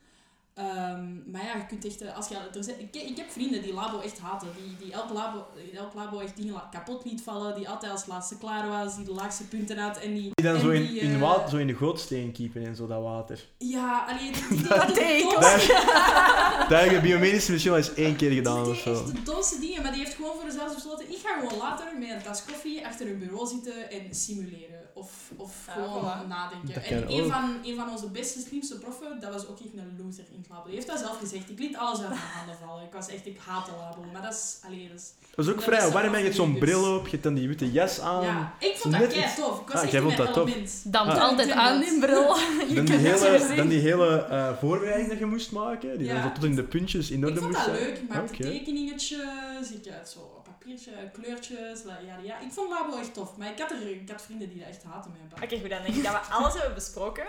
Ehm, 0.56 1.30
maar 1.30 1.44
ja, 1.44 1.56
je 1.56 1.66
kunt 1.68 1.84
echt... 1.84 2.00
eh, 2.02 2.16
Als 2.16 2.28
je, 2.28 2.34
er 2.54 2.64
zijn, 2.64 2.80
ik, 2.80 2.94
ik 2.94 3.16
heb 3.16 3.30
vrienden 3.30 3.62
die 3.62 3.72
labo 3.74 4.00
echt 4.00 4.18
haten. 4.18 4.48
Die, 4.56 4.76
die 4.86 4.92
elk, 4.92 5.10
labo, 5.12 5.46
elk 5.74 5.94
labo 5.94 6.18
echt 6.20 6.36
dingen 6.36 6.62
kapot 6.70 7.04
liet 7.04 7.22
vallen. 7.22 7.54
Die 7.54 7.68
altijd 7.68 7.92
als 7.92 8.06
laatste 8.06 8.38
klaar 8.38 8.68
was. 8.68 8.96
Die 8.96 9.04
de 9.04 9.12
laagste 9.12 9.44
punten 9.48 9.78
had. 9.78 9.98
En 9.98 10.14
die, 10.14 10.30
Die 10.34 10.44
dan 10.44 10.54
en 10.54 10.60
zo 10.60 10.70
in, 10.70 10.86
die, 10.86 10.98
in, 11.00 11.14
eh, 11.14 11.20
water, 11.20 11.48
zo 11.50 11.56
in 11.56 11.66
de 11.66 11.74
gootsteen 11.74 12.32
kiepen 12.32 12.66
en 12.66 12.76
zo, 12.76 12.86
dat 12.86 13.02
water. 13.02 13.44
Ja, 13.58 14.04
alleen 14.08 14.32
die, 14.32 14.48
die, 14.48 14.56
die, 14.58 14.68
Dat 14.68 15.34
ook. 15.34 16.68
Dat 16.68 16.80
heb 16.80 16.90
je 16.90 17.00
biomedische 17.00 17.50
misschien 17.52 17.72
wel 17.72 17.80
eens 17.82 17.94
één 17.94 18.16
keer 18.16 18.30
gedaan 18.30 18.62
Die 18.62 18.72
of 18.72 18.78
zo. 18.78 18.92
echt 18.92 19.06
de 19.06 19.22
domste 19.22 19.58
dingen, 19.60 19.82
maar 19.82 19.92
die 19.92 20.00
heeft 20.00 20.14
gewoon 20.14 20.32
voor 20.40 20.50
zichzelf 20.50 20.74
besloten: 20.74 21.10
ik 21.10 21.18
ga 21.24 21.38
gewoon 21.40 21.58
later 21.58 21.86
met 21.98 22.10
een 22.10 22.22
tas 22.22 22.44
koffie 22.44 22.86
achter 22.86 23.06
een 23.06 23.18
bureau 23.18 23.46
zitten 23.46 23.90
en 23.90 24.14
simuleren. 24.14 24.85
Of, 24.96 25.30
of 25.36 25.54
Ja, 25.66 25.72
gewoon 25.72 26.02
voilà. 26.02 26.26
nadenken. 26.28 26.74
Dat 26.74 26.82
en 26.84 27.12
een 27.12 27.22
ook. 27.24 27.32
van, 27.32 27.56
een 27.62 27.76
van 27.76 27.90
onze 27.90 28.08
beste, 28.10 28.40
slimste 28.40 28.78
proffen, 28.78 29.20
dat 29.20 29.32
was 29.32 29.46
ook 29.48 29.58
echt 29.60 29.68
een 29.76 30.04
loser 30.04 30.24
in 30.32 30.38
het 30.38 30.48
labo. 30.50 30.64
Die 30.66 30.74
heeft 30.74 30.86
dat 30.86 30.98
zelf 30.98 31.18
gezegd. 31.18 31.50
Ik 31.50 31.58
liet 31.58 31.76
alles 31.76 31.98
uit 32.00 32.08
mijn 32.08 32.20
handen 32.20 32.56
vallen. 32.66 32.84
Ik 32.84 32.92
was 32.92 33.08
echt, 33.08 33.26
ik 33.26 33.38
haat 33.46 33.66
de 33.66 33.72
labo. 33.80 34.00
Maar 34.12 34.22
dat 34.22 34.32
is, 34.32 34.58
allee, 34.66 34.88
dat 34.88 34.98
is... 34.98 35.12
Dat 35.34 35.44
is 35.44 35.50
ook 35.50 35.56
Dat 35.56 35.64
vrij 35.64 35.90
warm, 35.90 36.12
hè. 36.12 36.16
je 36.18 36.24
hebt 36.24 36.36
zo'n 36.36 36.50
dus. 36.50 36.58
bril 36.60 36.94
op, 36.96 37.04
je 37.04 37.10
hebt 37.10 37.22
dan 37.22 37.34
die 37.34 37.48
witte 37.48 37.72
jas 37.72 38.00
aan. 38.00 38.22
ja, 38.24 38.54
ik 38.58 38.76
vond 38.76 38.98
dat 38.98 39.12
kei 39.12 39.34
tof. 39.36 39.60
Ik 39.60 39.66
was 39.66 39.76
Ah, 39.76 39.82
echt 39.82 39.90
jij 39.92 40.00
in 40.00 40.06
vond 40.06 40.18
mijn 40.18 40.32
dat 40.32 40.46
tof. 40.46 40.82
Dampt 40.84 41.12
Ah. 41.14 41.22
altijd 41.22 41.50
aan 41.50 41.80
die 41.80 41.98
bril. 42.00 42.36
Je 42.68 42.74
Dan 42.74 42.84
die 42.84 42.94
kunt 42.96 43.06
het 43.06 43.20
hele, 43.22 43.56
dan 43.56 43.68
die 43.68 43.80
hele 43.80 44.24
eh, 44.24 44.52
voorbereiding 44.60 45.08
dat 45.08 45.18
je 45.18 45.26
moest 45.26 45.52
maken, 45.52 45.98
die 45.98 46.06
Ja. 46.06 46.22
dan 46.22 46.32
tot 46.34 46.44
in 46.44 46.54
de 46.54 46.64
puntjes 46.64 47.10
in 47.10 47.18
Ik 47.18 47.24
orde 47.24 47.40
vond 47.40 47.52
moest 47.52 47.66
dat 47.66 47.74
zijn. 47.76 47.86
leuk. 47.88 47.98
Ik 47.98 48.08
maakte 48.08 48.32
Oké. 48.32 48.42
tekeningetjes. 48.42 49.70
Ik 49.70 49.92
had 49.98 50.08
zo 50.08 50.20
papiertje, 50.66 51.10
kleurtjes. 51.12 51.82
la- 51.82 51.98
Ja, 51.98 52.16
ja. 52.18 52.38
Ik 52.38 52.52
vond 52.52 52.70
labo 52.70 52.98
echt 52.98 53.14
tof. 53.14 53.36
Maar 53.36 53.50
ik 53.50 53.58
had, 53.58 53.70
er, 53.70 53.90
ik 53.90 54.10
had 54.10 54.22
vrienden 54.22 54.48
die 54.48 54.58
dat 54.58 54.68
echt 54.68 54.82
haten 54.82 55.10
met 55.12 55.42
Oké, 55.42 55.60
goed, 55.60 55.70
dan 55.70 55.82
denk 55.82 55.94
ik 55.94 56.02
dat 56.02 56.12
we 56.12 56.18
alles 56.18 56.52
hebben 56.54 56.74
besproken. 56.74 57.26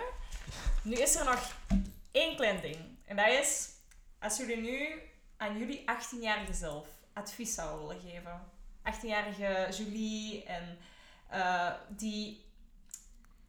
Nu 0.83 0.93
is 0.95 1.15
er 1.15 1.25
nog 1.25 1.51
één 2.11 2.35
klein 2.35 2.61
ding. 2.61 2.77
En 3.05 3.15
dat 3.15 3.27
is, 3.27 3.69
als 4.19 4.37
jullie 4.37 4.57
nu 4.57 5.01
aan 5.37 5.57
jullie 5.57 5.79
18-jarige 5.81 6.53
zelf 6.53 6.87
advies 7.13 7.53
zouden 7.53 7.87
willen 7.87 8.01
geven. 8.03 8.41
18-jarige 8.93 9.67
Julie 9.77 10.43
en 10.43 10.77
eh, 11.29 11.71
die 11.89 12.45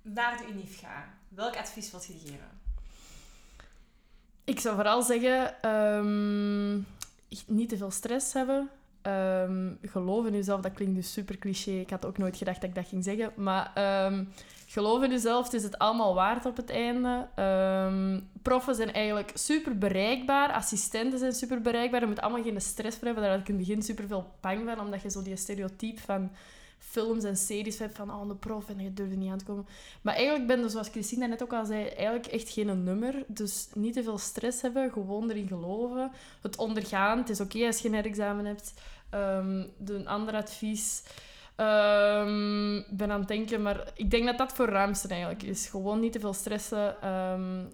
naar 0.03 0.37
de 0.37 0.47
UNIF 0.53 0.81
gaat. 0.81 1.07
Welk 1.29 1.57
advies 1.57 1.91
wilt 1.91 2.07
je 2.07 2.19
geven? 2.25 2.61
Ik 4.45 4.61
zou 4.61 4.75
vooral 4.75 5.03
zeggen, 5.03 5.63
ehm, 5.63 6.75
niet 7.47 7.69
te 7.69 7.77
veel 7.77 7.91
stress 7.91 8.33
hebben. 8.33 8.71
Ehm, 9.09 9.75
geloof 9.83 10.27
in 10.27 10.33
jezelf, 10.33 10.61
dat 10.61 10.73
klinkt 10.73 10.95
dus 10.95 11.13
super 11.13 11.39
cliché. 11.39 11.71
Ik 11.71 11.91
had 11.91 12.07
ook 12.07 12.19
nooit 12.19 12.37
gedacht 12.37 12.61
dat 12.61 12.71
ik 12.71 12.77
dat 12.77 12.89
ging 12.89 13.05
zeggen. 13.05 13.33
Maar 13.37 13.71
ehm, 13.75 14.25
geloof 14.67 15.03
in 15.03 15.11
jezelf, 15.11 15.45
het 15.45 15.55
is 15.55 15.63
het 15.63 15.79
allemaal 15.79 16.15
waard 16.15 16.47
op 16.47 16.57
het 16.57 16.71
einde. 16.71 17.27
Ehm 17.35 18.21
proffen 18.49 18.75
zijn 18.75 18.93
eigenlijk 18.93 19.31
super 19.35 19.79
bereikbaar. 19.79 20.53
Assistenten 20.53 21.19
zijn 21.19 21.33
super 21.33 21.61
bereikbaar. 21.61 22.01
Je 22.01 22.07
moet 22.07 22.21
allemaal 22.21 22.43
geen 22.43 22.61
stress 22.61 22.97
voor 22.97 23.07
hebben. 23.07 23.25
Daar 23.25 23.33
had 23.33 23.41
ik 23.41 23.49
in 23.49 23.57
het 23.57 23.67
begin 23.67 23.83
super 23.83 24.07
veel 24.07 24.31
bang 24.41 24.65
van. 24.65 24.81
Omdat 24.81 25.03
je 25.03 25.11
zo 25.11 25.23
die 25.23 25.37
stereotype 25.37 26.01
van 26.01 26.31
films 26.79 27.25
en 27.25 27.37
series 27.37 27.79
hebt 27.79 27.97
van 27.97 28.11
oh, 28.11 28.29
de 28.29 28.35
prof 28.35 28.69
en 28.69 28.81
je 28.81 28.95
durft 28.95 29.17
niet 29.17 29.31
aan 29.31 29.39
te 29.39 29.45
komen. 29.45 29.67
Maar 30.03 30.15
eigenlijk 30.15 30.47
ben 30.47 30.61
je, 30.61 30.69
zoals 30.69 30.89
Christine 30.89 31.27
net 31.27 31.43
ook 31.43 31.53
al 31.53 31.65
zei, 31.65 31.85
eigenlijk 31.85 32.27
echt 32.27 32.51
geen 32.51 32.85
nummer. 32.85 33.25
Dus 33.27 33.69
niet 33.75 33.93
te 33.93 34.03
veel 34.03 34.19
stress 34.19 34.63
hebben, 34.63 34.93
gewoon 34.93 35.31
erin 35.31 35.49
geloven. 35.49 36.11
Het 36.43 36.57
ondergaan, 36.57 37.19
het 37.19 37.29
is 37.29 37.41
oké 37.41 37.67
als 37.67 37.79
je 37.79 37.89
een 37.89 38.05
examen 38.05 38.45
hebt. 38.45 38.75
Ehm 39.11 39.65
de, 39.79 39.95
een 39.95 40.09
ander 40.09 40.35
advies. 40.35 41.03
Ehm, 41.57 42.83
ben 42.91 43.11
aan 43.11 43.19
het 43.19 43.29
denken, 43.29 43.63
maar 43.63 43.91
ik 43.95 44.11
denk 44.11 44.25
dat 44.25 44.39
dat 44.39 44.53
voor 44.53 44.69
ruimste 44.69 45.09
eigenlijk 45.09 45.43
is. 45.43 45.67
Gewoon 45.67 46.01
niet 46.01 46.13
te 46.13 46.21
veel 46.21 46.35
stressen. 46.35 47.03
Ehm 47.03 47.65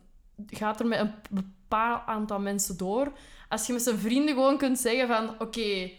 gaat 0.46 0.80
er 0.80 0.86
met 0.86 0.98
een 1.00 1.14
bepaald 1.30 2.02
aantal 2.06 2.40
mensen 2.40 2.76
door. 2.76 3.12
Als 3.48 3.66
je 3.66 3.72
met 3.72 3.82
zijn 3.82 3.98
vrienden 3.98 4.34
gewoon 4.34 4.58
kunt 4.58 4.78
zeggen 4.78 5.08
van... 5.08 5.34
Oké, 5.38 5.90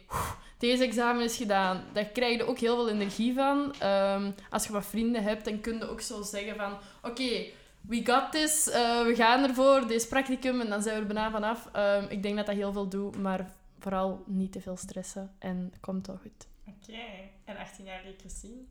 deze 0.58 0.84
examen 0.84 1.24
is 1.24 1.36
gedaan. 1.38 1.84
Daar 1.94 2.06
krijg 2.06 2.38
je 2.38 2.48
ook 2.48 2.60
heel 2.60 2.76
veel 2.76 2.90
energie 2.90 3.34
van. 3.34 3.74
Ehm, 3.80 4.32
als 4.50 4.66
je 4.66 4.74
wat 4.74 4.86
vrienden 4.86 5.24
hebt, 5.24 5.46
dan 5.46 5.62
kun 5.62 5.78
je 5.78 5.90
ook 5.90 6.02
zo 6.02 6.22
zeggen 6.22 6.56
van... 6.56 6.78
Oké, 7.12 7.46
we 7.82 8.02
got 8.04 8.32
this. 8.32 8.70
eh, 8.70 9.04
we 9.04 9.16
gaan 9.16 9.44
ervoor. 9.44 9.92
Is 9.92 10.08
practicum 10.08 10.62
en 10.62 10.70
dan 10.70 10.82
zijn 10.82 10.96
we 10.96 11.02
er 11.02 11.14
bijna 11.14 11.32
vanaf. 11.32 11.70
Ehm, 11.72 12.06
ik 12.10 12.24
denk 12.24 12.36
dat 12.36 12.46
dat 12.46 12.56
heel 12.56 12.72
veel 12.72 12.90
doet, 12.90 13.18
maar 13.18 13.52
vooral 13.86 14.24
niet 14.26 14.52
te 14.52 14.62
veel 14.62 14.78
stressen. 14.78 15.32
En 15.40 15.58
het 15.72 15.80
komt 15.80 16.08
wel 16.08 16.18
goed. 16.18 16.48
Oké, 16.68 17.02
en 17.46 17.56
18-jarige 17.56 18.16
Christine? 18.18 18.62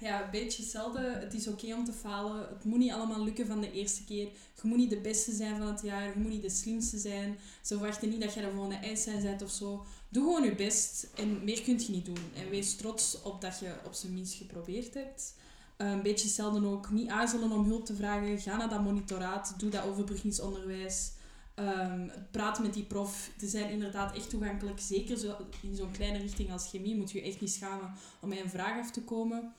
Ja, 0.00 0.24
een 0.24 0.30
beetje 0.30 0.62
hetzelfde. 0.62 1.00
Het 1.00 1.34
is 1.34 1.48
oké 1.48 1.74
om 1.74 1.84
te 1.84 1.92
falen. 1.92 2.48
Het 2.48 2.64
moet 2.64 2.78
niet 2.78 2.92
allemaal 2.92 3.24
lukken 3.24 3.46
van 3.46 3.60
de 3.60 3.72
eerste 3.72 4.04
keer. 4.04 4.28
Je 4.62 4.68
moet 4.68 4.76
niet 4.78 4.90
de 4.90 5.00
beste 5.00 5.32
zijn 5.32 5.56
van 5.56 5.66
het 5.66 5.82
jaar. 5.82 6.04
Je 6.04 6.18
moet 6.18 6.30
niet 6.30 6.42
de 6.42 6.50
slimste 6.50 6.98
zijn. 6.98 7.36
Ze 7.62 7.74
verwachten 7.74 8.08
niet 8.08 8.20
dat 8.20 8.34
je 8.34 8.40
de 8.40 8.50
volgende 8.50 8.76
Einstein 8.76 9.22
bent 9.22 9.42
of 9.42 9.50
zo. 9.50 9.84
Doe 10.08 10.24
gewoon 10.24 10.44
je 10.44 10.54
best. 10.54 11.10
En 11.16 11.44
meer 11.44 11.62
kun 11.62 11.80
je 11.80 11.90
niet 11.90 12.04
doen. 12.04 12.32
En 12.36 12.50
wees 12.50 12.76
trots 12.76 13.22
op 13.22 13.40
dat 13.40 13.58
je 13.58 13.74
op 13.86 13.92
zijn 13.92 14.14
minst 14.14 14.34
geprobeerd 14.34 14.94
hebt. 14.94 15.34
Eh, 15.76 15.90
een 15.90 16.02
beetje 16.02 16.26
hetzelfde 16.26 16.66
ook. 16.66 16.90
Niet 16.90 17.08
aarzelen 17.08 17.52
om 17.52 17.64
hulp 17.64 17.84
te 17.84 17.94
vragen. 17.94 18.38
Ga 18.38 18.56
naar 18.56 18.68
dat 18.68 18.82
monitoraat. 18.82 19.54
Doe 19.58 19.70
dat 19.70 19.84
overbruggingsonderwijs. 19.84 21.12
Ehm 21.54 22.08
praat 22.30 22.58
met 22.58 22.74
die 22.74 22.82
prof. 22.82 23.30
Die 23.36 23.48
zijn 23.48 23.70
inderdaad 23.70 24.16
echt 24.16 24.30
toegankelijk. 24.30 24.80
Zeker 24.80 25.16
zo, 25.16 25.36
in 25.62 25.76
zo'n 25.76 25.90
kleine 25.90 26.18
richting 26.18 26.52
als 26.52 26.68
chemie 26.68 26.96
moet 26.96 27.10
je 27.10 27.22
echt 27.22 27.40
niet 27.40 27.52
schamen 27.52 27.92
om 28.20 28.28
met 28.28 28.40
een 28.40 28.50
vraag 28.50 28.78
af 28.80 28.90
te 28.90 29.02
komen. 29.02 29.52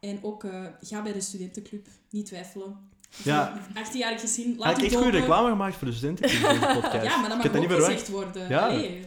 En 0.00 0.18
ook 0.22 0.44
eh, 0.44 0.64
ga 0.80 1.02
bij 1.02 1.12
de 1.12 1.20
studentenclub. 1.20 1.86
Niet 2.10 2.26
twijfelen. 2.26 2.88
Ja. 3.22 3.58
18-jarig 3.68 4.20
gezien, 4.20 4.56
laat 4.58 4.66
Heb 4.66 4.76
ik 4.76 4.82
het 4.82 4.92
echt 4.92 5.02
goede 5.02 5.18
reclame 5.18 5.48
gemaakt 5.48 5.76
voor 5.76 5.86
de 5.86 5.92
studenten 5.92 6.24
in 6.30 6.40
deze 6.42 6.58
podcast. 6.80 7.04
Ja, 7.04 7.16
maar 7.16 7.28
dat 7.28 7.36
mag 7.36 7.42
heb 7.42 7.52
dat 7.52 7.64
ook 7.64 7.70
gezegd 7.70 8.08
worden. 8.08 8.48
Ja. 8.48 8.66
Allee. 8.66 9.04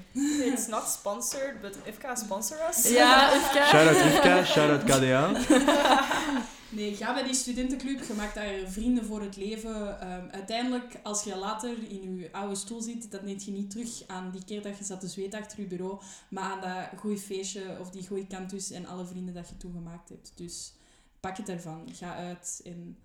It's 0.54 0.68
not 0.68 0.88
sponsored, 0.90 1.62
but 1.62 1.78
Ifka 1.86 2.16
sponsor 2.16 2.58
us. 2.70 2.90
Ja, 2.90 3.34
Ifka. 3.36 3.66
Shout-out 3.66 4.06
Ifka, 4.06 4.44
shout-out 4.46 4.84
KDA. 4.84 5.32
Nee, 6.76 6.96
ga 6.96 7.14
bij 7.14 7.24
die 7.24 7.34
studentenclub. 7.34 8.04
Je 8.04 8.14
maakt 8.14 8.36
daar 8.36 8.68
vrienden 8.68 9.06
voor 9.06 9.22
het 9.22 9.36
leven. 9.36 10.00
Ehm, 10.00 10.28
uiteindelijk, 10.32 11.00
als 11.04 11.24
je 11.24 11.38
later 11.38 11.90
in 11.90 12.16
je 12.16 12.32
oude 12.32 12.56
stoel 12.56 12.82
zit, 12.82 13.12
dan 13.12 13.26
denk 13.26 13.40
je 13.40 13.52
niet 13.52 13.70
terug 13.70 14.08
aan 14.08 14.32
die 14.32 14.46
keer 14.46 14.62
dat 14.62 14.78
je 14.78 14.84
zat 14.84 15.00
te 15.00 15.08
zweet 15.08 15.34
achter 15.34 15.60
je 15.60 15.68
bureau, 15.68 16.02
maar 16.30 16.44
aan 16.44 16.62
dat 16.62 17.00
goeie 17.00 17.18
feestje 17.18 17.78
of 17.80 17.90
die 17.90 18.08
goeie 18.08 18.28
kantus 18.28 18.72
en 18.72 18.86
alle 18.86 19.06
vrienden 19.06 19.34
dat 19.34 19.50
je 19.50 19.58
toen 19.58 19.74
gemaakt 19.74 20.10
hebt. 20.10 20.32
Dus 20.36 20.74
pak 21.20 21.38
het 21.38 21.50
ervan. 21.50 21.90
Ga 21.94 22.16
uit 22.16 22.62
en 22.64 22.98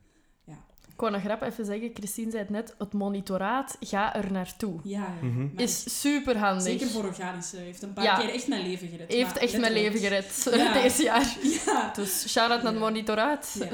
Ik 0.92 1.04
wou 1.04 1.12
nog 1.12 1.22
grap 1.22 1.42
even 1.42 1.64
zeggen, 1.64 1.90
Christine 1.94 2.30
zei 2.30 2.42
het 2.42 2.50
net, 2.52 2.74
het 2.78 2.92
monitoraat, 2.92 3.76
ga 3.80 4.14
er 4.16 4.32
naartoe. 4.32 4.80
ja, 4.82 5.14
echt, 5.56 5.60
Is 5.60 6.00
super 6.00 6.36
handig. 6.36 6.62
zeker 6.62 6.86
voor 6.88 7.04
organische. 7.04 7.56
Heeft 7.56 7.82
een 7.82 7.92
paar 7.92 8.04
Ja. 8.04 8.16
keer 8.18 8.28
echt 8.34 8.48
mijn 8.48 8.62
leven 8.68 8.88
gered. 8.88 9.12
Heeft 9.12 9.36
echt 9.36 9.58
mijn 9.58 9.72
leven 9.72 9.98
gered 10.00 10.48
Ja. 10.52 10.72
deze 10.82 11.02
jaar. 11.02 11.36
Ja. 11.66 11.92
Dus 11.94 12.28
shout-out 12.28 12.62
naar 12.62 12.72
het 12.72 12.80
monitoraat. 12.80 13.56
ja. 13.58 13.68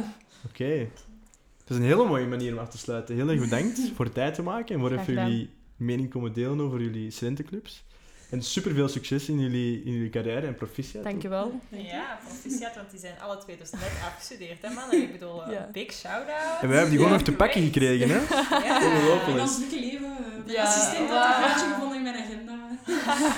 Oké. 0.49 0.65
Het 0.65 1.73
is 1.73 1.77
een 1.77 1.83
hele 1.83 2.05
mooie 2.07 2.27
manier 2.27 2.53
om 2.53 2.59
af 2.59 2.69
te 2.71 2.79
sluiten. 2.79 3.15
Heel 3.15 3.29
erg 3.29 3.41
bedankt 3.41 3.81
voor 3.97 4.13
tijd 4.13 4.35
te 4.35 4.43
maken 4.43 4.75
en 4.75 4.81
voor 4.81 4.93
even 4.93 5.15
jullie 5.15 5.51
mening 5.77 6.11
komen 6.11 6.33
delen 6.33 6.61
over 6.61 6.81
jullie 6.81 7.11
studentenclubs. 7.11 7.85
En 8.35 8.43
super 8.43 8.75
veel 8.75 8.89
succes 8.89 9.29
in 9.29 9.39
jullie, 9.41 9.83
in 9.85 9.93
jullie 9.93 10.11
carrière 10.11 10.47
en 10.47 10.55
proficiat. 10.55 11.05
Dankjewel. 11.05 11.61
Ja, 11.69 12.19
proficiat, 12.29 12.75
want 12.75 12.91
die 12.91 13.01
zijn 13.01 13.21
alle 13.21 13.39
twee 13.39 13.57
dus 13.57 13.71
net 13.71 13.81
afgestudeerd, 14.07 14.63
hè 14.63 14.71
mannen? 14.71 15.03
Ik 15.03 15.13
bedoel, 15.13 15.45
eh, 15.45 15.53
Ja. 15.53 15.69
big 15.73 15.93
shout-out. 15.93 16.61
En 16.63 16.69
wij 16.69 16.77
hebben 16.79 16.89
die 16.89 16.99
gewoon 16.99 17.09
Ja, 17.09 17.13
nog 17.15 17.23
te 17.23 17.33
pakken 17.33 17.63
gekregen, 17.63 18.09
hè? 18.09 18.15
Ja. 18.15 18.81
In 18.87 18.93
Ongelooflijk. 18.97 19.41
ons 19.41 19.57
drukke 19.59 19.81
leven. 19.81 20.17
eh, 20.47 20.53
Ja. 20.55 20.63
assistent 20.63 21.11
had 21.11 21.25
een 21.27 21.43
gaatje 21.43 21.67
gevonden 21.75 21.97
in 21.97 22.03
mijn 22.03 22.17
agenda. 22.17 22.53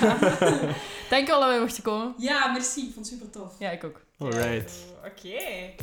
Dankjewel 1.09 1.39
dat 1.39 1.49
wij 1.49 1.59
mochten 1.59 1.83
komen. 1.83 2.13
Ja, 2.17 2.51
merci. 2.51 2.81
Ik 2.87 2.93
vond 2.93 3.09
het 3.09 3.15
super 3.19 3.29
tof. 3.29 3.53
Ja, 3.59 3.69
ik 3.69 3.83
ook. 3.83 4.01
Alright. 4.17 4.73
Oké. 5.05 5.73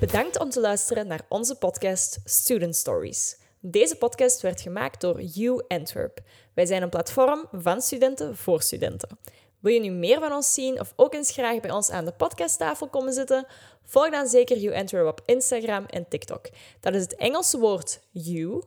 Bedankt 0.00 0.38
om 0.38 0.50
te 0.50 0.60
luisteren 0.60 1.06
naar 1.06 1.20
onze 1.28 1.54
podcast 1.54 2.18
Student 2.24 2.76
Stories. 2.76 3.36
Deze 3.60 3.96
podcast 3.96 4.40
werd 4.40 4.60
gemaakt 4.60 5.00
door 5.00 5.22
U 5.36 5.62
Antwerp. 5.68 6.20
Wij 6.54 6.66
zijn 6.66 6.82
een 6.82 6.88
platform 6.88 7.48
van 7.52 7.80
studenten 7.80 8.36
voor 8.36 8.62
studenten. 8.62 9.18
Wil 9.60 9.72
je 9.72 9.80
nu 9.80 9.90
meer 9.90 10.20
van 10.20 10.32
ons 10.32 10.54
zien 10.54 10.80
of 10.80 10.92
ook 10.96 11.14
eens 11.14 11.30
graag 11.30 11.60
bij 11.60 11.70
ons 11.70 11.90
aan 11.90 12.04
de 12.04 12.12
podcasttafel 12.12 12.88
komen 12.88 13.12
zitten? 13.12 13.46
Volg 13.84 14.10
dan 14.10 14.26
zeker 14.26 14.62
U 14.62 14.74
Antwerp 14.74 15.06
op 15.06 15.22
Instagram 15.26 15.84
en 15.84 16.08
TikTok. 16.08 16.48
Dat 16.80 16.94
is 16.94 17.02
het 17.02 17.16
Engelse 17.16 17.58
woord 17.58 18.00
U, 18.12 18.62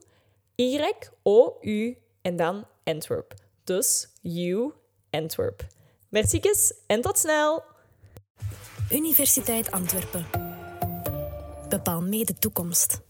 Y-O-U 0.55 1.97
en 2.21 2.35
dan 2.35 2.65
Antwerp. 2.83 3.33
Dus 3.63 4.07
U 4.21 4.71
Antwerp. 5.09 5.67
Merci 6.09 6.41
en 6.87 7.01
tot 7.01 7.17
snel! 7.17 7.63
Universiteit 8.91 9.71
Antwerpen. 9.71 10.25
Bepaal 11.69 12.01
mee 12.01 12.25
de 12.25 12.33
toekomst. 12.33 13.08